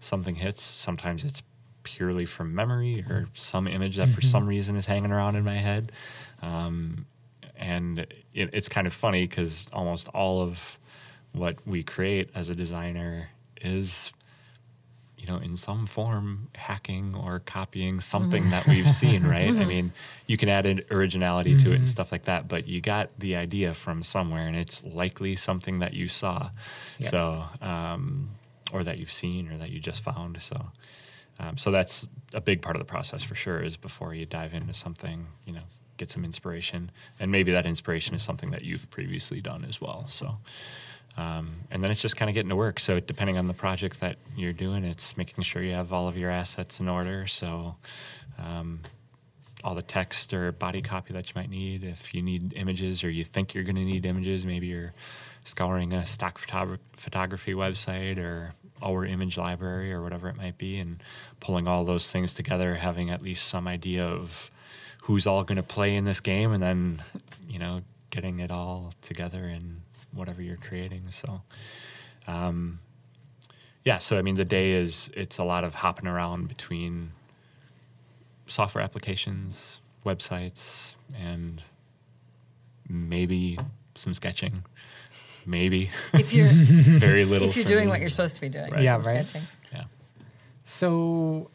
something 0.00 0.36
hits. 0.36 0.62
Sometimes 0.62 1.24
it's 1.24 1.42
purely 1.82 2.26
from 2.26 2.54
memory 2.54 3.00
or 3.08 3.22
mm-hmm. 3.22 3.30
some 3.34 3.66
image 3.66 3.96
that 3.96 4.08
for 4.08 4.20
some 4.20 4.42
mm-hmm. 4.42 4.50
reason 4.50 4.76
is 4.76 4.86
hanging 4.86 5.10
around 5.10 5.36
in 5.36 5.44
my 5.44 5.56
head. 5.56 5.92
Um, 6.42 7.06
and 7.56 7.98
it, 7.98 8.50
it's 8.52 8.68
kind 8.68 8.86
of 8.86 8.92
funny 8.92 9.26
because 9.26 9.66
almost 9.72 10.08
all 10.08 10.40
of 10.40 10.78
what 11.32 11.56
we 11.66 11.82
create 11.82 12.30
as 12.34 12.48
a 12.48 12.54
designer 12.54 13.30
is 13.60 14.12
you 15.20 15.26
know 15.26 15.36
in 15.38 15.54
some 15.54 15.84
form 15.86 16.48
hacking 16.54 17.14
or 17.14 17.40
copying 17.40 18.00
something 18.00 18.48
that 18.50 18.66
we've 18.66 18.88
seen 18.88 19.22
right? 19.26 19.50
I 19.50 19.64
mean 19.66 19.92
you 20.26 20.36
can 20.36 20.48
add 20.48 20.64
an 20.66 20.80
originality 20.90 21.56
to 21.58 21.72
it 21.72 21.76
and 21.76 21.88
stuff 21.88 22.10
like 22.10 22.24
that 22.24 22.48
but 22.48 22.66
you 22.66 22.80
got 22.80 23.10
the 23.18 23.36
idea 23.36 23.74
from 23.74 24.02
somewhere 24.02 24.46
and 24.48 24.56
it's 24.56 24.82
likely 24.84 25.36
something 25.36 25.80
that 25.80 25.92
you 25.94 26.08
saw 26.08 26.50
Yep. 26.98 27.10
so 27.10 27.44
um, 27.60 28.30
or 28.72 28.82
that 28.84 28.98
you've 28.98 29.10
seen 29.12 29.50
or 29.52 29.56
that 29.58 29.70
you 29.70 29.78
just 29.80 30.02
found 30.02 30.40
so 30.40 30.70
um, 31.38 31.56
so 31.56 31.70
that's 31.70 32.06
a 32.34 32.40
big 32.40 32.62
part 32.62 32.76
of 32.76 32.80
the 32.80 32.86
process 32.86 33.22
for 33.22 33.34
sure 33.34 33.60
is 33.62 33.76
before 33.76 34.14
you 34.14 34.24
dive 34.26 34.54
into 34.54 34.72
something 34.74 35.26
you 35.46 35.52
know 35.52 35.62
get 35.98 36.08
some 36.10 36.24
inspiration 36.24 36.90
and 37.20 37.30
maybe 37.30 37.52
that 37.52 37.66
inspiration 37.66 38.14
is 38.14 38.22
something 38.22 38.50
that 38.52 38.64
you've 38.64 38.88
previously 38.90 39.40
done 39.42 39.66
as 39.68 39.80
well 39.82 40.06
so 40.08 40.38
um, 41.16 41.60
and 41.70 41.82
then 41.82 41.90
it's 41.90 42.02
just 42.02 42.16
kind 42.16 42.28
of 42.28 42.34
getting 42.34 42.48
to 42.48 42.56
work. 42.56 42.80
So 42.80 43.00
depending 43.00 43.36
on 43.36 43.46
the 43.46 43.54
project 43.54 44.00
that 44.00 44.16
you're 44.36 44.52
doing, 44.52 44.84
it's 44.84 45.16
making 45.16 45.42
sure 45.44 45.62
you 45.62 45.72
have 45.72 45.92
all 45.92 46.08
of 46.08 46.16
your 46.16 46.30
assets 46.30 46.80
in 46.80 46.88
order. 46.88 47.26
So 47.26 47.76
um, 48.38 48.80
all 49.62 49.74
the 49.74 49.82
text 49.82 50.32
or 50.32 50.52
body 50.52 50.82
copy 50.82 51.12
that 51.12 51.28
you 51.28 51.32
might 51.36 51.50
need. 51.50 51.84
If 51.84 52.14
you 52.14 52.22
need 52.22 52.54
images 52.54 53.04
or 53.04 53.10
you 53.10 53.24
think 53.24 53.54
you're 53.54 53.64
going 53.64 53.76
to 53.76 53.84
need 53.84 54.06
images, 54.06 54.46
maybe 54.46 54.68
you're 54.68 54.94
scouring 55.44 55.92
a 55.92 56.06
stock 56.06 56.38
photo- 56.38 56.78
photography 56.94 57.54
website 57.54 58.18
or 58.18 58.54
our 58.82 59.04
image 59.04 59.36
library 59.36 59.92
or 59.92 60.02
whatever 60.02 60.28
it 60.28 60.36
might 60.36 60.56
be, 60.56 60.78
and 60.78 61.02
pulling 61.38 61.68
all 61.68 61.84
those 61.84 62.10
things 62.10 62.32
together, 62.32 62.76
having 62.76 63.10
at 63.10 63.20
least 63.20 63.46
some 63.46 63.68
idea 63.68 64.06
of 64.06 64.50
who's 65.02 65.26
all 65.26 65.44
going 65.44 65.56
to 65.56 65.62
play 65.62 65.94
in 65.94 66.04
this 66.04 66.20
game, 66.20 66.52
and 66.52 66.62
then 66.62 67.02
you 67.48 67.58
know 67.58 67.82
getting 68.08 68.40
it 68.40 68.50
all 68.50 68.94
together 69.02 69.44
in 69.44 69.82
whatever 70.12 70.42
you're 70.42 70.56
creating. 70.56 71.04
So. 71.10 71.42
Um, 72.26 72.80
yeah, 73.84 73.98
so 73.98 74.18
I 74.18 74.22
mean, 74.22 74.34
the 74.34 74.44
day 74.44 74.72
is 74.72 75.10
it's 75.14 75.38
a 75.38 75.44
lot 75.44 75.64
of 75.64 75.76
hopping 75.76 76.06
around 76.06 76.48
between 76.48 77.12
software 78.46 78.84
applications, 78.84 79.80
websites, 80.04 80.96
and 81.18 81.62
maybe 82.88 83.58
some 83.94 84.12
sketching. 84.14 84.64
Maybe 85.46 85.90
If 86.12 86.32
you're 86.34 86.46
very 86.52 87.24
little. 87.24 87.48
if 87.48 87.56
you're 87.56 87.64
doing 87.64 87.86
me. 87.86 87.90
what 87.92 88.00
you're 88.00 88.10
supposed 88.10 88.34
to 88.34 88.40
be 88.42 88.50
doing, 88.50 88.70
Right. 88.70 88.84
Yeah, 88.84 89.00
some 89.00 89.14
right. 89.14 89.26
sketching. 89.26 89.48
Yeah. 89.72 89.84
So, 90.64 91.50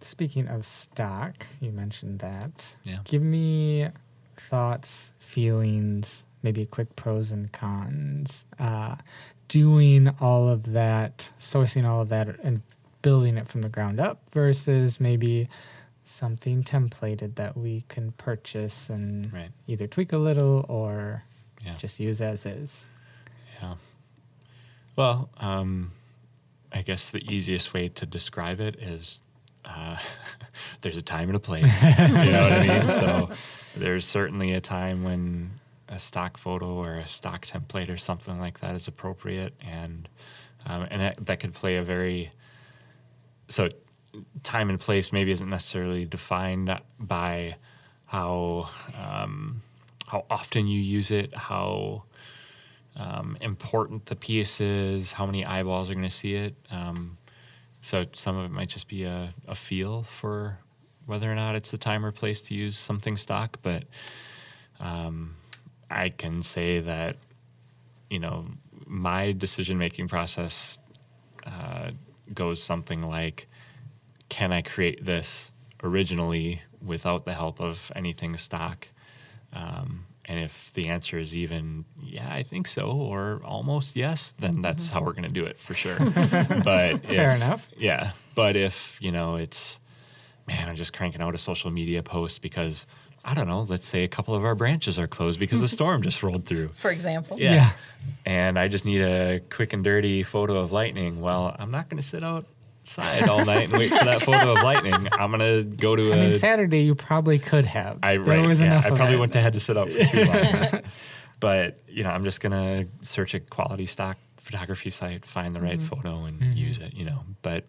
speaking 0.00 0.46
of 0.48 0.66
stock, 0.66 1.46
you 1.60 1.72
mentioned 1.72 2.18
that. 2.18 2.76
Yeah. 2.84 2.98
Give 3.04 3.22
me 3.22 3.88
thoughts, 4.36 5.12
feelings, 5.18 6.24
maybe 6.46 6.64
quick 6.64 6.94
pros 6.94 7.32
and 7.32 7.50
cons. 7.52 8.44
Uh, 8.56 8.94
doing 9.48 10.08
all 10.20 10.48
of 10.48 10.72
that, 10.72 11.32
sourcing 11.40 11.84
all 11.84 12.00
of 12.02 12.08
that, 12.08 12.28
and 12.44 12.62
building 13.02 13.36
it 13.36 13.48
from 13.48 13.62
the 13.62 13.68
ground 13.68 13.98
up 13.98 14.22
versus 14.30 15.00
maybe 15.00 15.48
something 16.04 16.62
templated 16.62 17.34
that 17.34 17.56
we 17.56 17.82
can 17.88 18.12
purchase 18.12 18.88
and 18.88 19.32
Right. 19.34 19.50
either 19.66 19.88
tweak 19.88 20.12
a 20.12 20.18
little 20.18 20.64
or 20.68 21.24
Yeah. 21.64 21.74
just 21.78 21.98
use 21.98 22.20
as 22.20 22.46
is. 22.46 22.86
Yeah. 23.60 23.74
Well, 24.94 25.28
um, 25.38 25.90
I 26.72 26.82
guess 26.82 27.10
the 27.10 27.22
easiest 27.28 27.74
way 27.74 27.88
to 27.88 28.06
describe 28.06 28.60
it 28.60 28.76
is 28.76 29.20
uh, 29.64 29.96
there's 30.82 30.96
a 30.96 31.02
time 31.02 31.28
and 31.28 31.36
a 31.36 31.40
place. 31.40 31.82
you 31.98 32.30
know 32.30 32.42
what 32.42 32.52
I 32.52 32.66
mean? 32.66 32.86
So 32.88 33.30
there's 33.76 34.04
certainly 34.06 34.52
a 34.52 34.60
time 34.60 35.02
when 35.02 35.58
a 35.88 35.98
stock 35.98 36.36
photo 36.36 36.74
or 36.74 36.94
a 36.94 37.06
stock 37.06 37.46
template 37.46 37.88
or 37.88 37.96
something 37.96 38.40
like 38.40 38.60
that 38.60 38.74
is 38.74 38.88
appropriate, 38.88 39.54
and 39.60 40.08
um, 40.66 40.86
and 40.90 41.00
that, 41.02 41.26
that 41.26 41.40
could 41.40 41.54
play 41.54 41.76
a 41.76 41.82
very 41.82 42.32
so 43.48 43.68
time 44.42 44.70
and 44.70 44.80
place 44.80 45.12
maybe 45.12 45.30
isn't 45.30 45.50
necessarily 45.50 46.04
defined 46.04 46.80
by 46.98 47.56
how 48.06 48.68
um, 48.98 49.62
how 50.08 50.24
often 50.30 50.66
you 50.66 50.80
use 50.80 51.10
it, 51.10 51.34
how 51.34 52.04
um, 52.96 53.36
important 53.40 54.06
the 54.06 54.16
piece 54.16 54.60
is, 54.60 55.12
how 55.12 55.26
many 55.26 55.44
eyeballs 55.44 55.90
are 55.90 55.94
going 55.94 56.04
to 56.04 56.10
see 56.10 56.34
it. 56.34 56.54
Um, 56.70 57.18
so 57.80 58.04
some 58.12 58.36
of 58.36 58.46
it 58.46 58.50
might 58.50 58.68
just 58.68 58.88
be 58.88 59.04
a, 59.04 59.34
a 59.46 59.54
feel 59.54 60.02
for 60.02 60.58
whether 61.04 61.30
or 61.30 61.34
not 61.34 61.54
it's 61.54 61.70
the 61.70 61.78
time 61.78 62.04
or 62.04 62.10
place 62.10 62.42
to 62.42 62.54
use 62.54 62.76
something 62.76 63.16
stock. 63.16 63.58
But 63.62 63.84
um, 64.80 65.36
I 65.90 66.08
can 66.08 66.42
say 66.42 66.80
that, 66.80 67.16
you 68.10 68.18
know, 68.18 68.46
my 68.86 69.32
decision 69.32 69.78
making 69.78 70.08
process 70.08 70.78
uh, 71.46 71.90
goes 72.32 72.62
something 72.62 73.02
like 73.02 73.48
can 74.28 74.52
I 74.52 74.62
create 74.62 75.04
this 75.04 75.52
originally 75.82 76.62
without 76.84 77.24
the 77.24 77.32
help 77.32 77.60
of 77.60 77.92
anything 77.94 78.36
stock? 78.36 78.88
Um, 79.52 80.06
and 80.24 80.40
if 80.40 80.72
the 80.72 80.88
answer 80.88 81.18
is 81.18 81.36
even, 81.36 81.84
yeah, 82.02 82.26
I 82.28 82.42
think 82.42 82.66
so, 82.66 82.90
or 82.90 83.40
almost 83.44 83.94
yes, 83.94 84.34
then 84.38 84.60
that's 84.60 84.88
how 84.88 85.00
we're 85.00 85.12
going 85.12 85.22
to 85.22 85.28
do 85.28 85.44
it 85.44 85.58
for 85.58 85.74
sure. 85.74 85.96
but 86.64 86.94
if, 86.94 87.04
Fair 87.04 87.36
enough. 87.36 87.68
Yeah. 87.76 88.10
But 88.34 88.56
if, 88.56 88.98
you 89.00 89.12
know, 89.12 89.36
it's, 89.36 89.78
man, 90.48 90.68
I'm 90.68 90.74
just 90.74 90.92
cranking 90.92 91.22
out 91.22 91.34
a 91.34 91.38
social 91.38 91.70
media 91.70 92.02
post 92.02 92.42
because, 92.42 92.86
I 93.26 93.34
don't 93.34 93.48
know, 93.48 93.62
let's 93.62 93.88
say 93.88 94.04
a 94.04 94.08
couple 94.08 94.36
of 94.36 94.44
our 94.44 94.54
branches 94.54 95.00
are 95.00 95.08
closed 95.08 95.40
because 95.40 95.60
a 95.60 95.68
storm 95.76 96.02
just 96.02 96.22
rolled 96.22 96.44
through. 96.44 96.68
For 96.68 96.90
example, 96.90 97.38
Yeah. 97.38 97.54
Yeah. 97.54 97.70
And 98.24 98.56
I 98.56 98.68
just 98.68 98.84
need 98.84 99.02
a 99.02 99.40
quick 99.50 99.72
and 99.72 99.82
dirty 99.82 100.22
photo 100.22 100.58
of 100.58 100.70
lightning. 100.70 101.20
Well, 101.20 101.56
I'm 101.58 101.72
not 101.72 101.88
going 101.88 102.00
to 102.00 102.06
sit 102.06 102.22
outside 102.22 103.28
all 103.28 103.44
night 103.44 103.64
and 103.64 103.72
wait 103.72 103.92
for 103.92 104.04
that 104.04 104.22
photo 104.22 104.52
of 104.52 104.62
lightning. 104.62 105.08
I'm 105.18 105.32
going 105.32 105.40
to 105.40 105.64
go 105.64 105.96
to 105.96 106.12
I 106.12 106.16
a 106.16 106.20
mean, 106.20 106.34
Saturday 106.34 106.82
you 106.82 106.94
probably 106.94 107.40
could 107.40 107.64
have. 107.64 107.98
I 108.04 108.16
there 108.16 108.38
right, 108.38 108.46
was 108.46 108.60
yeah, 108.60 108.68
enough 108.68 108.86
I 108.86 108.90
of 108.90 108.94
probably 108.94 109.16
it. 109.16 109.18
wouldn't 109.18 109.34
have 109.34 109.42
had 109.42 109.52
to 109.54 109.60
sit 109.60 109.76
out 109.76 109.90
for 109.90 110.04
too 110.04 110.24
long. 110.24 110.82
but 111.40 111.80
you 111.88 112.04
know, 112.04 112.10
I'm 112.10 112.22
just 112.22 112.40
gonna 112.40 112.86
search 113.02 113.34
a 113.34 113.40
quality 113.40 113.86
stock 113.86 114.18
photography 114.36 114.90
site, 114.90 115.24
find 115.24 115.54
the 115.54 115.60
right 115.60 115.78
mm-hmm. 115.80 116.02
photo, 116.02 116.24
and 116.24 116.40
mm-hmm. 116.40 116.56
use 116.56 116.78
it. 116.78 116.94
You 116.94 117.06
know, 117.06 117.24
but 117.42 117.64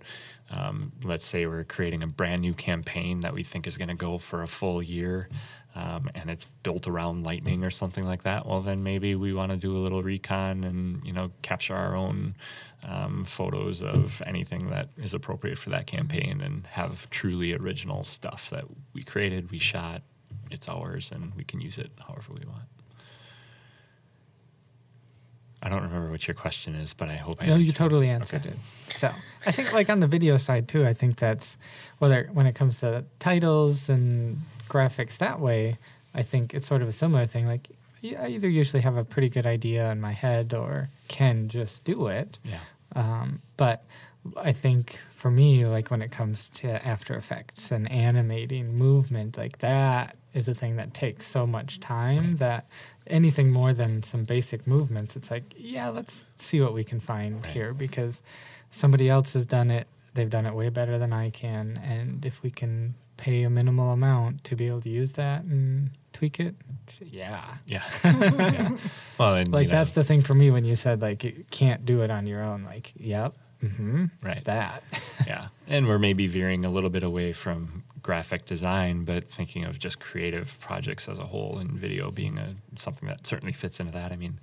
um, 0.51 0.91
let's 1.03 1.25
say 1.25 1.45
we're 1.45 1.63
creating 1.63 2.03
a 2.03 2.07
brand 2.07 2.41
new 2.41 2.53
campaign 2.53 3.19
that 3.21 3.33
we 3.33 3.43
think 3.43 3.67
is 3.67 3.77
going 3.77 3.89
to 3.89 3.95
go 3.95 4.17
for 4.17 4.43
a 4.43 4.47
full 4.47 4.81
year, 4.81 5.29
um, 5.75 6.09
and 6.15 6.29
it's 6.29 6.45
built 6.63 6.87
around 6.87 7.23
lightning 7.25 7.63
or 7.63 7.69
something 7.69 8.05
like 8.05 8.23
that. 8.23 8.45
Well, 8.45 8.61
then 8.61 8.81
maybe 8.81 9.15
we 9.15 9.33
want 9.33 9.51
to 9.51 9.57
do 9.57 9.75
a 9.75 9.79
little 9.79 10.01
recon 10.01 10.63
and 10.63 11.05
you 11.05 11.11
know 11.11 11.31
capture 11.41 11.75
our 11.75 11.95
own 11.95 12.35
um, 12.83 13.25
photos 13.25 13.83
of 13.83 14.21
anything 14.25 14.69
that 14.69 14.89
is 14.97 15.13
appropriate 15.13 15.57
for 15.57 15.69
that 15.71 15.85
campaign 15.87 16.41
and 16.41 16.65
have 16.67 17.09
truly 17.09 17.53
original 17.53 18.03
stuff 18.03 18.49
that 18.51 18.65
we 18.93 19.03
created, 19.03 19.51
we 19.51 19.57
shot, 19.57 20.01
it's 20.49 20.69
ours, 20.69 21.11
and 21.11 21.33
we 21.35 21.43
can 21.43 21.59
use 21.59 21.77
it 21.77 21.91
however 22.07 22.33
we 22.33 22.45
want. 22.45 22.63
I 25.67 25.69
don't 25.69 25.83
remember 25.83 26.09
what 26.09 26.25
your 26.29 26.35
question 26.35 26.75
is, 26.75 26.93
but 26.93 27.09
I 27.09 27.15
hope 27.17 27.35
I 27.41 27.45
No, 27.47 27.55
you 27.57 27.69
it. 27.71 27.75
totally 27.75 28.07
answered 28.07 28.45
it. 28.45 28.55
So 28.87 29.11
I 29.45 29.51
think, 29.51 29.73
like 29.73 29.89
on 29.89 29.99
the 29.99 30.07
video 30.07 30.37
side 30.37 30.69
too, 30.69 30.85
I 30.85 30.93
think 30.93 31.17
that's 31.17 31.57
whether 31.99 32.29
when 32.31 32.45
it 32.45 32.55
comes 32.55 32.79
to 32.79 33.03
titles 33.19 33.89
and 33.89 34.37
graphics 34.69 35.17
that 35.17 35.41
way, 35.41 35.77
I 36.15 36.23
think 36.23 36.53
it's 36.53 36.65
sort 36.65 36.81
of 36.81 36.87
a 36.87 36.93
similar 36.93 37.25
thing. 37.25 37.45
Like 37.47 37.67
I 38.17 38.27
either 38.29 38.47
usually 38.47 38.81
have 38.81 38.95
a 38.95 39.03
pretty 39.03 39.27
good 39.27 39.45
idea 39.45 39.91
in 39.91 39.99
my 39.99 40.13
head 40.13 40.53
or 40.53 40.89
can 41.09 41.49
just 41.49 41.83
do 41.83 42.07
it. 42.07 42.39
Yeah. 42.45 42.59
Um, 42.95 43.41
but 43.57 43.83
I 44.37 44.53
think 44.53 44.99
for 45.11 45.29
me, 45.29 45.65
like 45.65 45.91
when 45.91 46.01
it 46.01 46.11
comes 46.11 46.49
to 46.61 46.85
After 46.87 47.15
Effects 47.17 47.71
and 47.71 47.91
animating 47.91 48.73
movement, 48.77 49.37
like 49.37 49.57
that 49.59 50.15
is 50.33 50.47
a 50.47 50.53
thing 50.53 50.77
that 50.77 50.93
takes 50.93 51.27
so 51.27 51.45
much 51.45 51.79
time 51.81 52.17
Right. 52.29 52.39
that 52.39 52.67
anything 53.09 53.51
more 53.51 53.73
than 53.73 54.03
some 54.03 54.23
basic 54.23 54.65
movements, 54.67 55.15
it's 55.15 55.31
like, 55.31 55.53
yeah, 55.57 55.89
let's 55.89 56.29
see 56.35 56.61
what 56.61 56.73
we 56.73 56.83
can 56.83 56.99
find 56.99 57.43
Right. 57.43 57.53
here 57.53 57.73
because 57.73 58.21
somebody 58.69 59.09
else 59.09 59.33
has 59.33 59.45
done 59.45 59.71
it. 59.71 59.87
They've 60.13 60.29
done 60.29 60.45
it 60.45 60.53
way 60.53 60.69
better 60.69 60.97
than 60.97 61.13
I 61.13 61.29
can. 61.29 61.77
And 61.83 62.25
if 62.25 62.41
we 62.43 62.49
can 62.51 62.95
pay 63.17 63.43
a 63.43 63.49
minimal 63.49 63.91
amount 63.91 64.43
to 64.45 64.55
be 64.55 64.67
able 64.67 64.81
to 64.81 64.89
use 64.89 65.13
that 65.13 65.43
and 65.43 65.91
tweak 66.13 66.39
it, 66.39 66.55
yeah. 67.01 67.55
Yeah. 67.65 67.83
yeah. 68.03 68.77
Well, 69.17 69.35
and 69.35 69.51
Like 69.51 69.63
you 69.63 69.71
know, 69.71 69.77
that's 69.77 69.91
the 69.91 70.03
thing 70.03 70.21
for 70.21 70.33
me 70.33 70.51
when 70.51 70.65
you 70.65 70.75
said 70.75 71.01
like 71.01 71.23
you 71.23 71.45
can't 71.51 71.85
do 71.85 72.01
it 72.01 72.09
on 72.11 72.27
your 72.27 72.41
own. 72.43 72.63
Like, 72.63 72.93
yep, 72.97 73.35
mm-hmm, 73.63 74.05
right. 74.21 74.43
that. 74.45 74.83
yeah. 75.27 75.47
And 75.67 75.87
we're 75.87 75.99
maybe 75.99 76.27
veering 76.27 76.65
a 76.65 76.69
little 76.69 76.89
bit 76.89 77.03
away 77.03 77.31
from 77.33 77.83
graphic 78.07 78.45
design, 78.45 79.03
but 79.03 79.25
thinking 79.25 79.65
of 79.65 79.77
just 79.79 79.99
creative 79.99 80.57
projects 80.61 81.09
as 81.09 81.19
a 81.19 81.25
whole 81.25 81.57
and 81.57 81.71
video 81.71 82.09
being 82.09 82.37
a 82.37 82.55
something 82.77 83.05
that 83.09 83.27
certainly 83.27 83.51
fits 83.51 83.81
into 83.81 83.91
that. 83.91 84.13
I 84.13 84.15
mean, 84.15 84.39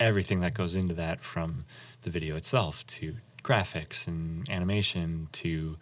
everything 0.00 0.40
that 0.40 0.52
goes 0.52 0.74
into 0.74 0.94
that 0.94 1.22
from 1.22 1.64
the 2.02 2.10
video 2.10 2.34
itself 2.34 2.84
to 2.86 3.14
graphics 3.44 4.08
and 4.08 4.48
animation 4.50 5.28
to 5.30 5.76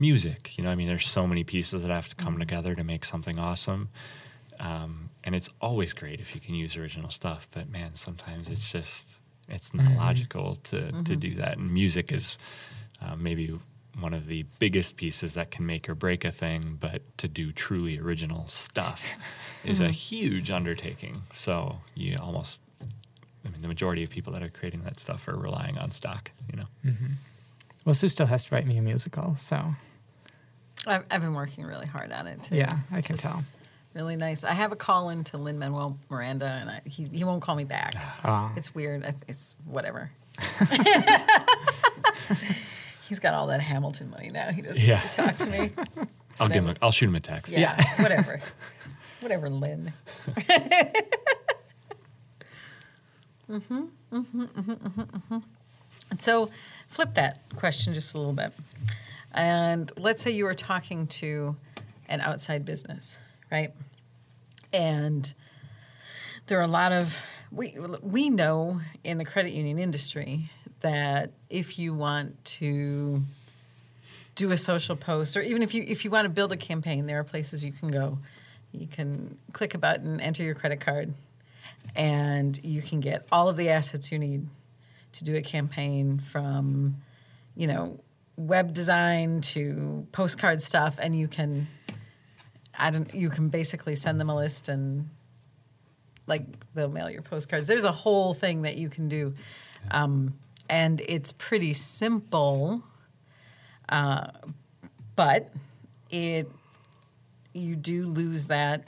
music. 0.00 0.58
You 0.58 0.64
know, 0.64 0.70
I 0.70 0.74
mean, 0.74 0.88
there's 0.88 1.08
so 1.08 1.28
many 1.28 1.44
pieces 1.44 1.82
that 1.82 1.92
have 1.92 2.08
to 2.08 2.16
come 2.16 2.40
together 2.40 2.74
to 2.74 2.82
make 2.82 3.04
something 3.04 3.38
awesome. 3.38 3.90
Um, 4.58 5.10
and 5.22 5.32
it's 5.32 5.50
always 5.60 5.92
great 5.92 6.20
if 6.20 6.34
you 6.34 6.40
can 6.40 6.56
use 6.56 6.76
original 6.76 7.10
stuff, 7.10 7.46
but 7.52 7.70
man, 7.70 7.94
sometimes 7.94 8.50
it's 8.50 8.72
just 8.72 9.20
it's 9.48 9.74
not 9.74 9.92
logical 9.92 10.56
to 10.70 10.90
to 11.04 11.14
do 11.14 11.34
that. 11.34 11.56
And 11.58 11.72
music 11.72 12.10
is 12.10 12.36
uh, 13.00 13.14
maybe 13.14 13.56
one 14.00 14.14
of 14.14 14.26
the 14.26 14.44
biggest 14.58 14.96
pieces 14.96 15.34
that 15.34 15.50
can 15.50 15.66
make 15.66 15.88
or 15.88 15.94
break 15.94 16.24
a 16.24 16.30
thing, 16.30 16.76
but 16.80 17.02
to 17.18 17.28
do 17.28 17.52
truly 17.52 17.98
original 17.98 18.48
stuff 18.48 19.14
is 19.64 19.80
a 19.80 19.90
huge 19.90 20.50
undertaking. 20.50 21.22
So 21.32 21.78
you 21.94 22.16
almost, 22.20 22.60
I 22.80 23.48
mean, 23.50 23.60
the 23.60 23.68
majority 23.68 24.02
of 24.02 24.10
people 24.10 24.32
that 24.32 24.42
are 24.42 24.48
creating 24.50 24.82
that 24.82 24.98
stuff 24.98 25.28
are 25.28 25.36
relying 25.36 25.78
on 25.78 25.90
stock. 25.90 26.30
You 26.50 26.58
know. 26.58 26.66
Well, 27.84 27.94
Sue 27.94 28.08
still 28.08 28.26
has 28.26 28.46
to 28.46 28.54
write 28.54 28.66
me 28.66 28.78
a 28.78 28.82
musical, 28.82 29.36
so 29.36 29.74
I've, 30.86 31.04
I've 31.10 31.20
been 31.20 31.34
working 31.34 31.64
really 31.64 31.86
hard 31.86 32.10
on 32.12 32.26
it 32.26 32.42
too. 32.44 32.56
yeah, 32.56 32.78
I 32.90 33.00
can 33.02 33.16
Just 33.16 33.32
tell. 33.32 33.44
Really 33.94 34.16
nice. 34.16 34.42
I 34.42 34.52
have 34.54 34.72
a 34.72 34.76
call 34.76 35.10
in 35.10 35.22
to 35.24 35.36
Lin 35.36 35.58
Manuel 35.58 35.96
Miranda, 36.10 36.46
and 36.46 36.68
I, 36.68 36.80
he 36.84 37.04
he 37.12 37.22
won't 37.22 37.42
call 37.42 37.54
me 37.54 37.62
back. 37.64 37.94
Ah. 38.24 38.52
It's 38.56 38.74
weird. 38.74 39.04
It's, 39.04 39.22
it's 39.28 39.56
whatever. 39.66 40.10
He's 43.14 43.20
got 43.20 43.32
all 43.34 43.46
that 43.46 43.60
Hamilton 43.60 44.10
money 44.10 44.28
now. 44.28 44.50
He 44.50 44.60
doesn't 44.60 44.84
Yeah. 44.84 44.96
have 44.96 45.08
to 45.12 45.16
talk 45.22 45.36
to 45.36 45.46
me. 45.48 45.70
I'll 46.40 46.48
give 46.48 46.64
him. 46.64 46.70
A, 46.70 46.76
I'll 46.82 46.90
shoot 46.90 47.06
him 47.08 47.14
a 47.14 47.20
text. 47.20 47.52
Yeah, 47.56 47.80
whatever. 48.02 48.40
Whatever, 49.20 49.48
Lin. 49.48 49.92
mm-hmm, 53.48 53.84
mm-hmm, 54.12 54.42
mm-hmm, 54.42 55.00
mm-hmm. 55.00 55.38
And 56.10 56.20
so, 56.20 56.50
flip 56.88 57.14
that 57.14 57.38
question 57.54 57.94
just 57.94 58.16
a 58.16 58.18
little 58.18 58.32
bit. 58.32 58.52
And 59.30 59.92
let's 59.96 60.20
say 60.20 60.32
you 60.32 60.42
were 60.46 60.54
talking 60.54 61.06
to 61.06 61.54
an 62.08 62.20
outside 62.20 62.64
business, 62.64 63.20
right? 63.52 63.72
And 64.72 65.32
there 66.48 66.58
are 66.58 66.62
a 66.62 66.66
lot 66.66 66.90
of 66.90 67.24
we 67.52 67.76
we 68.02 68.28
know 68.28 68.80
in 69.04 69.18
the 69.18 69.24
credit 69.24 69.52
union 69.52 69.78
industry 69.78 70.50
that 70.84 71.32
if 71.48 71.78
you 71.78 71.94
want 71.94 72.44
to 72.44 73.22
do 74.34 74.50
a 74.50 74.56
social 74.56 74.96
post 74.96 75.34
or 75.34 75.40
even 75.40 75.62
if 75.62 75.72
you 75.72 75.82
if 75.86 76.04
you 76.04 76.10
want 76.10 76.26
to 76.26 76.28
build 76.28 76.52
a 76.52 76.58
campaign 76.58 77.06
there 77.06 77.18
are 77.18 77.24
places 77.24 77.64
you 77.64 77.72
can 77.72 77.88
go. 77.88 78.18
You 78.72 78.86
can 78.86 79.38
click 79.52 79.74
a 79.74 79.78
button 79.78 80.20
enter 80.20 80.42
your 80.42 80.54
credit 80.54 80.80
card 80.80 81.14
and 81.96 82.62
you 82.62 82.82
can 82.82 83.00
get 83.00 83.26
all 83.32 83.48
of 83.48 83.56
the 83.56 83.70
assets 83.70 84.12
you 84.12 84.18
need 84.18 84.46
to 85.12 85.24
do 85.24 85.34
a 85.36 85.42
campaign 85.42 86.18
from 86.18 86.96
you 87.56 87.66
know 87.66 87.98
web 88.36 88.74
design 88.74 89.40
to 89.40 90.06
postcard 90.12 90.60
stuff 90.60 90.98
and 91.00 91.18
you 91.18 91.28
can 91.28 91.66
I 92.78 92.90
don't 92.90 93.14
you 93.14 93.30
can 93.30 93.48
basically 93.48 93.94
send 93.94 94.20
them 94.20 94.28
a 94.28 94.36
list 94.36 94.68
and 94.68 95.08
like 96.26 96.42
they'll 96.74 96.90
mail 96.90 97.08
your 97.08 97.22
postcards. 97.22 97.68
There's 97.68 97.84
a 97.84 97.92
whole 97.92 98.34
thing 98.34 98.62
that 98.62 98.76
you 98.76 98.90
can 98.90 99.08
do 99.08 99.34
um, 99.90 100.34
and 100.68 101.00
it's 101.02 101.32
pretty 101.32 101.72
simple 101.72 102.82
uh, 103.88 104.28
but 105.16 105.50
it 106.10 106.50
you 107.52 107.76
do 107.76 108.04
lose 108.04 108.48
that 108.48 108.84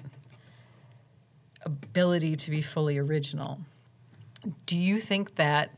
ability 1.64 2.34
to 2.34 2.50
be 2.50 2.60
fully 2.60 2.98
original. 2.98 3.60
Do 4.66 4.76
you 4.76 5.00
think 5.00 5.36
that 5.36 5.70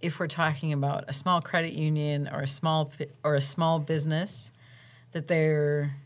if 0.00 0.20
we're 0.20 0.26
talking 0.26 0.72
about 0.72 1.04
a 1.08 1.12
small 1.12 1.40
credit 1.40 1.72
union 1.72 2.28
or 2.32 2.40
a 2.40 2.46
small 2.46 2.92
or 3.24 3.34
a 3.34 3.40
small 3.40 3.78
business 3.78 4.50
that 5.12 5.28
there 5.28 5.96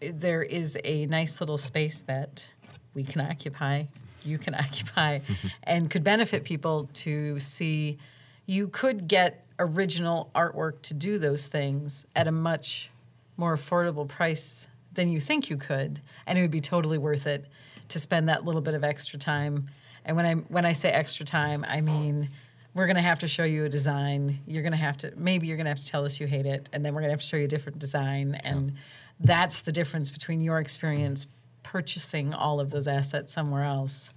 there 0.00 0.42
is 0.42 0.78
a 0.84 1.06
nice 1.06 1.40
little 1.40 1.58
space 1.58 2.00
that 2.02 2.52
we 2.94 3.04
can 3.04 3.20
occupy, 3.20 3.84
you 4.24 4.38
can 4.38 4.54
occupy 4.64 5.20
and 5.64 5.90
could 5.90 6.04
benefit 6.04 6.44
people 6.44 6.88
to 6.94 7.38
see 7.38 7.98
you 8.46 8.68
could 8.68 9.06
get 9.08 9.44
original 9.58 10.30
artwork 10.34 10.82
to 10.82 10.94
do 10.94 11.18
those 11.18 11.46
things 11.46 12.06
at 12.16 12.26
a 12.26 12.32
much 12.32 12.90
more 13.36 13.56
affordable 13.56 14.08
price 14.08 14.68
than 14.92 15.08
you 15.08 15.20
think 15.20 15.48
you 15.48 15.56
could 15.56 16.00
and 16.26 16.38
it 16.38 16.42
would 16.42 16.50
be 16.50 16.60
totally 16.60 16.98
worth 16.98 17.26
it 17.26 17.46
to 17.88 17.98
spend 17.98 18.28
that 18.28 18.44
little 18.44 18.60
bit 18.60 18.74
of 18.74 18.84
extra 18.84 19.18
time. 19.18 19.68
And 20.04 20.16
when 20.16 20.26
i 20.26 20.32
when 20.34 20.64
i 20.64 20.72
say 20.72 20.90
extra 20.90 21.24
time 21.24 21.64
i 21.68 21.80
mean 21.80 22.28
we're 22.74 22.86
going 22.86 22.96
to 22.96 23.02
have 23.02 23.18
to 23.20 23.28
show 23.28 23.44
you 23.44 23.64
a 23.64 23.68
design. 23.68 24.40
You're 24.46 24.62
going 24.62 24.72
to 24.72 24.78
have 24.78 24.96
to 24.98 25.12
maybe 25.16 25.46
you're 25.46 25.56
going 25.56 25.66
to 25.66 25.70
have 25.70 25.80
to 25.80 25.86
tell 25.86 26.04
us 26.04 26.20
you 26.20 26.26
hate 26.26 26.46
it 26.46 26.68
and 26.72 26.84
then 26.84 26.94
we're 26.94 27.02
going 27.02 27.10
to 27.10 27.14
have 27.14 27.20
to 27.20 27.26
show 27.26 27.36
you 27.36 27.44
a 27.44 27.48
different 27.48 27.78
design. 27.78 28.34
And 28.42 28.74
that's 29.20 29.62
the 29.62 29.72
difference 29.72 30.10
between 30.10 30.40
your 30.40 30.58
experience 30.58 31.26
purchasing 31.62 32.34
all 32.34 32.60
of 32.60 32.70
those 32.70 32.86
assets 32.88 33.32
somewhere 33.32 33.64
else 33.64 34.12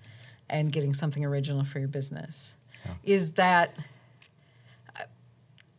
and 0.50 0.72
getting 0.72 0.94
something 0.94 1.24
original 1.26 1.64
for 1.64 1.80
your 1.80 1.88
business. 1.88 2.56
Is 3.04 3.34
that 3.34 3.76
uh, 5.00 5.04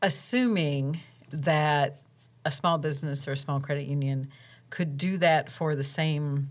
assuming 0.02 1.00
that 1.30 2.00
a 2.44 2.50
small 2.50 2.78
business 2.78 3.26
or 3.28 3.32
a 3.32 3.36
small 3.36 3.60
credit 3.60 3.86
union 3.86 4.28
could 4.70 4.96
do 4.98 5.16
that 5.18 5.50
for 5.50 5.74
the 5.76 5.82
same 5.82 6.48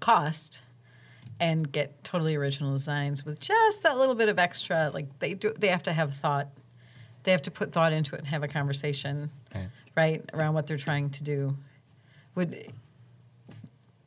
cost 0.00 0.62
and 1.38 1.70
get 1.70 2.02
totally 2.02 2.34
original 2.34 2.72
designs 2.72 3.24
with 3.24 3.38
just 3.40 3.82
that 3.82 3.96
little 3.98 4.14
bit 4.14 4.28
of 4.28 4.38
extra 4.38 4.90
like 4.94 5.18
they 5.18 5.34
do 5.34 5.52
they 5.58 5.68
have 5.68 5.82
to 5.82 5.92
have 5.92 6.14
thought 6.14 6.48
they 7.24 7.30
have 7.30 7.42
to 7.42 7.50
put 7.50 7.72
thought 7.72 7.92
into 7.92 8.14
it 8.14 8.18
and 8.18 8.26
have 8.28 8.42
a 8.42 8.48
conversation 8.48 9.30
Right. 9.54 9.68
right 9.96 10.30
around 10.32 10.54
what 10.54 10.66
they're 10.66 10.76
trying 10.76 11.10
to 11.10 11.22
do. 11.24 11.56
Would 12.34 12.72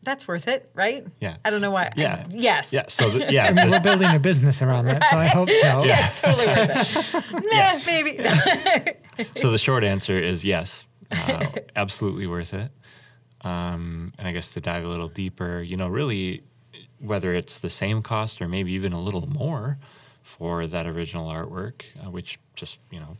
that's 0.04 0.28
worth 0.28 0.47
it 0.47 0.70
right 0.74 1.06
Yeah. 1.20 1.38
i 1.43 1.50
don't 1.50 1.62
know 1.62 1.72
why 1.72 1.91
Yeah. 1.95 2.26
yes 2.30 2.72
Yeah. 2.74 2.84
So 2.88 3.10
the, 3.10 3.32
yeah. 3.32 3.47
I 3.47 3.52
mean, 3.54 3.70
we're 3.70 3.80
building 3.82 4.14
a 4.16 4.20
business 4.20 4.62
around 4.62 4.86
that, 4.86 5.04
so 5.10 5.18
I 5.18 5.28
hope 5.28 5.50
so. 5.50 5.84
Yeah. 5.86 6.00
it's 6.06 6.20
totally 6.22 6.47
worth 6.47 7.16
it 7.16 7.43
nah, 7.54 7.80
maybe 7.86 9.30
so 9.36 9.52
the 9.52 9.58
short 9.58 9.84
answer 9.84 10.18
is 10.18 10.45
yes, 10.45 10.88
uh, 11.12 11.45
absolutely 11.76 12.26
worth 12.28 12.54
it. 12.54 12.72
Um, 13.41 14.14
and 14.18 14.28
I 14.28 14.32
guess 14.32 14.52
to 14.52 14.62
dive 14.62 14.86
a 14.86 14.88
little 14.88 15.08
deeper, 15.10 15.62
you 15.62 15.76
know, 15.78 15.88
really, 15.89 16.43
whether 17.00 17.34
it's 17.34 17.58
the 17.60 17.70
same 17.70 18.02
cost 18.02 18.41
or 18.41 18.47
maybe 18.47 18.72
even 18.74 18.93
a 18.93 19.02
little 19.02 19.28
more 19.30 19.78
for 20.22 20.68
that 20.68 20.86
original 20.88 21.30
artwork, 21.30 21.82
uh, 22.06 22.10
which 22.10 22.39
just 22.56 22.80
you 22.91 23.00
know, 23.00 23.18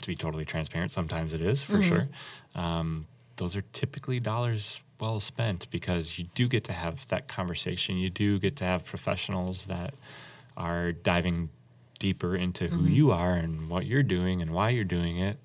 to 0.00 0.06
be 0.06 0.14
totally 0.16 0.44
transparent, 0.44 0.92
sometimes 0.92 1.32
it 1.34 1.40
is 1.42 1.62
for 1.62 1.82
sure. 1.82 2.08
Um, 2.54 3.06
those 3.36 3.56
are 3.56 3.62
typically 3.72 4.20
dollars 4.20 4.80
well 5.04 5.20
spent 5.20 5.70
because 5.70 6.18
you 6.18 6.24
do 6.34 6.48
get 6.48 6.64
to 6.64 6.72
have 6.72 7.06
that 7.08 7.28
conversation. 7.28 7.98
You 7.98 8.08
do 8.08 8.38
get 8.38 8.56
to 8.56 8.64
have 8.64 8.84
professionals 8.84 9.66
that 9.66 9.94
are 10.56 10.92
diving 10.92 11.50
deeper 11.98 12.34
into 12.34 12.68
who 12.68 12.84
mm-hmm. 12.84 12.92
you 12.92 13.12
are 13.12 13.34
and 13.34 13.68
what 13.68 13.84
you're 13.86 14.02
doing 14.02 14.40
and 14.40 14.50
why 14.50 14.70
you're 14.70 14.84
doing 14.84 15.18
it 15.18 15.38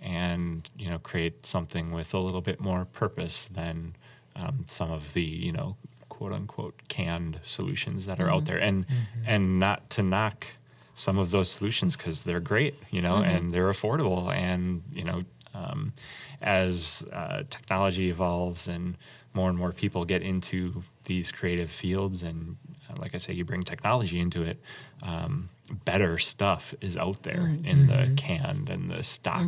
and 0.00 0.68
you 0.78 0.88
know 0.88 0.98
create 0.98 1.44
something 1.44 1.90
with 1.90 2.14
a 2.14 2.18
little 2.18 2.40
bit 2.40 2.60
more 2.60 2.84
purpose 2.84 3.46
than 3.46 3.96
um, 4.36 4.64
some 4.66 4.92
of 4.92 5.12
the 5.14 5.24
you 5.24 5.52
know 5.52 5.76
quote 6.08 6.32
unquote 6.32 6.76
canned 6.88 7.40
solutions 7.44 8.06
that 8.06 8.20
are 8.20 8.30
out 8.30 8.44
mm-hmm. 8.44 8.44
there. 8.44 8.58
And 8.58 8.86
mm-hmm. 8.86 9.22
and 9.26 9.58
not 9.58 9.88
to 9.90 10.02
knock 10.02 10.46
some 10.94 11.16
of 11.16 11.30
those 11.30 11.50
solutions 11.50 11.96
because 11.96 12.24
they're 12.24 12.40
great 12.40 12.74
you 12.90 13.00
know 13.00 13.16
and 13.16 13.52
they're 13.52 13.70
affordable 13.70 14.32
and 14.34 14.82
you 14.92 15.04
know 15.04 15.24
um, 15.58 15.92
as 16.40 17.06
uh, 17.12 17.42
technology 17.50 18.08
evolves 18.10 18.68
and 18.68 18.96
more 19.34 19.48
and 19.48 19.58
more 19.58 19.72
people 19.72 20.04
get 20.04 20.22
into 20.22 20.82
these 21.04 21.32
creative 21.32 21.70
fields 21.70 22.22
and 22.22 22.56
uh, 22.88 22.94
like 23.00 23.14
i 23.14 23.18
say 23.18 23.32
you 23.32 23.44
bring 23.44 23.62
technology 23.62 24.18
into 24.20 24.42
it 24.42 24.58
um, 25.02 25.48
better 25.84 26.18
stuff 26.18 26.74
is 26.80 26.96
out 26.96 27.22
there 27.22 27.54
in 27.64 27.86
the 27.86 28.12
canned 28.16 28.68
and 28.68 28.88
the 28.90 29.02
stock 29.02 29.42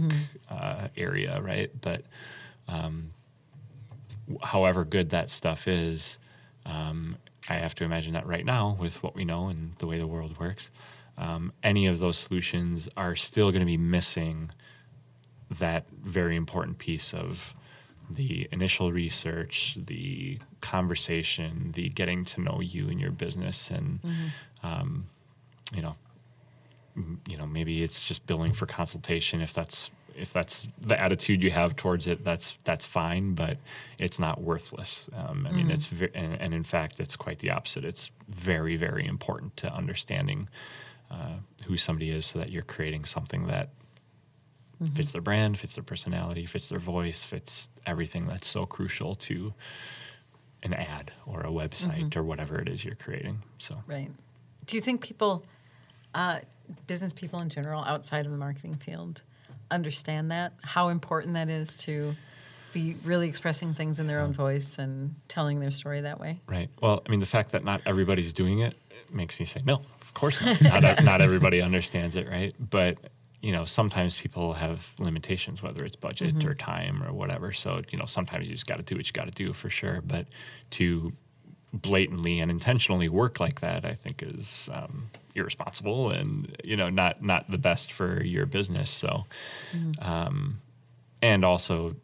uh, 0.50 0.88
area 0.96 1.40
right? 1.40 1.70
But 1.80 2.02
um, 2.68 3.11
however 4.42 4.84
good 4.84 5.11
that 5.11 5.30
stuff 5.30 5.66
is 5.66 6.18
um, 6.66 7.16
i 7.48 7.54
have 7.54 7.74
to 7.74 7.84
imagine 7.84 8.12
that 8.12 8.26
right 8.26 8.44
now 8.44 8.76
with 8.78 9.02
what 9.02 9.14
we 9.14 9.24
know 9.24 9.48
and 9.48 9.74
the 9.78 9.86
way 9.86 9.98
the 9.98 10.06
world 10.06 10.38
works 10.38 10.70
um, 11.18 11.52
any 11.62 11.86
of 11.86 11.98
those 11.98 12.16
solutions 12.16 12.88
are 12.96 13.14
still 13.16 13.50
going 13.50 13.61
to 13.61 13.66
be 13.66 13.76
missing 13.76 14.50
that 15.59 15.86
very 16.03 16.36
important 16.36 16.78
piece 16.78 17.12
of 17.14 17.55
the 18.11 18.48
initial 18.53 18.92
research, 18.92 19.78
the 19.86 20.38
conversation, 20.61 21.72
the 21.74 21.88
getting 21.90 22.24
to 22.24 22.40
know 22.40 22.61
you 22.61 22.88
and 22.88 23.01
your 23.01 23.11
business, 23.12 23.70
and 23.70 24.01
um, 24.62 25.07
you 25.74 25.82
know, 25.82 25.94
m- 26.96 27.20
you 27.28 27.36
know, 27.36 27.46
maybe 27.46 27.82
it's 27.82 28.05
just 28.05 28.26
billing 28.26 28.53
for 28.53 28.66
consultation 28.66 29.40
if 29.40 29.53
that's 29.53 29.90
if 30.16 30.32
that's 30.32 30.66
the 30.80 31.01
attitude 31.01 31.40
you 31.42 31.51
have 31.51 31.76
towards 31.76 32.07
it. 32.09 32.24
That's 32.24 32.53
that's 32.64 32.84
fine, 32.84 33.34
but 33.34 33.59
it's 34.01 34.18
not 34.18 34.40
worthless. 34.40 35.09
Um, 35.16 35.46
I 35.48 35.53
mean, 35.53 35.70
it's 35.70 35.86
ve- 35.86 36.11
and, 36.14 36.34
and 36.40 36.53
in 36.53 36.64
fact, 36.64 36.98
it's 37.01 37.16
quite 37.16 37.38
the 37.38 37.51
opposite. 37.53 37.84
It's 37.84 38.11
very 38.28 38.76
very 38.76 39.07
important 39.07 39.57
to 39.59 39.72
understanding 39.72 40.48
uh, 41.11 41.36
who 41.66 41.76
somebody 41.76 42.11
is, 42.11 42.26
so 42.26 42.38
that 42.40 42.51
you're 42.51 42.62
creating 42.64 43.05
something 43.05 43.46
that 43.46 43.68
fits 44.95 45.12
their 45.12 45.22
brand, 45.22 45.59
fits 45.59 45.74
their 45.74 45.85
personality, 45.85 46.47
fits 46.47 46.68
their 46.68 46.78
voice, 46.78 47.22
fits 47.22 47.68
everything 47.87 48.26
that's 48.26 48.49
so 48.49 48.66
crucial 48.66 49.14
to 49.14 49.53
an 50.62 50.74
ad 50.74 51.12
or 51.26 51.41
a 51.41 51.51
website 51.51 52.16
or 52.16 52.22
whatever 52.22 52.61
it 52.61 52.68
is 52.68 52.85
you're 52.85 52.95
creating. 52.95 53.43
So 53.59 53.83
Right. 53.87 54.11
Do 54.66 54.76
you 54.76 54.81
think 54.81 55.03
people, 55.03 55.45
uh, 56.14 56.41
business 56.87 57.12
people 57.12 57.41
in 57.41 57.49
general, 57.49 57.83
outside 57.83 58.26
of 58.26 58.33
the 58.33 58.39
marketing 58.39 58.76
field, 58.76 59.22
understand 59.70 60.31
that? 60.31 60.53
How 60.62 60.89
important 60.89 61.35
that 61.35 61.49
is 61.49 61.76
to 61.78 62.14
be 62.72 62.95
really 63.05 63.28
expressing 63.28 63.74
things 63.74 63.99
in 63.99 64.07
their 64.07 64.20
own 64.20 64.33
voice 64.33 64.78
and 64.78 65.14
telling 65.28 65.61
their 65.61 65.70
story 65.70 66.03
that 66.03 66.20
way? 66.20 66.39
Right. 66.47 66.68
Well, 66.81 67.03
I 67.07 67.11
mean, 67.11 67.20
the 67.20 67.26
fact 67.26 67.53
that 67.53 67.64
not 67.64 67.81
everybody's 67.87 68.33
doing 68.33 68.61
it, 68.61 68.74
it 68.91 69.14
makes 69.14 69.41
me 69.41 69.47
say, 69.47 69.61
no, 69.64 69.83
of 70.01 70.14
course 70.14 70.41
not. 70.41 70.83
not, 70.83 71.05
not 71.05 71.20
everybody 71.20 71.61
understands 71.68 72.16
it, 72.16 72.28
right? 72.28 72.53
But, 72.59 72.99
you 73.43 73.53
know, 73.53 73.64
sometimes 73.64 74.20
people 74.20 74.53
have 74.53 74.93
limitations, 74.99 75.62
whether 75.62 75.84
it's 75.84 75.97
budget 75.97 76.45
or 76.45 76.55
time 76.55 77.03
or 77.03 77.12
whatever. 77.12 77.53
So, 77.53 77.82
you 77.91 77.99
know, 77.99 78.05
sometimes 78.05 78.47
you 78.47 78.55
just 78.55 78.66
got 78.66 78.76
to 78.76 78.82
do 78.82 78.97
what 78.97 79.07
you 79.07 79.12
got 79.12 79.26
to 79.26 79.45
do 79.45 79.53
for 79.53 79.70
sure. 79.70 80.03
But 80.03 80.26
to 80.70 81.12
blatantly 81.72 82.41
and 82.41 82.51
intentionally 82.51 83.09
work 83.09 83.41
like 83.41 83.61
that, 83.61 83.84
I 83.84 83.95
think 83.95 84.22
is 84.22 84.68
um, 84.72 85.11
irresponsible 85.34 86.11
and, 86.11 86.55
you 86.64 86.76
know, 86.76 86.88
not, 86.88 87.22
not 87.22 87.49
the 87.49 87.59
best 87.59 87.93
for 87.93 88.22
your 88.22 88.45
business. 88.45 88.91
So, 88.91 89.24
um, 90.03 90.59
and 91.22 91.45
also, 91.45 91.97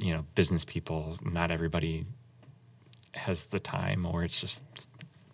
you 0.00 0.12
know, 0.14 0.24
business 0.34 0.64
people, 0.64 1.16
not 1.22 1.50
everybody 1.50 2.06
has 3.14 3.46
the 3.46 3.60
time 3.60 4.06
or 4.06 4.24
it's 4.24 4.40
just 4.40 4.62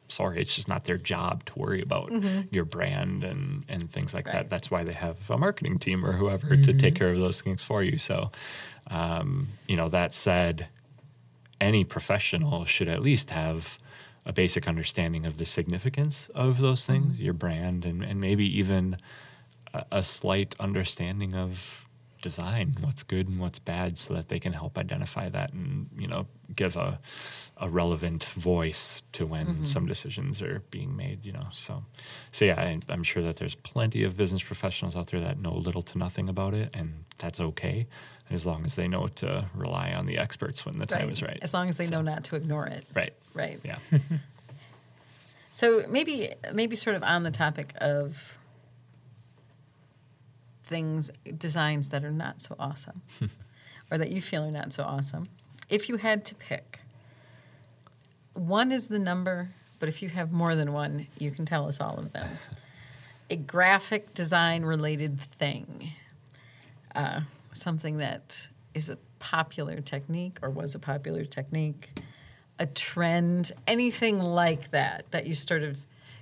sorry 0.09 0.41
it's 0.41 0.55
just 0.55 0.69
not 0.69 0.85
their 0.85 0.97
job 0.97 1.45
to 1.45 1.59
worry 1.59 1.81
about 1.83 2.11
mm-hmm. 2.11 2.41
your 2.51 2.65
brand 2.65 3.25
and 3.25 3.65
and 3.69 3.91
things 3.91 4.15
like 4.15 4.27
Right. 4.27 4.35
that 4.35 4.51
that's 4.51 4.71
why 4.71 4.85
they 4.85 4.93
have 4.93 5.31
a 5.31 5.39
marketing 5.39 5.79
team 5.79 6.05
or 6.05 6.13
whoever 6.13 6.49
to 6.49 6.57
mm-hmm. 6.57 6.79
take 6.79 6.95
care 6.95 7.13
of 7.13 7.19
those 7.19 7.41
things 7.43 7.63
for 7.63 7.83
you. 7.83 7.99
So 7.99 8.31
um, 8.91 9.49
you 9.67 9.77
know 9.77 9.89
that 9.89 10.13
said 10.13 10.69
any 11.61 11.85
professional 11.85 12.65
should 12.65 12.89
at 12.89 13.03
least 13.03 13.31
have 13.31 13.79
a 14.25 14.33
basic 14.33 14.69
understanding 14.69 15.27
of 15.27 15.39
the 15.39 15.45
significance 15.45 16.29
of 16.35 16.61
those 16.61 16.85
things 16.87 17.15
mm-hmm. 17.15 17.23
your 17.23 17.35
brand 17.35 17.85
and, 17.85 18.05
and 18.05 18.21
maybe 18.21 18.45
even 18.59 18.97
a, 19.75 19.85
a 19.93 20.03
slight 20.03 20.55
understanding 20.61 21.35
of 21.35 21.88
design 22.23 22.73
what's 22.81 23.03
good 23.03 23.29
and 23.29 23.39
what's 23.39 23.59
bad 23.59 23.99
so 23.99 24.15
that 24.15 24.29
they 24.29 24.39
can 24.39 24.53
help 24.53 24.77
identify 24.79 25.29
that 25.29 25.53
and 25.53 25.89
you 25.97 26.07
know 26.07 26.27
give 26.55 26.77
a, 26.77 26.99
a 27.59 27.69
relevant 27.69 28.25
voice 28.25 29.03
to 29.13 29.27
when 29.27 29.47
mm-hmm. 29.47 29.65
some 29.65 29.87
decisions 29.87 30.43
are 30.43 30.63
being 30.71 30.97
made 30.97 31.25
you 31.25 31.33
know 31.33 31.47
so. 31.53 31.85
So 32.33 32.45
yeah 32.45 32.61
I, 32.61 32.81
i'm 32.89 33.03
sure 33.03 33.23
that 33.23 33.37
there's 33.37 33.55
plenty 33.55 34.03
of 34.03 34.17
business 34.17 34.43
professionals 34.43 34.97
out 34.97 35.09
there 35.09 35.21
that 35.21 35.39
know 35.39 35.55
little 35.55 35.83
to 35.83 35.99
nothing 35.99 36.29
about 36.29 36.55
it 36.55 36.75
and 36.81 37.05
that's 37.19 37.41
okay 37.41 37.87
as 38.31 38.45
long 38.45 38.65
as 38.65 38.75
they 38.75 38.89
know 38.89 39.09
to 39.09 39.47
rely 39.55 39.91
on 39.97 40.07
the 40.07 40.19
experts 40.19 40.67
when 40.67 40.77
the 40.77 40.85
time 40.85 41.09
is 41.09 41.23
right. 41.23 41.39
As 41.41 41.55
long 41.55 41.71
as 41.71 41.79
they 41.79 41.87
know 41.87 42.03
not 42.03 42.25
to 42.25 42.37
ignore 42.37 42.67
it. 42.67 42.85
right. 42.95 43.15
Right. 43.35 43.59
yeah. 43.65 43.79
So 45.59 45.85
maybe 45.89 46.33
maybe 46.53 46.77
sort 46.77 46.95
of 46.95 47.03
on 47.03 47.25
the 47.25 47.33
topic 47.33 47.73
of 47.81 48.38
things 50.69 51.11
designs 51.37 51.89
that 51.89 52.05
are 52.05 52.13
not 52.13 52.41
so 52.41 52.55
awesome 52.59 53.03
or 53.91 53.99
that 53.99 54.11
you 54.11 54.21
feel 54.21 54.45
are 54.45 54.51
not 54.51 54.73
so 54.73 54.85
awesome. 54.85 55.29
If 55.69 55.89
you 55.89 55.97
had 55.97 56.25
to 56.27 56.35
pick, 56.35 56.79
one 58.35 58.71
is 58.71 58.89
the 58.89 58.99
number, 58.99 59.51
but 59.79 59.89
if 59.89 60.03
you 60.03 60.09
have 60.11 60.31
more 60.31 60.55
than 60.55 60.73
one, 60.73 61.09
you 61.19 61.31
can 61.31 61.45
tell 61.45 61.67
us 61.67 61.81
all 61.81 61.99
of 61.99 62.13
them. 62.13 62.39
A 63.31 63.37
graphic 63.37 64.15
design 64.15 64.63
related 64.63 65.21
thing, 65.21 65.93
uh, 66.95 67.21
something 67.53 67.99
that 67.99 68.49
is 68.73 68.89
a 68.89 68.97
popular 69.19 69.81
technique 69.83 70.39
or 70.41 70.49
was 70.49 70.75
a 70.75 70.79
popular 70.79 71.25
technique, 71.27 71.91
a 72.59 72.65
trend, 72.65 73.53
anything 73.67 74.19
like 74.19 74.71
that, 74.71 75.11
that 75.11 75.27
you 75.27 75.35
sort 75.35 75.63
of, 75.63 75.79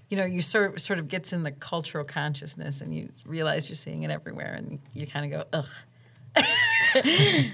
you 0.09 0.17
know, 0.17 0.25
you 0.25 0.41
sort 0.41 0.81
sort 0.81 0.99
of 0.99 1.09
gets 1.09 1.33
in 1.33 1.43
the 1.43 1.51
cultural 1.53 2.05
consciousness 2.05 2.81
and 2.81 2.95
you 2.95 3.11
realize 3.25 3.69
you're 3.69 3.77
seeing 3.77 4.03
it 4.03 4.11
everywhere 4.11 4.55
and 4.57 4.79
you 4.95 5.07
kind 5.07 5.33
of 5.33 5.41
go, 5.41 5.45
ugh. 5.53 5.69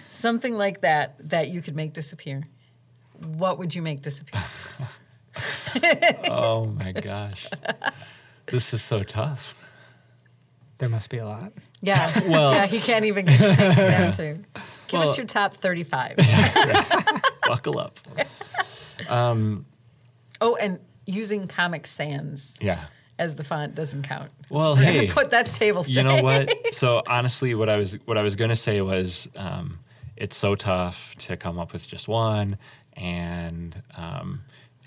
Something 0.10 0.56
like 0.56 0.80
that 0.82 1.16
that 1.30 1.48
you 1.50 1.62
could 1.62 1.76
make 1.76 1.92
disappear. 1.92 2.48
What 3.18 3.58
would 3.58 3.74
you 3.74 3.82
make 3.82 4.02
disappear? 4.02 4.42
oh 6.28 6.66
my 6.66 6.92
gosh 6.92 7.46
this 8.46 8.74
is 8.74 8.82
so 8.82 9.02
tough 9.02 9.54
There 10.76 10.90
must 10.90 11.08
be 11.08 11.16
a 11.18 11.24
lot. 11.24 11.52
Yeah. 11.80 12.10
Well- 12.28 12.52
yeah, 12.52 12.66
he 12.66 12.80
can't 12.80 13.04
even 13.06 13.24
get 13.24 13.40
it 13.40 13.76
down 13.76 14.12
to. 14.12 14.34
Give 14.88 14.98
Well- 15.00 15.02
us 15.08 15.16
your 15.16 15.26
top 15.26 15.54
35. 15.54 16.16
buckle 17.46 17.78
up 17.78 17.98
um, 19.08 19.64
oh, 20.40 20.56
and 20.56 20.78
using 21.12 21.46
Comic 21.46 21.86
Sans 21.86 22.58
yeah 22.62 22.86
as 23.18 23.36
the 23.36 23.44
font 23.44 23.74
doesn't 23.74 24.02
count. 24.02 24.30
well 24.50 24.74
We're 24.76 24.82
hey 24.82 25.06
put 25.06 25.30
that's 25.30 25.56
table 25.58 25.82
stakes. 25.82 25.96
You 25.98 26.02
know 26.04 26.22
what? 26.22 26.50
So 26.74 27.02
honestly, 27.06 27.54
what 27.54 27.68
I 27.68 27.76
was 27.76 27.94
what 28.06 28.16
I 28.18 28.22
was 28.22 28.34
going 28.36 28.48
to 28.50 28.56
say 28.56 28.80
was, 28.80 29.28
um, 29.36 29.78
it's 30.16 30.36
so 30.36 30.54
tough 30.54 31.14
to 31.26 31.36
come 31.36 31.58
up 31.58 31.72
with 31.72 31.86
just 31.86 32.08
one, 32.08 32.56
and 32.96 33.80
um, 33.96 34.40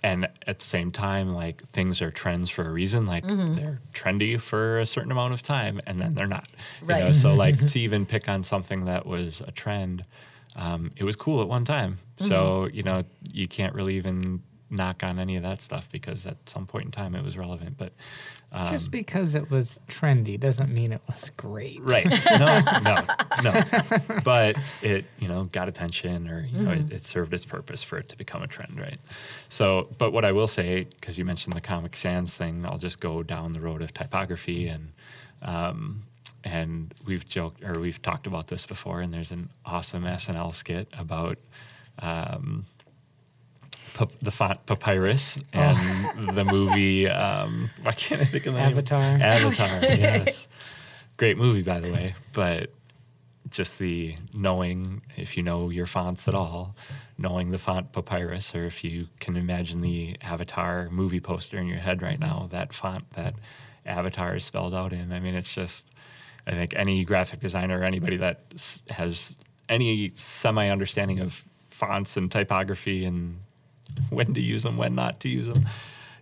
and 0.03 0.27
at 0.47 0.59
the 0.59 0.65
same 0.65 0.91
time, 0.91 1.33
like 1.33 1.63
things 1.69 2.01
are 2.01 2.11
trends 2.11 2.49
for 2.49 2.63
a 2.63 2.71
reason. 2.71 3.05
Like 3.05 3.23
Mm-hmm. 3.23 3.53
they're 3.53 3.79
trendy 3.93 4.39
for 4.39 4.79
a 4.79 4.85
certain 4.85 5.11
amount 5.11 5.33
of 5.33 5.41
time, 5.41 5.79
and 5.87 6.01
then 6.01 6.11
they're 6.11 6.27
not. 6.27 6.47
You 6.81 6.87
know? 6.87 6.93
Right. 7.05 7.15
So 7.15 7.33
like 7.33 7.65
to 7.73 7.79
even 7.79 8.05
pick 8.05 8.27
on 8.27 8.43
something 8.43 8.85
that 8.85 9.05
was 9.05 9.41
a 9.41 9.51
trend, 9.51 10.03
um, 10.55 10.91
it 10.97 11.03
was 11.03 11.15
cool 11.15 11.41
at 11.41 11.47
one 11.47 11.63
time. 11.63 11.93
Mm-hmm. 12.17 12.27
So 12.27 12.67
you 12.73 12.83
know 12.83 13.03
you 13.31 13.45
can't 13.47 13.73
really 13.75 13.95
even 13.95 14.41
knock 14.69 15.03
on 15.03 15.19
any 15.19 15.35
of 15.35 15.43
that 15.43 15.61
stuff 15.61 15.91
because 15.91 16.25
at 16.25 16.37
some 16.49 16.65
point 16.65 16.85
in 16.85 16.91
time 16.91 17.13
it 17.15 17.23
was 17.23 17.37
relevant. 17.37 17.77
But 17.77 17.93
Um, 18.51 18.69
Just 18.71 18.89
because 18.89 19.35
it 19.35 19.49
was 19.51 19.79
trendy 19.87 20.39
doesn't 20.39 20.73
mean 20.73 20.91
it 20.93 21.01
was 21.07 21.29
great. 21.37 21.79
Right. 21.81 22.05
No, 22.39 22.61
no, 22.83 22.95
no. 23.43 23.61
But 24.23 24.55
it, 24.81 25.05
you 25.19 25.27
know, 25.27 25.45
got 25.45 25.67
attention 25.67 26.27
or, 26.27 26.45
you 26.45 26.59
know, 26.63 26.71
it, 26.71 26.91
it 26.91 27.03
served 27.03 27.33
its 27.33 27.45
purpose 27.45 27.83
for 27.83 27.97
it 27.97 28.09
to 28.09 28.17
become 28.17 28.41
a 28.43 28.47
trend, 28.47 28.79
right? 28.79 28.99
So, 29.49 29.89
but 29.97 30.13
what 30.13 30.23
I 30.25 30.31
will 30.31 30.47
say, 30.47 30.85
because 30.85 31.17
you 31.17 31.25
mentioned 31.25 31.55
the 31.55 31.61
Comic 31.61 31.95
Sans 31.97 32.35
thing, 32.35 32.65
I'll 32.65 32.77
just 32.77 32.99
go 32.99 33.23
down 33.23 33.51
the 33.51 33.61
road 33.61 33.81
of 33.81 33.93
typography 33.93 34.67
and, 34.67 34.91
um, 35.41 36.01
and 36.43 36.93
we've 37.05 37.27
joked 37.27 37.63
or 37.65 37.79
we've 37.79 38.01
talked 38.01 38.27
about 38.27 38.47
this 38.47 38.65
before, 38.65 39.01
and 39.01 39.13
there's 39.13 39.31
an 39.31 39.49
awesome 39.65 40.03
SNL 40.03 40.53
skit 40.53 40.87
about 40.97 41.37
um, 41.99 42.65
the 44.21 44.31
font 44.31 44.65
Papyrus 44.65 45.39
and 45.53 46.35
the 46.35 46.45
movie. 46.45 47.07
Um, 47.07 47.69
why 47.83 47.93
can't 47.93 48.21
I 48.21 48.25
think 48.25 48.45
of 48.45 48.53
the 48.53 48.59
name? 48.59 48.71
Avatar. 48.71 48.99
Avatar. 48.99 49.79
yes, 49.81 50.47
great 51.17 51.37
movie 51.37 51.63
by 51.63 51.79
the 51.79 51.91
way. 51.91 52.15
But 52.33 52.71
just 53.49 53.79
the 53.79 54.15
knowing, 54.33 55.01
if 55.15 55.37
you 55.37 55.43
know 55.43 55.69
your 55.69 55.85
fonts 55.85 56.27
at 56.27 56.35
all, 56.35 56.75
knowing 57.17 57.51
the 57.51 57.57
font 57.57 57.91
Papyrus, 57.91 58.55
or 58.55 58.65
if 58.65 58.83
you 58.83 59.07
can 59.19 59.37
imagine 59.37 59.81
the 59.81 60.17
Avatar 60.21 60.89
movie 60.89 61.19
poster 61.19 61.57
in 61.57 61.67
your 61.67 61.79
head 61.79 62.01
right 62.01 62.19
now, 62.19 62.47
that 62.51 62.73
font 62.73 63.09
that 63.11 63.35
Avatar 63.85 64.35
is 64.35 64.43
spelled 64.43 64.73
out 64.73 64.93
in. 64.93 65.11
I 65.11 65.19
mean, 65.19 65.35
it's 65.35 65.53
just. 65.53 65.93
I 66.47 66.51
think 66.51 66.75
any 66.75 67.03
graphic 67.05 67.39
designer 67.39 67.79
or 67.79 67.83
anybody 67.83 68.17
that 68.17 68.43
has 68.91 69.35
any 69.67 70.11
semi 70.13 70.69
understanding 70.69 71.19
of 71.19 71.43
fonts 71.67 72.17
and 72.17 72.31
typography 72.31 73.03
and 73.03 73.39
when 74.09 74.33
to 74.33 74.41
use 74.41 74.63
them, 74.63 74.77
when 74.77 74.95
not 74.95 75.19
to 75.21 75.29
use 75.29 75.47
them, 75.47 75.65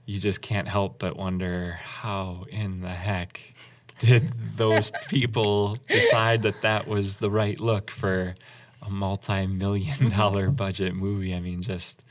you 0.05 0.19
just 0.19 0.41
can't 0.41 0.67
help 0.67 0.99
but 0.99 1.15
wonder 1.15 1.79
how 1.81 2.45
in 2.49 2.81
the 2.81 2.89
heck 2.89 3.53
did 3.99 4.31
those 4.57 4.91
people 5.09 5.77
decide 5.87 6.43
that 6.43 6.61
that 6.61 6.87
was 6.87 7.17
the 7.17 7.29
right 7.29 7.59
look 7.59 7.89
for 7.89 8.35
a 8.81 8.89
multi-million 8.89 10.09
dollar 10.17 10.49
budget 10.49 10.93
movie? 10.93 11.33
I 11.33 11.39
mean, 11.39 11.61
just 11.61 12.03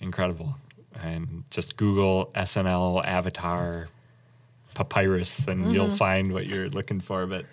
incredible. 0.00 0.56
And 1.00 1.44
just 1.50 1.76
Google 1.76 2.30
SNL 2.34 3.04
Avatar 3.04 3.88
Papyrus, 4.74 5.46
and 5.46 5.72
you'll 5.74 5.86
mm-hmm. 5.86 5.96
find 5.96 6.32
what 6.32 6.46
you're 6.46 6.68
looking 6.70 7.00
for. 7.00 7.26
But 7.26 7.44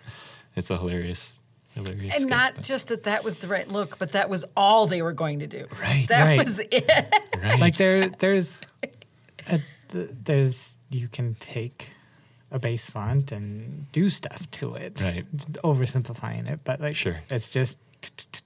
it's 0.55 0.69
a 0.69 0.77
hilarious, 0.77 1.41
hilarious. 1.75 2.19
And 2.21 2.29
not 2.29 2.55
but- 2.55 2.63
just 2.63 2.87
that 2.89 3.03
that 3.03 3.23
was 3.23 3.37
the 3.37 3.47
right 3.47 3.67
look, 3.67 3.97
but 3.99 4.11
that 4.13 4.29
was 4.29 4.45
all 4.55 4.87
they 4.87 5.01
were 5.01 5.13
going 5.13 5.39
to 5.39 5.47
do. 5.47 5.65
Right. 5.81 6.05
That 6.09 6.25
Right. 6.27 6.39
was 6.39 6.59
it. 6.59 6.89
right. 7.41 7.59
Like 7.59 7.75
there, 7.77 8.07
there's, 8.07 8.61
a, 9.49 9.59
there's 9.91 10.77
you 10.89 11.07
can 11.07 11.35
take 11.35 11.89
a 12.51 12.59
base 12.59 12.89
font 12.89 13.31
and 13.31 13.91
do 13.91 14.09
stuff 14.09 14.49
to 14.51 14.75
it. 14.75 15.01
Right. 15.01 15.25
Oversimplifying 15.63 16.49
it, 16.49 16.59
but 16.63 16.79
like 16.79 16.95
Sure. 16.95 17.19
it's 17.29 17.49
just 17.49 17.79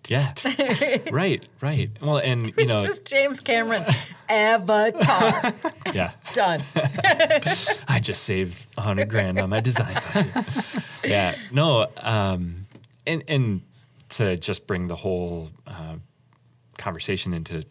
Yeah. 0.08 0.34
right. 1.12 1.46
Right. 1.62 1.90
Well, 2.02 2.18
and 2.18 2.54
you 2.58 2.66
know, 2.68 2.78
It's 2.78 2.88
just 2.88 3.06
James 3.06 3.42
Cameron. 3.42 3.84
Avatar. 4.30 5.54
yeah. 5.94 6.12
Done. 6.34 6.62
I 7.88 8.00
just 8.02 8.24
saved 8.24 8.68
a 8.78 8.82
hundred 8.82 9.10
grand 9.10 9.40
on 9.40 9.50
my 9.50 9.60
design 9.60 9.96
budget. 10.14 10.46
yeah, 11.04 11.36
no, 11.52 11.88
um, 11.98 12.67
and 13.08 13.24
and 13.28 13.62
to 14.10 14.38
just 14.38 14.68
bring 14.68 14.88
the 14.88 14.96
whole 14.96 15.50
uh, 15.66 15.96
conversation 16.78 17.34
into 17.34 17.64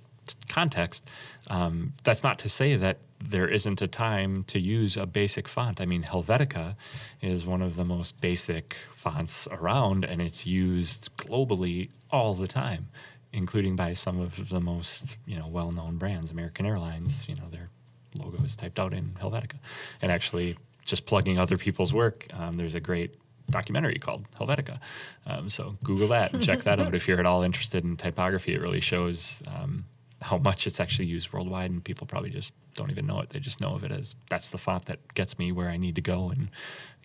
context, 0.49 1.09
um, 1.49 1.93
that's 2.05 2.22
not 2.22 2.39
to 2.41 2.49
say 2.49 2.76
that 2.76 2.99
there 3.24 3.49
isn't 3.49 3.80
a 3.80 3.87
time 3.87 4.45
to 4.45 4.61
use 4.61 4.97
a 4.97 5.07
basic 5.07 5.49
font. 5.49 5.80
I 5.80 5.87
mean, 5.87 6.03
Helvetica 6.03 6.74
is 7.22 7.47
one 7.47 7.62
of 7.62 7.76
the 7.76 7.84
most 7.84 8.20
basic 8.20 8.76
fonts 8.91 9.49
around, 9.51 10.05
and 10.05 10.20
it's 10.20 10.47
used 10.47 11.16
globally 11.16 11.91
all 12.11 12.34
the 12.34 12.47
time, 12.47 12.89
including 13.32 13.76
by 13.76 13.95
some 13.95 14.20
of 14.20 14.49
the 14.49 14.61
most 14.61 15.16
you 15.26 15.39
know 15.39 15.47
well-known 15.47 15.97
brands. 15.97 16.30
American 16.30 16.66
Airlines, 16.66 17.28
you 17.28 17.37
know, 17.37 17.49
their 17.51 17.70
logo 18.18 18.43
is 18.45 18.57
typed 18.57 18.78
out 18.78 18.93
in 18.93 19.16
Helvetica, 19.20 19.59
and 20.03 20.12
actually 20.12 20.57
just 20.84 21.07
plugging 21.07 21.39
other 21.39 21.59
people's 21.59 21.93
work. 21.93 22.26
Um, 22.34 22.53
there's 22.53 22.74
a 22.74 22.80
great 22.80 23.14
documentary 23.51 23.99
called 23.99 24.28
Helvetica. 24.32 24.78
Um, 25.26 25.49
so 25.49 25.76
Google 25.84 26.09
that 26.09 26.32
and 26.32 26.42
check 26.42 26.62
that 26.62 26.80
out 26.80 26.94
if 26.94 27.07
you're 27.09 27.20
at 27.20 27.26
all 27.26 27.42
interested 27.42 27.84
in 27.84 27.97
typography. 27.97 28.55
It 28.55 28.61
really 28.61 28.80
shows 28.80 29.42
um, 29.47 29.84
how 30.22 30.38
much 30.38 30.66
it's 30.66 30.80
actually 30.80 31.07
used 31.07 31.32
worldwide, 31.32 31.70
and 31.70 31.82
people 31.84 32.07
probably 32.07 32.30
just 32.30 32.53
don't 32.74 32.90
even 32.90 33.07
know 33.07 33.20
it. 33.20 33.30
They 33.30 33.38
just 33.38 33.61
know 33.61 33.74
of 33.74 33.84
it 33.84 33.90
as 33.90 34.16
that's 34.28 34.51
the 34.51 34.59
font 34.59 34.86
that 34.86 35.14
gets 35.14 35.38
me 35.38 35.53
where 35.53 35.68
I 35.68 35.76
need 35.76 35.94
to 35.97 36.01
go 36.01 36.30
and 36.30 36.49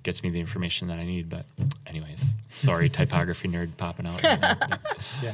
gets 0.03 0.23
me 0.23 0.29
the 0.29 0.39
information 0.39 0.87
that 0.87 0.97
I 0.97 1.03
need. 1.03 1.29
But, 1.29 1.45
anyways, 1.85 2.25
sorry, 2.51 2.89
typography 3.01 3.47
nerd 3.47 3.77
popping 3.77 4.07
out. 4.07 4.21
Yeah. 5.23 5.33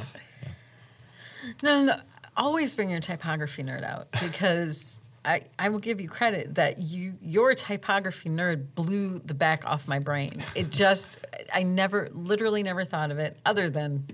No, 1.62 1.84
no, 1.84 1.84
no. 1.94 2.00
Always 2.36 2.74
bring 2.74 2.90
your 2.90 3.00
typography 3.00 3.62
nerd 3.62 3.82
out 3.82 4.08
because 4.20 5.00
I, 5.24 5.42
I 5.58 5.68
will 5.68 5.78
give 5.78 6.00
you 6.00 6.08
credit 6.08 6.54
that 6.54 6.78
you 6.78 7.14
your 7.20 7.54
typography 7.54 8.28
nerd 8.28 8.74
blew 8.74 9.18
the 9.18 9.34
back 9.34 9.66
off 9.66 9.88
my 9.88 9.98
brain. 9.98 10.32
It 10.54 10.70
just 10.70 11.18
I 11.52 11.62
never 11.64 12.08
literally 12.12 12.62
never 12.62 12.84
thought 12.84 13.10
of 13.10 13.18
it 13.18 13.36
other 13.44 13.68
than 13.68 14.06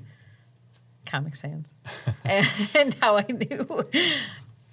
Comic 1.07 1.37
Sans 1.37 1.73
and, 2.25 2.47
and 2.77 2.97
how 3.01 3.19
I 3.19 3.27
knew 3.29 3.85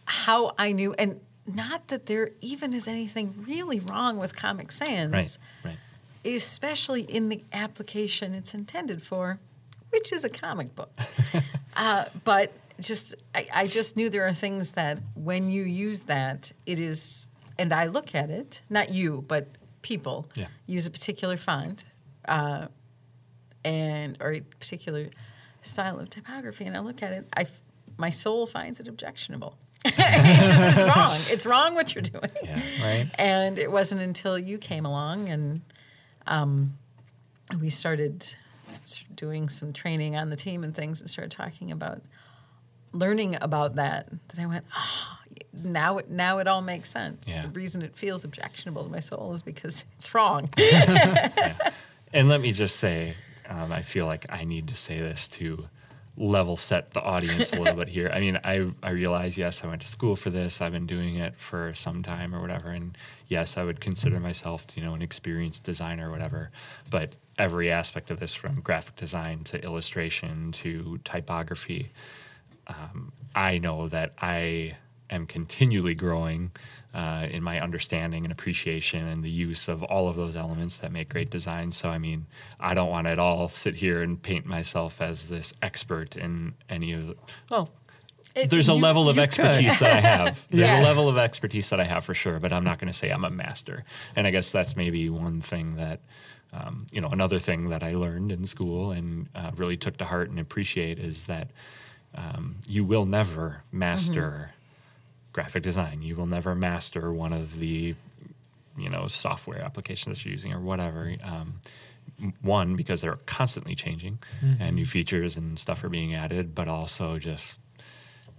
how 0.05 0.53
I 0.57 0.71
knew 0.71 0.93
and 0.97 1.19
not 1.45 1.87
that 1.89 2.05
there 2.05 2.31
even 2.41 2.73
is 2.73 2.87
anything 2.87 3.45
really 3.47 3.79
wrong 3.79 4.17
with 4.17 4.35
Comic 4.35 4.71
Sans 4.71 5.39
right, 5.63 5.71
right. 5.71 6.35
especially 6.35 7.01
in 7.01 7.29
the 7.29 7.43
application 7.53 8.33
it's 8.33 8.53
intended 8.53 9.01
for, 9.01 9.39
which 9.89 10.11
is 10.11 10.23
a 10.23 10.29
comic 10.29 10.75
book. 10.75 10.91
uh, 11.75 12.05
but 12.23 12.53
just, 12.81 13.15
I, 13.33 13.45
I 13.53 13.67
just 13.67 13.95
knew 13.95 14.09
there 14.09 14.27
are 14.27 14.33
things 14.33 14.71
that 14.73 14.99
when 15.15 15.49
you 15.49 15.63
use 15.63 16.05
that, 16.05 16.51
it 16.65 16.79
is, 16.79 17.27
and 17.57 17.71
I 17.73 17.85
look 17.85 18.13
at 18.15 18.29
it, 18.29 18.61
not 18.69 18.91
you, 18.91 19.23
but 19.27 19.47
people 19.81 20.27
Yeah. 20.35 20.47
use 20.67 20.85
a 20.85 20.91
particular 20.91 21.37
font 21.37 21.85
uh, 22.27 22.67
and 23.63 24.17
or 24.19 24.33
a 24.33 24.41
particular 24.41 25.07
style 25.61 25.99
of 25.99 26.09
typography, 26.09 26.65
and 26.65 26.75
I 26.75 26.79
look 26.79 27.03
at 27.03 27.11
it, 27.13 27.27
I, 27.37 27.45
my 27.97 28.09
soul 28.09 28.47
finds 28.47 28.79
it 28.79 28.87
objectionable. 28.87 29.57
it 29.85 29.95
just 30.45 30.77
is 30.77 30.83
wrong. 30.83 31.11
It's 31.29 31.45
wrong 31.45 31.73
what 31.75 31.95
you're 31.95 32.03
doing. 32.03 32.23
Yeah. 32.43 32.61
Right. 32.83 33.07
And 33.17 33.57
it 33.57 33.71
wasn't 33.71 34.01
until 34.01 34.37
you 34.37 34.57
came 34.59 34.85
along 34.85 35.29
and 35.29 35.61
um, 36.27 36.77
we 37.59 37.69
started 37.69 38.23
doing 39.15 39.49
some 39.49 39.73
training 39.73 40.15
on 40.15 40.29
the 40.29 40.35
team 40.35 40.63
and 40.63 40.75
things 40.75 41.01
and 41.01 41.09
started 41.09 41.31
talking 41.31 41.71
about 41.71 42.01
learning 42.91 43.37
about 43.41 43.75
that 43.75 44.09
that 44.29 44.39
I 44.39 44.45
went, 44.45 44.65
oh, 44.75 45.17
now 45.63 45.97
it, 45.97 46.09
now 46.09 46.37
it 46.39 46.47
all 46.47 46.61
makes 46.61 46.89
sense. 46.89 47.29
Yeah. 47.29 47.43
The 47.43 47.49
reason 47.49 47.81
it 47.81 47.95
feels 47.95 48.23
objectionable 48.23 48.83
to 48.83 48.89
my 48.89 48.99
soul 48.99 49.31
is 49.33 49.41
because 49.41 49.85
it's 49.95 50.13
wrong. 50.13 50.49
And 52.13 52.27
let 52.27 52.41
me 52.41 52.51
just 52.51 52.77
say, 52.77 53.15
um, 53.47 53.71
I 53.71 53.81
feel 53.81 54.05
like 54.05 54.25
I 54.29 54.43
need 54.43 54.67
to 54.67 54.75
say 54.75 54.99
this 54.99 55.27
to 55.29 55.67
level 56.17 56.57
set 56.57 56.91
the 56.91 57.01
audience 57.01 57.53
a 57.53 57.55
little 57.55 57.75
bit 57.75 57.87
here. 57.87 58.11
I 58.13 58.19
mean, 58.19 58.37
I, 58.43 58.69
I 58.83 58.89
realize, 58.89 59.37
yes, 59.37 59.63
I 59.63 59.67
went 59.67 59.81
to 59.81 59.87
school 59.87 60.17
for 60.17 60.29
this. 60.29 60.61
I've 60.61 60.73
been 60.73 60.85
doing 60.85 61.15
it 61.15 61.37
for 61.37 61.73
some 61.73 62.03
time 62.03 62.35
or 62.35 62.41
whatever. 62.41 62.69
And 62.69 62.97
yes, 63.27 63.57
I 63.57 63.63
would 63.63 63.79
consider 63.79 64.19
myself, 64.19 64.65
you 64.75 64.83
know, 64.83 64.93
an 64.93 65.01
experienced 65.01 65.63
designer 65.63 66.09
or 66.09 66.11
whatever. 66.11 66.51
But 66.89 67.15
every 67.37 67.71
aspect 67.71 68.11
of 68.11 68.19
this, 68.19 68.33
from 68.33 68.59
graphic 68.59 68.97
design 68.97 69.45
to 69.45 69.63
illustration 69.63 70.51
to 70.53 70.99
typography, 71.05 71.91
um, 72.67 73.11
I 73.35 73.57
know 73.57 73.87
that 73.89 74.13
I 74.21 74.77
am 75.09 75.25
continually 75.25 75.93
growing 75.93 76.51
uh, 76.93 77.25
in 77.29 77.43
my 77.43 77.59
understanding 77.59 78.23
and 78.23 78.31
appreciation 78.31 79.05
and 79.07 79.23
the 79.23 79.29
use 79.29 79.67
of 79.67 79.83
all 79.83 80.07
of 80.07 80.15
those 80.15 80.35
elements 80.35 80.77
that 80.77 80.91
make 80.91 81.09
great 81.09 81.29
design. 81.29 81.71
So, 81.71 81.89
I 81.89 81.97
mean, 81.97 82.27
I 82.59 82.73
don't 82.73 82.89
want 82.89 83.07
to 83.07 83.11
at 83.11 83.19
all 83.19 83.47
sit 83.49 83.75
here 83.75 84.01
and 84.01 84.21
paint 84.21 84.45
myself 84.45 85.01
as 85.01 85.27
this 85.27 85.53
expert 85.61 86.15
in 86.15 86.53
any 86.69 86.93
of 86.93 87.07
the. 87.07 87.15
Well, 87.49 87.69
It- 88.35 88.49
there's 88.49 88.69
a 88.69 88.73
level 88.73 89.09
of 89.09 89.17
you 89.17 89.21
expertise 89.21 89.79
that 89.79 89.97
I 89.97 89.99
have. 90.01 90.47
There's 90.49 90.61
Yes. 90.61 90.79
a 90.85 90.87
level 90.87 91.09
of 91.09 91.17
expertise 91.17 91.69
that 91.71 91.81
I 91.81 91.83
have 91.83 92.05
for 92.05 92.13
sure, 92.13 92.39
but 92.39 92.53
I'm 92.53 92.63
not 92.63 92.79
going 92.79 92.87
to 92.87 92.97
say 92.97 93.09
I'm 93.09 93.25
a 93.25 93.29
master. 93.29 93.83
And 94.15 94.25
I 94.25 94.31
guess 94.31 94.51
that's 94.51 94.77
maybe 94.77 95.09
one 95.09 95.41
thing 95.41 95.75
that, 95.75 95.99
um, 96.53 96.85
you 96.93 97.01
know, 97.01 97.09
another 97.11 97.39
thing 97.39 97.67
that 97.69 97.83
I 97.83 97.91
learned 97.91 98.31
in 98.31 98.45
school 98.45 98.91
and 98.91 99.27
uh, 99.35 99.51
really 99.57 99.75
took 99.75 99.97
to 99.97 100.05
heart 100.05 100.29
and 100.29 100.39
appreciate 100.39 100.97
is 100.99 101.25
that 101.25 101.51
um, 102.15 102.57
you 102.67 102.83
will 102.83 103.05
never 103.05 103.63
master 103.71 104.51
graphic 105.33 105.63
design. 105.63 106.01
You 106.01 106.15
will 106.15 106.25
never 106.27 106.55
master 106.55 107.11
one 107.11 107.33
of 107.33 107.59
the, 107.59 107.95
you 108.77 108.89
know, 108.89 109.07
software 109.07 109.63
applications 109.63 110.17
that 110.17 110.25
you're 110.25 110.33
using 110.33 110.53
or 110.53 110.59
whatever. 110.59 111.15
Um, 111.23 111.61
one 112.41 112.75
because 112.75 113.01
they're 113.01 113.17
constantly 113.25 113.75
changing 113.75 114.19
and 114.59 114.75
new 114.75 114.85
features 114.85 115.37
and 115.37 115.57
stuff 115.57 115.83
are 115.83 115.89
being 115.89 116.13
added, 116.13 116.53
but 116.53 116.67
also 116.67 117.17
just 117.17 117.61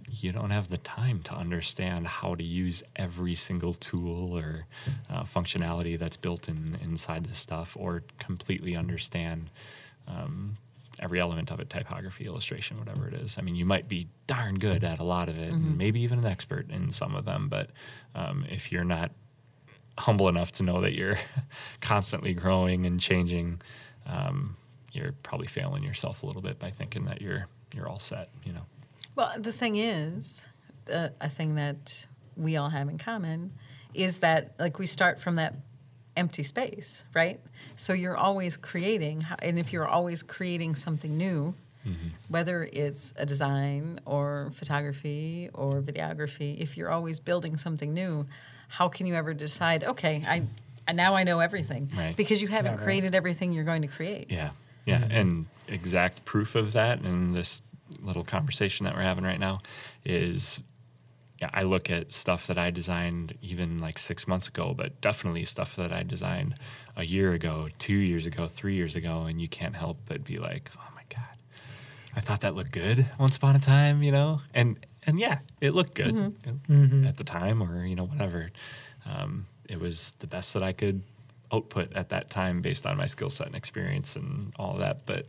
you 0.09 0.31
don't 0.31 0.51
have 0.51 0.69
the 0.69 0.77
time 0.77 1.21
to 1.23 1.33
understand 1.33 2.05
how 2.07 2.35
to 2.35 2.43
use 2.43 2.83
every 2.95 3.35
single 3.35 3.73
tool 3.73 4.37
or 4.37 4.67
uh, 5.09 5.23
functionality 5.23 5.97
that's 5.97 6.17
built 6.17 6.47
in 6.47 6.77
inside 6.81 7.25
this 7.25 7.39
stuff, 7.39 7.75
or 7.79 8.03
completely 8.19 8.75
understand 8.75 9.49
um, 10.07 10.57
every 10.99 11.19
element 11.19 11.51
of 11.51 11.59
it 11.59 11.69
typography 11.69 12.25
illustration 12.25 12.77
whatever 12.77 13.07
it 13.07 13.13
is. 13.13 13.37
I 13.37 13.41
mean 13.41 13.55
you 13.55 13.65
might 13.65 13.87
be 13.87 14.07
darn 14.27 14.55
good 14.59 14.83
at 14.83 14.99
a 14.99 15.03
lot 15.03 15.29
of 15.29 15.37
it 15.37 15.51
and 15.51 15.77
maybe 15.77 16.01
even 16.01 16.19
an 16.19 16.25
expert 16.25 16.69
in 16.69 16.89
some 16.89 17.15
of 17.15 17.25
them 17.25 17.49
but 17.49 17.69
um, 18.15 18.45
if 18.49 18.71
you're 18.71 18.83
not 18.83 19.11
humble 19.97 20.27
enough 20.27 20.51
to 20.53 20.63
know 20.63 20.81
that 20.81 20.93
you're 20.93 21.17
constantly 21.81 22.33
growing 22.33 22.85
and 22.85 22.99
changing 22.99 23.61
um, 24.05 24.55
you're 24.91 25.13
probably 25.23 25.47
failing 25.47 25.83
yourself 25.83 26.23
a 26.23 26.25
little 26.25 26.41
bit 26.41 26.59
by 26.59 26.69
thinking 26.69 27.05
that 27.05 27.21
you're 27.21 27.47
you're 27.75 27.87
all 27.87 27.99
set 27.99 28.29
you 28.45 28.53
know? 28.53 28.65
Well, 29.15 29.31
the 29.37 29.51
thing 29.51 29.75
is, 29.75 30.49
the, 30.85 31.13
a 31.21 31.29
thing 31.29 31.55
that 31.55 32.07
we 32.35 32.57
all 32.57 32.69
have 32.69 32.89
in 32.89 32.97
common 32.97 33.53
is 33.93 34.19
that, 34.19 34.53
like, 34.57 34.79
we 34.79 34.85
start 34.85 35.19
from 35.19 35.35
that 35.35 35.53
empty 36.15 36.43
space, 36.43 37.05
right? 37.13 37.39
So 37.77 37.93
you're 37.93 38.17
always 38.17 38.57
creating, 38.57 39.25
and 39.39 39.57
if 39.57 39.73
you're 39.73 39.87
always 39.87 40.23
creating 40.23 40.75
something 40.75 41.17
new, 41.17 41.55
mm-hmm. 41.85 42.09
whether 42.27 42.69
it's 42.71 43.13
a 43.17 43.25
design 43.25 43.99
or 44.05 44.51
photography 44.53 45.49
or 45.53 45.81
videography, 45.81 46.59
if 46.59 46.77
you're 46.77 46.89
always 46.89 47.19
building 47.19 47.57
something 47.57 47.93
new, 47.93 48.27
how 48.67 48.87
can 48.89 49.05
you 49.05 49.15
ever 49.15 49.33
decide, 49.33 49.83
okay, 49.83 50.21
I, 50.27 50.43
I 50.87 50.93
now 50.93 51.15
I 51.15 51.23
know 51.23 51.39
everything, 51.39 51.91
Right. 51.95 52.15
because 52.15 52.41
you 52.41 52.47
haven't 52.47 52.73
Yeah, 52.73 52.77
right. 52.77 52.83
created 52.83 53.15
everything 53.15 53.53
you're 53.53 53.63
going 53.63 53.81
to 53.81 53.87
create. 53.87 54.29
Yeah, 54.29 54.51
yeah, 54.85 54.99
mm-hmm. 54.99 55.11
and 55.11 55.45
exact 55.67 56.25
proof 56.25 56.55
of 56.55 56.73
that 56.73 57.01
in 57.01 57.33
this 57.33 57.61
little 58.01 58.23
conversation 58.23 58.83
that 58.85 58.95
we're 58.95 59.01
having 59.01 59.23
right 59.23 59.39
now 59.39 59.61
is, 60.05 60.61
yeah, 61.43 61.49
I 61.53 61.63
look 61.63 61.91
at 61.91 62.13
stuff 62.13 62.47
that 62.47 62.57
I 62.57 62.71
designed 62.71 63.37
even 63.41 63.77
like 63.77 63.97
six 63.97 64.29
months 64.29 64.47
ago, 64.47 64.73
but 64.73 65.01
definitely 65.01 65.43
stuff 65.43 65.75
that 65.75 65.91
I 65.91 66.03
designed 66.03 66.55
a 66.95 67.03
year 67.03 67.33
ago, 67.33 67.67
two 67.77 67.97
years 67.97 68.25
ago, 68.25 68.47
three 68.47 68.75
years 68.75 68.95
ago, 68.95 69.23
and 69.23 69.41
you 69.41 69.49
can't 69.49 69.75
help 69.75 69.97
but 70.05 70.23
be 70.23 70.37
like, 70.37 70.71
oh 70.77 70.89
my 70.95 71.01
god, 71.09 71.35
I 72.15 72.21
thought 72.21 72.39
that 72.41 72.55
looked 72.55 72.71
good 72.71 73.05
once 73.19 73.35
upon 73.35 73.57
a 73.57 73.59
time, 73.59 74.01
you 74.03 74.11
know, 74.13 74.39
and 74.53 74.85
and 75.05 75.19
yeah, 75.19 75.39
it 75.59 75.73
looked 75.73 75.95
good 75.95 76.15
at 77.05 77.17
the 77.17 77.25
time, 77.25 77.61
or 77.61 77.85
you 77.85 77.95
know 77.97 78.05
whatever. 78.05 78.49
Um, 79.05 79.45
it 79.69 79.81
was 79.81 80.13
the 80.19 80.27
best 80.27 80.53
that 80.53 80.63
I 80.63 80.71
could 80.71 81.03
output 81.51 81.91
at 81.91 82.07
that 82.09 82.29
time 82.29 82.61
based 82.61 82.85
on 82.85 82.95
my 82.95 83.05
skill 83.05 83.29
set 83.29 83.47
and 83.47 83.55
experience 83.55 84.15
and 84.15 84.53
all 84.57 84.75
of 84.75 84.79
that. 84.79 85.05
But 85.05 85.27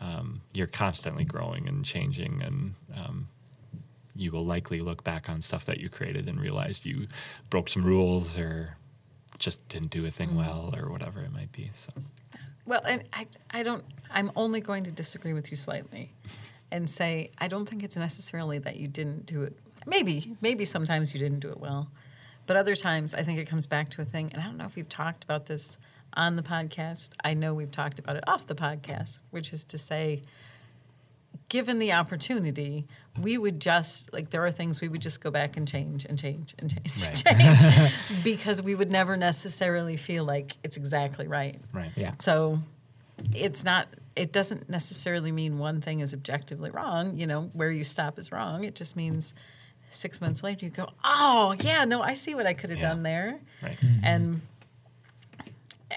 um, 0.00 0.42
you're 0.52 0.68
constantly 0.68 1.24
growing 1.24 1.66
and 1.66 1.84
changing, 1.84 2.42
and 2.42 2.74
um, 2.96 3.28
you 4.18 4.32
will 4.32 4.44
likely 4.44 4.80
look 4.80 5.04
back 5.04 5.30
on 5.30 5.40
stuff 5.40 5.64
that 5.66 5.80
you 5.80 5.88
created 5.88 6.28
and 6.28 6.40
realize 6.40 6.84
you 6.84 7.06
broke 7.50 7.68
some 7.68 7.82
rules 7.82 8.36
or 8.36 8.76
just 9.38 9.66
didn't 9.68 9.90
do 9.90 10.04
a 10.04 10.10
thing 10.10 10.30
mm-hmm. 10.30 10.38
well 10.38 10.74
or 10.76 10.90
whatever 10.90 11.20
it 11.20 11.32
might 11.32 11.52
be. 11.52 11.70
So 11.72 11.90
Well, 12.66 12.82
and 12.84 13.04
I, 13.12 13.26
I 13.50 13.62
don't, 13.62 13.84
I'm 14.10 14.32
only 14.34 14.60
going 14.60 14.84
to 14.84 14.90
disagree 14.90 15.32
with 15.32 15.50
you 15.50 15.56
slightly 15.56 16.10
and 16.72 16.90
say 16.90 17.30
I 17.38 17.46
don't 17.46 17.68
think 17.68 17.84
it's 17.84 17.96
necessarily 17.96 18.58
that 18.58 18.76
you 18.76 18.88
didn't 18.88 19.24
do 19.24 19.42
it. 19.42 19.56
Maybe, 19.86 20.36
maybe 20.42 20.64
sometimes 20.64 21.14
you 21.14 21.20
didn't 21.20 21.40
do 21.40 21.48
it 21.48 21.60
well. 21.60 21.88
But 22.46 22.56
other 22.56 22.74
times, 22.74 23.14
I 23.14 23.22
think 23.22 23.38
it 23.38 23.48
comes 23.48 23.66
back 23.66 23.90
to 23.90 24.02
a 24.02 24.04
thing, 24.04 24.30
and 24.32 24.42
I 24.42 24.46
don't 24.46 24.56
know 24.56 24.64
if 24.64 24.74
we've 24.74 24.88
talked 24.88 25.22
about 25.22 25.46
this 25.46 25.76
on 26.14 26.36
the 26.36 26.42
podcast. 26.42 27.10
I 27.22 27.34
know 27.34 27.52
we've 27.52 27.70
talked 27.70 27.98
about 27.98 28.16
it 28.16 28.24
off 28.26 28.46
the 28.46 28.54
podcast, 28.54 29.20
which 29.30 29.52
is 29.52 29.64
to 29.64 29.76
say, 29.76 30.22
given 31.48 31.78
the 31.78 31.92
opportunity, 31.92 32.86
we 33.20 33.38
would 33.38 33.60
just 33.60 34.12
like 34.12 34.30
there 34.30 34.44
are 34.44 34.50
things 34.50 34.80
we 34.80 34.88
would 34.88 35.00
just 35.02 35.20
go 35.20 35.30
back 35.30 35.56
and 35.56 35.66
change 35.66 36.04
and 36.04 36.18
change 36.18 36.54
and 36.58 36.70
change 36.70 37.02
Right. 37.02 37.22
and 37.40 37.58
change 37.60 37.92
because 38.24 38.62
we 38.62 38.74
would 38.74 38.90
never 38.90 39.16
necessarily 39.16 39.96
feel 39.96 40.24
like 40.24 40.56
it's 40.62 40.76
exactly 40.76 41.26
right. 41.26 41.56
Right. 41.72 41.90
Yeah. 41.96 42.12
So 42.18 42.60
it's 43.34 43.64
not 43.64 43.88
it 44.14 44.32
doesn't 44.32 44.68
necessarily 44.68 45.30
mean 45.32 45.58
one 45.58 45.80
thing 45.80 46.00
is 46.00 46.12
objectively 46.12 46.70
wrong, 46.70 47.16
you 47.16 47.26
know, 47.26 47.50
where 47.54 47.70
you 47.70 47.84
stop 47.84 48.18
is 48.18 48.30
wrong. 48.32 48.64
It 48.64 48.74
just 48.74 48.94
means 48.96 49.32
6 49.90 50.20
months 50.20 50.42
later 50.42 50.66
you 50.66 50.70
go, 50.70 50.88
"Oh, 51.04 51.54
yeah, 51.60 51.84
no, 51.86 52.02
I 52.02 52.14
see 52.14 52.34
what 52.34 52.46
I 52.46 52.52
could 52.52 52.70
have 52.70 52.78
Yeah. 52.80 52.88
done 52.88 53.02
there." 53.04 53.38
Right. 53.64 53.78
Mm-hmm. 53.80 54.04
And 54.04 54.40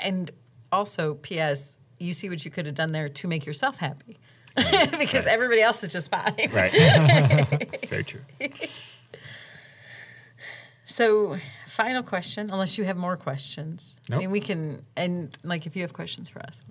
and 0.01 0.31
also 0.71 1.15
PS, 1.15 1.77
you 1.99 2.13
see 2.13 2.29
what 2.29 2.45
you 2.45 2.51
could 2.51 2.65
have 2.65 2.75
done 2.75 2.91
there 2.93 3.09
to 3.09 3.27
make 3.27 3.45
yourself 3.45 3.77
happy. 3.79 4.17
because 4.99 5.25
Right. 5.25 5.33
everybody 5.33 5.61
else 5.61 5.83
is 5.83 5.91
just 5.91 6.11
fine. 6.11 6.33
Right. 6.53 6.71
Very 7.89 8.03
true. 8.03 8.21
So, 10.85 11.37
final 11.67 12.03
question, 12.03 12.49
unless 12.51 12.77
you 12.77 12.83
have 12.83 12.97
more 12.97 13.15
questions. 13.15 14.01
I 14.11 14.17
mean, 14.17 14.29
we 14.31 14.41
can, 14.41 14.85
and 14.97 15.35
like 15.43 15.65
if 15.65 15.75
you 15.75 15.83
have 15.83 15.93
questions 15.93 16.27
for 16.27 16.41
us, 16.41 16.61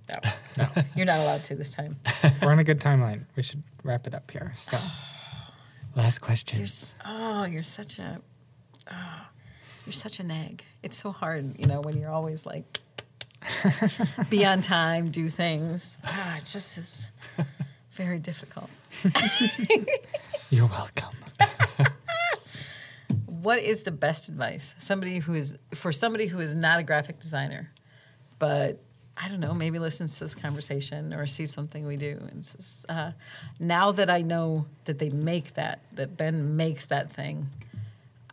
no, 0.59 0.67
you're 0.97 1.07
not 1.07 1.19
allowed 1.21 1.43
to 1.45 1.55
this 1.55 1.73
time. 1.73 1.97
We're 2.43 2.53
on 2.53 2.59
a 2.59 2.65
good 2.65 2.81
timeline. 2.81 3.25
We 3.35 3.43
should 3.43 3.63
wrap 3.83 4.07
it 4.07 4.15
up 4.15 4.31
here. 4.31 4.53
So, 4.57 4.79
last 5.97 6.19
question. 6.21 6.59
You're, 6.59 6.69
oh, 7.07 7.45
you're 7.45 7.63
such 7.63 7.99
a, 7.99 8.21
oh, 8.93 9.21
you're 9.87 9.93
such 9.95 10.21
a 10.21 10.23
nag. 10.23 10.65
It's 10.83 10.97
so 10.99 11.13
hard, 11.13 11.59
you 11.59 11.67
know, 11.67 11.81
when 11.81 11.97
you're 11.97 12.11
always 12.13 12.45
like, 12.45 12.65
be 14.29 14.45
on 14.45 14.61
time, 14.61 15.11
do 15.11 15.31
things. 15.31 15.97
Ah, 16.05 16.37
it 16.37 16.45
just 16.45 16.77
is 16.77 17.11
very 18.01 18.19
difficult. 18.19 18.71
You're 20.51 20.67
welcome. 20.67 21.15
What 23.27 23.59
is 23.59 23.85
the 23.85 23.91
best 23.91 24.29
advice? 24.29 24.75
Somebody 24.79 25.19
who 25.19 25.33
is 25.33 25.55
for 25.75 25.93
somebody 25.93 26.27
who 26.27 26.41
is 26.41 26.53
not 26.55 26.79
a 26.79 26.83
graphic 26.83 27.19
designer, 27.19 27.71
but 28.39 28.79
I 29.17 29.29
don't 29.29 29.41
know, 29.41 29.55
maybe 29.55 29.79
listens 29.79 30.19
to 30.19 30.25
this 30.25 30.35
conversation 30.35 31.15
or 31.15 31.25
sees 31.25 31.51
something 31.51 31.87
we 31.87 31.97
do 31.97 32.19
and 32.31 32.45
says, 32.45 32.85
uh, 32.91 33.13
"Now 33.59 33.93
that 33.93 34.11
I 34.11 34.21
know 34.21 34.67
that 34.85 34.99
they 34.99 35.09
make 35.09 35.55
that, 35.55 35.81
that 35.95 36.19
Ben 36.19 36.57
makes 36.57 36.87
that 36.89 37.11
thing, 37.11 37.49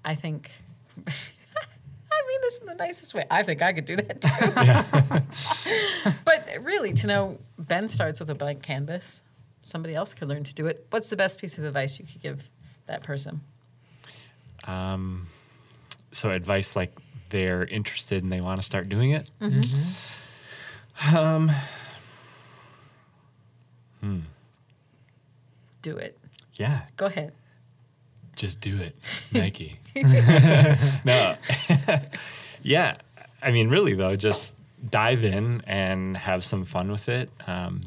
I 0.03 0.13
think." 0.15 0.51
I 1.07 2.19
mean 2.27 2.41
this 2.41 2.57
in 2.59 2.67
the 2.67 2.75
nicest 2.75 3.13
way. 3.13 3.25
I 3.31 3.43
think 3.43 3.61
I 3.61 3.71
could 3.71 3.85
do 3.85 3.95
that 3.95 4.21
too. 4.21 6.13
but 6.25 6.49
really, 6.61 6.91
to 6.93 7.07
know 7.07 7.37
Ben 7.57 7.87
starts 7.87 8.19
with 8.19 8.29
a 8.29 8.35
blank 8.35 8.61
canvas. 8.61 9.23
Somebody 9.67 9.95
else 9.95 10.13
could 10.13 10.29
learn 10.29 10.43
to 10.45 10.55
do 10.55 10.65
it. 10.65 10.87
What's 10.91 11.09
the 11.09 11.17
best 11.17 11.41
piece 11.41 11.57
of 11.57 11.65
advice 11.65 11.99
you 11.99 12.05
could 12.05 12.21
give 12.21 12.49
that 12.85 13.03
person? 13.03 13.41
Um, 14.63 15.27
so 16.13 16.31
advice 16.31 16.73
like 16.73 16.97
they're 17.29 17.65
interested 17.65 18.23
and 18.23 18.31
they 18.31 18.39
want 18.39 18.61
to 18.61 18.65
start 18.65 18.87
doing 18.87 19.11
it. 19.11 19.29
Mm-hmm. 19.41 19.59
Mm-hmm. 19.59 21.15
Um, 21.17 21.51
hmm. 23.99 24.19
Do 25.81 25.97
it. 25.97 26.17
Yeah, 26.53 26.81
Go 26.95 27.07
ahead. 27.07 27.33
just 28.37 28.61
do 28.61 28.77
it, 28.77 28.95
Nike. 29.33 29.77
no, 31.05 31.35
yeah. 32.63 32.97
I 33.43 33.51
mean, 33.51 33.67
really 33.69 33.93
though, 33.93 34.15
just 34.15 34.55
dive 34.89 35.23
in 35.25 35.61
and 35.67 36.15
have 36.15 36.43
some 36.43 36.63
fun 36.65 36.89
with 36.91 37.09
it. 37.09 37.29
Um, 37.45 37.81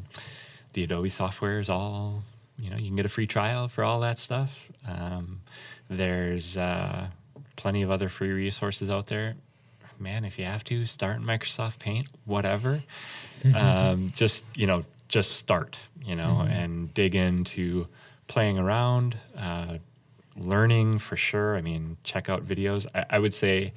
the 0.73 0.83
Adobe 0.83 1.09
software 1.09 1.59
is 1.59 1.69
all 1.69 2.23
you 2.57 2.69
know. 2.69 2.77
You 2.77 2.87
can 2.87 2.95
get 2.95 3.05
a 3.05 3.09
free 3.09 3.27
trial 3.27 3.67
for 3.67 3.83
all 3.83 3.99
that 4.01 4.19
stuff. 4.19 4.71
Um, 4.87 5.41
there's 5.89 6.57
uh, 6.57 7.07
plenty 7.55 7.81
of 7.81 7.91
other 7.91 8.09
free 8.09 8.31
resources 8.31 8.89
out 8.89 9.07
there. 9.07 9.35
Man, 9.99 10.25
if 10.25 10.39
you 10.39 10.45
have 10.45 10.63
to 10.65 10.85
start 10.85 11.17
in 11.17 11.23
Microsoft 11.23 11.79
Paint, 11.79 12.09
whatever. 12.25 12.81
um, 13.55 14.11
just 14.15 14.45
you 14.55 14.67
know, 14.67 14.83
just 15.07 15.33
start. 15.33 15.77
You 16.03 16.15
know, 16.15 16.47
and 16.49 16.93
dig 16.93 17.15
into 17.15 17.87
playing 18.27 18.57
around. 18.57 19.17
Uh, 19.37 19.77
learning 20.35 20.97
for 20.97 21.15
sure. 21.15 21.55
I 21.55 21.61
mean, 21.61 21.97
check 22.03 22.29
out 22.29 22.47
videos. 22.47 22.85
I, 22.93 23.05
I 23.11 23.19
would 23.19 23.33
say 23.33 23.73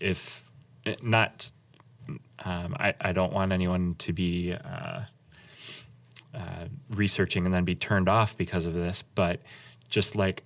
if 0.00 0.44
eh, 0.86 0.96
not, 1.02 1.50
um, 2.44 2.76
I, 2.78 2.94
I 3.00 3.12
don't 3.12 3.32
want 3.32 3.52
anyone 3.52 3.94
to 3.98 4.12
be 4.12 4.52
uh, 4.52 5.02
uh, 6.38 6.66
researching 6.90 7.44
and 7.44 7.52
then 7.52 7.64
be 7.64 7.74
turned 7.74 8.08
off 8.08 8.36
because 8.36 8.66
of 8.66 8.74
this, 8.74 9.02
but 9.14 9.40
just 9.88 10.14
like 10.14 10.44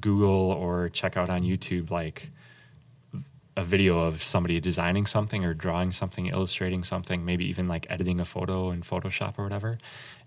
Google 0.00 0.52
or 0.52 0.88
check 0.88 1.16
out 1.16 1.28
on 1.28 1.42
YouTube, 1.42 1.90
like 1.90 2.30
a 3.56 3.62
video 3.62 4.00
of 4.00 4.22
somebody 4.22 4.58
designing 4.60 5.04
something 5.04 5.44
or 5.44 5.52
drawing 5.52 5.92
something, 5.92 6.26
illustrating 6.28 6.82
something, 6.82 7.24
maybe 7.24 7.46
even 7.48 7.66
like 7.66 7.86
editing 7.90 8.20
a 8.20 8.24
photo 8.24 8.70
in 8.70 8.80
Photoshop 8.80 9.38
or 9.38 9.42
whatever. 9.42 9.76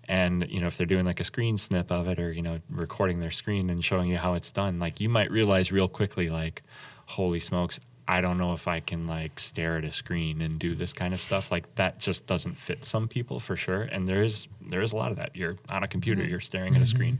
And 0.08 0.46
you 0.48 0.60
know, 0.60 0.68
if 0.68 0.76
they're 0.76 0.86
doing 0.86 1.04
like 1.04 1.18
a 1.18 1.24
screen 1.24 1.58
snip 1.58 1.90
of 1.90 2.06
it 2.06 2.20
or 2.20 2.32
you 2.32 2.42
know, 2.42 2.60
recording 2.70 3.18
their 3.18 3.32
screen 3.32 3.68
and 3.70 3.84
showing 3.84 4.08
you 4.08 4.16
how 4.16 4.34
it's 4.34 4.52
done, 4.52 4.78
like 4.78 5.00
you 5.00 5.08
might 5.08 5.30
realize 5.30 5.72
real 5.72 5.88
quickly, 5.88 6.30
like, 6.30 6.62
holy 7.06 7.40
smokes, 7.40 7.80
I 8.08 8.20
don't 8.20 8.38
know 8.38 8.52
if 8.52 8.68
I 8.68 8.80
can 8.80 9.06
like 9.06 9.40
stare 9.40 9.78
at 9.78 9.84
a 9.84 9.90
screen 9.90 10.40
and 10.40 10.58
do 10.58 10.74
this 10.74 10.92
kind 10.92 11.12
of 11.12 11.20
stuff. 11.20 11.50
Like 11.50 11.74
that 11.74 11.98
just 11.98 12.26
doesn't 12.26 12.56
fit 12.56 12.84
some 12.84 13.08
people 13.08 13.40
for 13.40 13.56
sure. 13.56 13.82
And 13.82 14.06
there 14.06 14.22
is 14.22 14.48
there 14.60 14.80
is 14.80 14.92
a 14.92 14.96
lot 14.96 15.10
of 15.10 15.16
that. 15.16 15.34
You're 15.34 15.56
on 15.68 15.82
a 15.82 15.88
computer, 15.88 16.24
you're 16.24 16.40
staring 16.40 16.76
at 16.76 16.82
a 16.82 16.86
screen. 16.86 17.18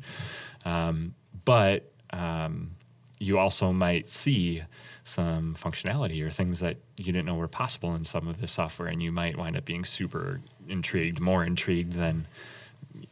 Um, 0.65 1.15
but 1.45 1.93
um, 2.11 2.73
you 3.19 3.39
also 3.39 3.73
might 3.73 4.09
see 4.09 4.63
some 5.05 5.55
functionality 5.55 6.25
or 6.25 6.31
things 6.31 6.61
that 6.61 6.77
you 6.99 7.13
didn't 7.13 7.27
know 7.27 7.35
were 7.35 7.49
possible 7.49 7.95
in 7.95 8.05
some 8.05 8.29
of 8.29 8.41
this 8.41 8.53
software, 8.53 8.89
and 8.89 9.03
you 9.03 9.13
might 9.13 9.37
wind 9.37 9.57
up 9.57 9.65
being 9.65 9.85
super 9.85 10.41
intrigued, 10.69 11.21
more 11.21 11.45
intrigued 11.45 11.95
than 11.95 12.27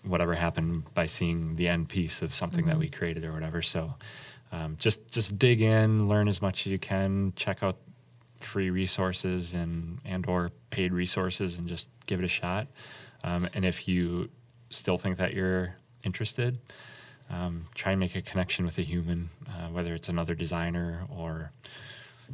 whatever 0.03 0.35
happened 0.35 0.93
by 0.95 1.07
seeing 1.07 1.57
the 1.57 1.69
end 1.69 1.89
piece 1.89 2.23
of 2.23 2.35
something 2.35 2.67
that 2.67 2.79
we 2.79 2.89
created 2.89 3.25
or 3.25 3.33
whatever. 3.33 3.63
So 3.63 3.95
um, 4.55 4.77
just 4.79 5.11
just 5.11 5.37
dig 5.39 5.61
in, 5.61 6.09
learn 6.09 6.29
as 6.29 6.41
much 6.41 6.67
as 6.67 6.73
you 6.73 6.79
can, 6.79 7.33
check 7.35 7.63
out 7.63 7.77
free 8.39 8.71
resources 8.71 9.55
and 9.55 9.99
and 10.05 10.27
or 10.29 10.51
paid 10.71 10.93
resources, 10.93 11.59
and 11.59 11.67
just 11.67 11.89
give 12.07 12.21
it 12.21 12.25
a 12.25 12.29
shot. 12.29 12.69
Um, 13.25 13.49
and 13.55 13.65
if 13.65 13.89
you 13.89 14.31
still 14.71 14.99
think 14.99 15.17
that 15.17 15.35
you're 15.35 15.75
interested, 16.05 16.59
um, 17.31 17.67
try 17.75 17.93
and 17.93 18.01
make 18.01 18.15
a 18.15 18.23
connection 18.23 18.65
with 18.65 18.79
a 18.79 18.83
human, 18.83 19.31
uh, 19.49 19.69
whether 19.69 19.95
it's 19.95 20.09
another 20.09 20.35
designer 20.35 21.07
or 21.09 21.51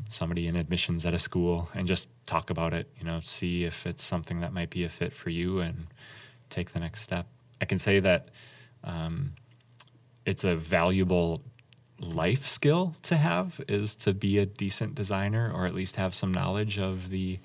somebody 0.08 0.46
in 0.46 0.56
admissions 0.56 1.06
at 1.06 1.14
a 1.14 1.18
school, 1.18 1.70
and 1.74 1.88
just 1.88 2.08
talk 2.26 2.50
about 2.50 2.74
it. 2.74 2.90
You 2.98 3.06
know, 3.06 3.20
see 3.22 3.64
if 3.64 3.86
it's 3.86 4.04
something 4.04 4.40
that 4.40 4.52
might 4.52 4.70
be 4.70 4.84
a 4.84 4.88
fit 4.90 5.14
for 5.14 5.30
you, 5.30 5.60
and 5.60 5.86
take 6.50 6.70
the 6.70 6.80
next 6.80 7.00
step. 7.00 7.26
I 7.62 7.64
can 7.64 7.78
say 7.78 8.00
that 8.00 8.28
um, 8.84 9.32
it's 10.26 10.44
a 10.44 10.54
valuable 10.54 11.42
life 12.00 12.46
skill 12.46 12.94
to 13.02 13.16
have 13.16 13.60
is 13.68 13.94
to 13.94 14.14
be 14.14 14.38
a 14.38 14.46
decent 14.46 14.94
designer 14.94 15.50
or 15.54 15.66
at 15.66 15.74
least 15.74 15.96
have 15.96 16.14
some 16.14 16.32
knowledge 16.32 16.78
of 16.78 17.10
the 17.10 17.38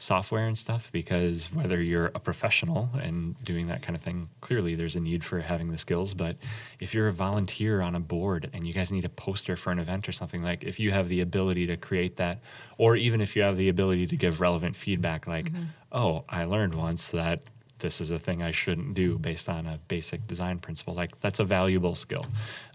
software 0.00 0.46
and 0.46 0.56
stuff 0.56 0.92
because 0.92 1.52
whether 1.52 1.82
you're 1.82 2.06
a 2.14 2.20
professional 2.20 2.88
and 3.02 3.34
doing 3.42 3.66
that 3.66 3.82
kind 3.82 3.96
of 3.96 4.00
thing 4.00 4.28
clearly 4.40 4.76
there's 4.76 4.94
a 4.94 5.00
need 5.00 5.24
for 5.24 5.40
having 5.40 5.72
the 5.72 5.76
skills. 5.76 6.14
But 6.14 6.36
if 6.78 6.94
you're 6.94 7.08
a 7.08 7.12
volunteer 7.12 7.82
on 7.82 7.96
a 7.96 8.00
board 8.00 8.48
and 8.52 8.64
you 8.64 8.72
guys 8.72 8.92
need 8.92 9.04
a 9.04 9.08
poster 9.08 9.56
for 9.56 9.72
an 9.72 9.80
event 9.80 10.08
or 10.08 10.12
something 10.12 10.42
like 10.42 10.62
if 10.62 10.78
you 10.78 10.92
have 10.92 11.08
the 11.08 11.20
ability 11.20 11.66
to 11.66 11.76
create 11.76 12.16
that 12.16 12.40
or 12.78 12.94
even 12.94 13.20
if 13.20 13.34
you 13.34 13.42
have 13.42 13.56
the 13.56 13.68
ability 13.68 14.06
to 14.06 14.16
give 14.16 14.40
relevant 14.40 14.76
feedback 14.76 15.26
like 15.26 15.50
mm-hmm. 15.50 15.64
oh 15.90 16.24
i 16.28 16.44
learned 16.44 16.74
once 16.74 17.08
that 17.08 17.40
this 17.78 18.00
is 18.00 18.10
a 18.10 18.18
thing 18.18 18.42
I 18.42 18.50
shouldn't 18.50 18.94
do 18.94 19.18
based 19.18 19.48
on 19.48 19.66
a 19.66 19.78
basic 19.88 20.26
design 20.26 20.58
principle. 20.58 20.94
Like 20.94 21.18
that's 21.20 21.38
a 21.38 21.44
valuable 21.44 21.94
skill. 21.94 22.26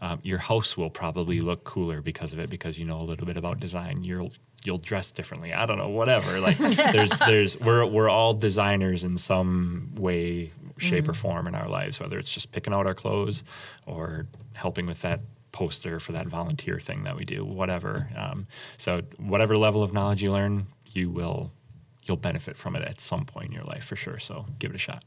Um, 0.02 0.20
your 0.24 0.38
house 0.38 0.78
will 0.78 0.90
probably 0.90 1.42
look 1.42 1.64
cooler 1.64 2.02
because 2.02 2.34
of 2.34 2.40
it 2.40 2.50
because 2.50 2.78
you 2.78 2.86
know 2.86 3.00
a 3.00 3.04
little 3.04 3.26
bit 3.26 3.38
about 3.38 3.60
design. 3.60 4.04
You'll 4.04 4.32
you'll 4.64 4.78
dress 4.78 5.12
differently. 5.12 5.54
I 5.54 5.66
don't 5.66 5.78
know, 5.78 5.90
whatever. 5.90 6.40
Like 6.40 6.58
there's 6.58 7.12
there's 7.20 7.60
we're 7.60 7.86
we're 7.86 8.10
all 8.10 8.34
designers 8.34 9.04
in 9.04 9.18
some 9.18 9.92
way, 9.96 10.52
shape, 10.78 11.08
or 11.08 11.14
form 11.14 11.48
in 11.48 11.56
our 11.56 11.68
lives. 11.70 12.00
Whether 12.00 12.18
it's 12.18 12.34
just 12.34 12.52
picking 12.52 12.74
out 12.74 12.86
our 12.86 12.96
clothes 12.96 13.44
or 13.86 14.26
helping 14.54 14.86
with 14.86 15.02
that 15.02 15.22
poster 15.52 16.00
for 16.00 16.14
that 16.14 16.28
volunteer 16.28 16.80
thing 16.80 17.04
that 17.04 17.16
we 17.16 17.26
do, 17.26 17.46
whatever. 17.46 18.10
Um, 18.18 18.48
so 18.78 19.02
whatever 19.18 19.56
level 19.56 19.84
of 19.84 19.94
knowledge 19.94 20.24
you 20.24 20.32
learn, 20.32 20.68
you 20.88 21.10
will 21.10 21.52
you'll 22.06 22.18
benefit 22.18 22.58
from 22.58 22.76
it 22.76 22.84
at 22.84 23.00
some 23.00 23.26
point 23.26 23.48
in 23.48 23.52
your 23.54 23.64
life 23.66 23.84
for 23.86 23.96
sure. 23.96 24.20
So 24.20 24.46
give 24.60 24.72
it 24.72 24.76
a 24.76 24.80
shot. 24.80 25.04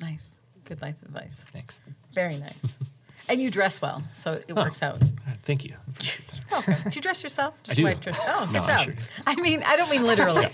Nice. 0.00 0.34
Good 0.64 0.82
life 0.82 0.96
advice. 1.04 1.44
Thanks. 1.52 1.80
Very 2.12 2.36
nice. 2.36 2.74
and 3.28 3.40
you 3.40 3.50
dress 3.50 3.80
well, 3.82 4.02
so 4.12 4.32
it 4.46 4.54
works 4.54 4.82
out. 4.82 4.98
Thank 5.42 5.64
you. 5.64 5.74
Appreciate 5.88 6.26
that. 6.28 6.40
Welcome. 6.50 6.74
Do 6.90 6.96
you 6.96 7.02
dress 7.02 7.22
yourself? 7.22 7.54
Does 7.62 7.78
I 7.78 7.80
your 7.82 7.90
do. 7.90 7.94
wife 7.94 8.02
dress? 8.04 8.18
Oh, 8.22 8.50
No, 8.52 8.60
good 8.60 8.70
I 8.70 8.84
job. 8.84 8.84
sure. 9.00 9.08
I 9.26 9.34
mean, 9.40 9.62
I 9.64 9.76
don't 9.76 9.90
mean 9.90 10.02
literally. 10.04 10.46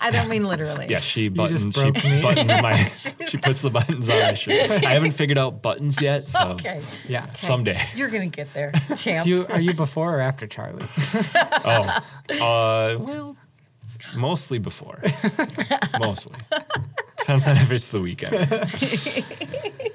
I 0.00 0.10
don't 0.10 0.28
mean 0.28 0.46
literally. 0.46 0.86
Yeah, 0.88 1.00
she 1.00 1.28
just 1.30 1.36
buttons. 1.70 1.74
She 2.02 2.08
me. 2.10 2.22
buttons 2.22 2.48
my. 2.62 2.76
she 3.28 3.36
puts 3.38 3.62
the 3.62 3.70
buttons 3.70 4.08
on 4.08 4.18
my 4.20 4.34
shirt. 4.34 4.70
I 4.84 4.92
haven't 4.92 5.12
figured 5.12 5.38
out 5.38 5.62
buttons 5.62 6.00
yet, 6.00 6.26
so 6.28 6.50
Okay. 6.52 6.80
Yeah. 7.08 7.24
Okay. 7.24 7.32
someday. 7.36 7.80
You're 7.94 8.08
gonna 8.10 8.26
get 8.26 8.52
there, 8.54 8.72
champ. 8.96 9.24
Do 9.24 9.30
you, 9.30 9.46
are 9.48 9.60
you 9.60 9.72
before 9.74 10.16
or 10.16 10.20
after 10.20 10.46
Charlie? 10.46 10.86
Oh, 11.64 12.00
uh, 12.30 12.96
well, 12.98 13.36
mostly 14.16 14.58
before. 14.58 15.00
mostly. 16.00 16.36
Depends 17.18 17.46
on 17.46 17.56
if 17.56 17.70
it's 17.70 17.90
the 17.90 18.00
weekend. 18.00 18.34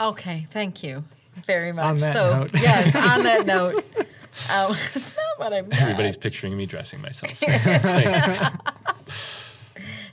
Okay, 0.00 0.46
thank 0.50 0.82
you 0.82 1.04
very 1.44 1.72
much. 1.72 1.84
On 1.84 1.96
that 1.96 2.12
so 2.12 2.36
note. 2.38 2.50
yes, 2.54 2.96
on 2.96 3.22
that 3.24 3.44
note, 3.46 3.74
um, 3.76 4.70
it's 4.94 5.14
not 5.16 5.38
what 5.38 5.52
I'm. 5.52 5.70
Everybody's 5.72 6.16
picturing 6.16 6.56
me 6.56 6.64
dressing 6.64 7.02
myself. 7.02 7.32
Thanks. 7.36 8.50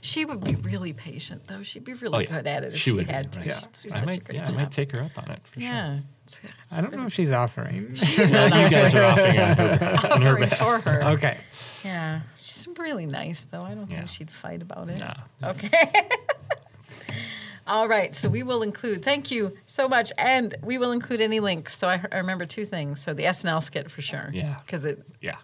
She 0.00 0.24
would 0.24 0.44
be 0.44 0.54
really 0.56 0.92
patient, 0.92 1.46
though. 1.46 1.62
She'd 1.62 1.84
be 1.84 1.94
really 1.94 2.16
Oh, 2.16 2.20
yeah. 2.20 2.26
good 2.38 2.46
at 2.46 2.64
it 2.64 2.68
if 2.68 2.76
She 2.76 2.90
she, 2.90 2.96
would 2.96 3.06
be, 3.08 3.12
had 3.12 3.32
to. 3.32 3.40
right. 3.40 3.68
She'd 3.74 3.90
do 3.90 3.94
I 3.94 3.98
such 3.98 4.02
a 4.02 4.06
might, 4.06 4.24
great 4.24 4.36
yeah, 4.36 4.42
I 4.42 4.46
job. 4.46 4.54
might 4.56 4.70
take 4.70 4.92
her 4.92 5.02
up 5.02 5.18
on 5.18 5.30
it 5.32 5.42
for 5.44 5.60
yeah, 5.60 5.98
it's, 6.28 6.40
it's 6.44 6.78
I 6.78 6.82
don't 6.82 6.94
know 6.94 7.06
if 7.06 7.12
she's 7.12 7.32
offering. 7.32 7.94
sure. 7.96 8.24
you 8.24 8.30
guys 8.70 8.94
are 8.94 9.04
offering 9.04 9.38
on 9.40 9.56
her, 9.56 10.10
on 10.12 10.22
her 10.22 10.32
offering 10.34 10.48
for 10.50 10.78
her. 10.80 11.02
okay. 11.14 11.38
Yeah, 11.84 12.20
she's 12.36 12.66
really 12.76 13.06
nice, 13.06 13.44
though. 13.46 13.60
I 13.62 13.74
don't 13.74 13.88
Yeah. 13.90 13.98
think 13.98 14.08
she'd 14.08 14.30
fight 14.30 14.62
about 14.62 14.90
it. 14.90 14.98
No. 15.00 15.14
Okay. 15.42 15.70
All 17.66 17.86
right, 17.86 18.14
so 18.16 18.30
we 18.30 18.42
will 18.42 18.62
include. 18.62 19.04
Thank 19.04 19.30
you 19.30 19.56
so 19.66 19.88
much, 19.88 20.10
and 20.16 20.54
we 20.62 20.78
will 20.78 20.90
include 20.92 21.20
any 21.20 21.38
links. 21.38 21.76
So 21.76 21.88
I, 21.88 22.02
I 22.10 22.16
remember 22.18 22.46
two 22.46 22.64
things. 22.64 23.00
So 23.00 23.12
the 23.12 23.24
SNL 23.24 23.62
skit 23.62 23.90
for 23.90 24.00
sure. 24.00 24.30
Yeah. 24.32 24.56
because 24.64 24.86
it 24.86 25.02
Yeah. 25.20 25.36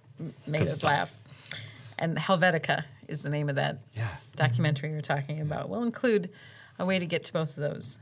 made 0.46 0.58
'Cause 0.58 0.68
us 0.68 0.74
it's 0.74 0.84
laugh. 0.84 1.12
And 1.98 2.16
Helvetica 2.16 2.84
is 3.08 3.22
the 3.22 3.28
name 3.28 3.48
of 3.50 3.56
that 3.56 3.78
Yeah. 3.94 4.08
documentary 4.36 4.90
you're 4.90 5.02
talking 5.02 5.40
about. 5.40 5.68
We'll 5.68 5.82
include 5.82 6.30
a 6.78 6.86
way 6.86 6.98
to 6.98 7.04
get 7.06 7.24
to 7.24 7.32
both 7.32 7.50
of 7.58 7.62
those 7.62 7.98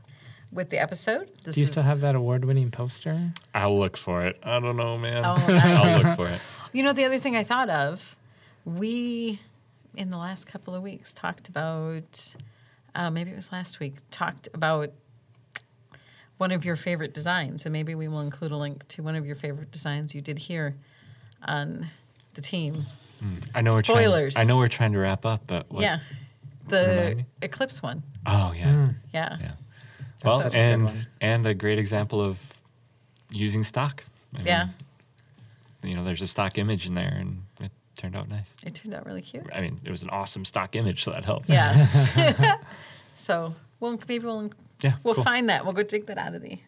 with 0.53 0.69
the 0.69 0.79
episode. 0.81 1.29
This 1.43 1.55
Do 1.55 1.61
you 1.61 1.65
is 1.65 1.71
still 1.71 1.83
have 1.83 2.01
that 2.01 2.15
award-winning 2.15 2.71
poster? 2.71 3.31
I'll 3.53 3.77
look 3.77 3.97
for 3.97 4.25
it. 4.25 4.39
I 4.43 4.59
don't 4.59 4.77
know, 4.77 4.97
man. 4.97 5.23
Oh, 5.25 5.35
nice. 5.47 5.49
I'll 5.65 6.03
look 6.03 6.15
for 6.15 6.27
it. 6.29 6.39
You 6.71 6.83
know, 6.83 6.93
the 6.93 7.05
other 7.05 7.17
thing 7.17 7.35
I 7.35 7.43
thought 7.43 7.69
of, 7.69 8.15
we 8.65 9.39
in 9.95 10.09
the 10.09 10.17
last 10.17 10.45
couple 10.45 10.73
of 10.73 10.81
weeks 10.81 11.13
talked 11.13 11.47
about, 11.49 12.35
uh, 12.95 13.09
maybe 13.11 13.31
it 13.31 13.35
was 13.35 13.51
last 13.51 13.79
week, 13.79 13.95
talked 14.11 14.49
about 14.53 14.89
one 16.37 16.51
of 16.51 16.65
your 16.65 16.75
favorite 16.75 17.13
designs, 17.13 17.65
and 17.65 17.73
maybe 17.73 17.93
we 17.95 18.07
will 18.07 18.21
include 18.21 18.51
a 18.51 18.57
link 18.57 18.87
to 18.89 19.03
one 19.03 19.15
of 19.15 19.25
your 19.25 19.35
favorite 19.35 19.71
designs 19.71 20.15
you 20.15 20.21
did 20.21 20.39
here 20.39 20.75
on 21.43 21.87
the 22.33 22.41
team. 22.41 22.85
I 23.55 23.61
know 23.61 23.71
we're 23.71 23.83
Spoilers. 23.83 24.33
trying. 24.33 24.45
I 24.45 24.47
know 24.49 24.57
we're 24.57 24.67
trying 24.67 24.91
to 24.93 24.99
wrap 24.99 25.25
up, 25.25 25.43
but 25.47 25.71
what? 25.71 25.81
Yeah, 25.81 25.99
the 26.67 27.23
Eclipse 27.41 27.81
one. 27.81 28.03
Oh 28.25 28.53
yeah. 28.57 28.89
Yeah. 29.13 29.37
Yeah. 29.39 29.51
Well, 30.23 30.39
such 30.41 30.53
a 30.55 30.57
and 30.57 31.07
and 31.21 31.45
a 31.45 31.53
great 31.53 31.79
example 31.79 32.21
of 32.21 32.39
using 33.31 33.63
stock. 33.63 34.03
I 34.33 34.37
mean, 34.37 34.45
Yeah. 34.47 34.67
You 35.83 35.95
know, 35.95 36.03
there's 36.05 36.21
a 36.21 36.27
stock 36.27 36.57
image 36.57 36.87
in 36.87 36.93
there, 36.93 37.13
and 37.19 37.43
it 37.59 37.71
turned 37.97 38.15
out 38.15 38.29
nice. 38.29 38.55
It 38.65 38.73
turned 38.73 38.93
out 38.93 39.05
really 39.05 39.21
cute. 39.21 39.45
I 39.53 39.59
mean, 39.61 39.81
it 39.83 39.91
was 39.91 40.01
an 40.01 40.09
awesome 40.09 40.45
stock 40.45 40.75
image, 40.77 41.03
so 41.03 41.11
that 41.11 41.25
helped. 41.25 41.49
Yeah. 41.49 42.57
so 43.15 43.53
well, 43.81 43.99
maybe 44.07 44.25
we'll 44.25 44.49
Yeah, 44.81 44.91
we'll 45.03 45.15
cool. 45.15 45.23
find 45.25 45.49
that. 45.49 45.65
We'll 45.65 45.73
go 45.73 45.83
dig 45.83 46.05
that 46.05 46.17
out 46.17 46.35
of 46.35 46.41
the 46.41 46.59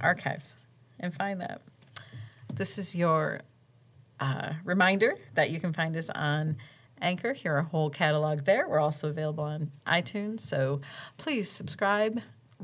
archives 0.00 0.54
and 1.00 1.12
find 1.12 1.40
that. 1.40 1.62
This 2.54 2.78
is 2.78 2.94
your 2.94 3.40
uh, 4.20 4.52
reminder 4.64 5.14
that 5.34 5.50
you 5.50 5.58
can 5.58 5.72
find 5.72 5.96
us 5.96 6.08
on 6.10 6.56
Anchor. 7.00 7.32
Hear 7.32 7.54
our 7.54 7.62
whole 7.62 7.90
catalog 7.90 8.40
there. 8.40 8.68
We're 8.68 8.78
also 8.78 9.08
available 9.08 9.42
on 9.44 9.72
iTunes. 9.86 10.40
So 10.40 10.80
please 11.16 11.50
subscribe, 11.50 12.20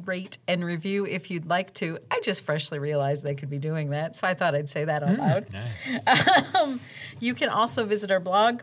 rate, 0.07 0.39
and 0.47 0.65
review 0.65 1.07
if 1.07 1.31
you'd 1.31 1.47
like 1.47 1.75
to. 1.75 1.99
I 2.11 2.21
just 2.23 2.45
freshly 2.45 2.79
realized 2.79 3.25
they 3.25 3.35
could 3.35 3.51
be 3.51 3.59
doing 3.59 3.91
that, 3.91 4.17
so 4.17 4.27
I 4.27 4.35
thought 4.35 4.55
I'd 4.55 4.69
say 4.69 4.85
that 4.85 5.03
out 5.03 5.17
hmm. 5.17 5.21
loud. 5.21 5.53
Nice. 5.53 6.49
Um, 6.55 6.81
you 7.21 7.35
can 7.35 7.49
also 7.49 7.85
visit 7.85 8.11
our 8.11 8.21
blog. 8.21 8.63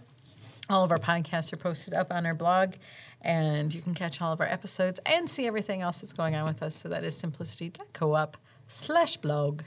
All 0.70 0.84
of 0.84 0.92
our 0.92 0.98
podcasts 0.98 1.54
are 1.54 1.58
posted 1.58 1.94
up 1.94 2.12
on 2.12 2.26
our 2.26 2.34
blog, 2.34 2.74
and 3.22 3.74
you 3.74 3.82
can 3.82 3.94
catch 3.94 4.22
all 4.22 4.34
of 4.34 4.42
our 4.42 4.48
episodes 4.48 5.00
and 5.06 5.30
see 5.30 5.48
everything 5.48 5.82
else 5.82 6.00
that's 6.00 6.14
going 6.14 6.36
on 6.36 6.46
with 6.46 6.62
us. 6.62 6.76
So 6.76 6.90
that 6.90 7.04
is 7.04 7.16
simplicity.coop 7.16 8.38
slash 8.68 9.18
blog. 9.18 9.62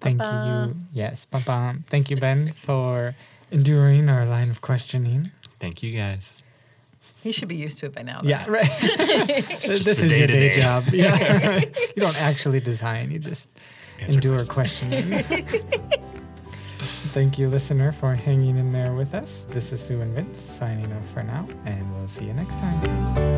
Thank 0.00 0.18
Ba-ba. 0.18 0.74
you. 0.74 0.80
Yes. 0.92 1.24
Ba-bam. 1.24 1.84
Thank 1.86 2.10
you, 2.10 2.16
Ben, 2.16 2.52
for 2.52 3.14
enduring 3.50 4.08
our 4.08 4.24
line 4.26 4.50
of 4.50 4.60
questioning. 4.60 5.32
Thank 5.58 5.82
you 5.82 5.92
guys. 5.92 6.38
He 7.28 7.32
should 7.32 7.48
be 7.48 7.56
used 7.56 7.76
to 7.80 7.84
it 7.84 7.94
by 7.94 8.00
now. 8.00 8.22
though. 8.22 8.28
Yeah, 8.30 8.46
right. 8.48 8.70
this 8.80 9.68
is 9.68 10.18
your 10.18 10.28
day 10.28 10.50
job. 10.50 10.84
Yeah. 10.92 11.56
you 11.58 12.00
don't 12.00 12.18
actually 12.22 12.58
design, 12.58 13.10
you 13.10 13.18
just 13.18 13.50
Answer 14.00 14.14
endure 14.14 14.46
questioning. 14.46 15.22
Thank 17.12 17.38
you, 17.38 17.48
listener, 17.48 17.92
for 17.92 18.14
hanging 18.14 18.56
in 18.56 18.72
there 18.72 18.94
with 18.94 19.12
us. 19.12 19.44
This 19.50 19.74
is 19.74 19.82
Sue 19.82 20.00
and 20.00 20.14
Vince 20.14 20.38
signing 20.38 20.90
off 20.90 21.06
for 21.10 21.22
now, 21.22 21.46
and 21.66 21.94
we'll 21.94 22.08
see 22.08 22.24
you 22.24 22.32
next 22.32 22.60
time. 22.60 23.37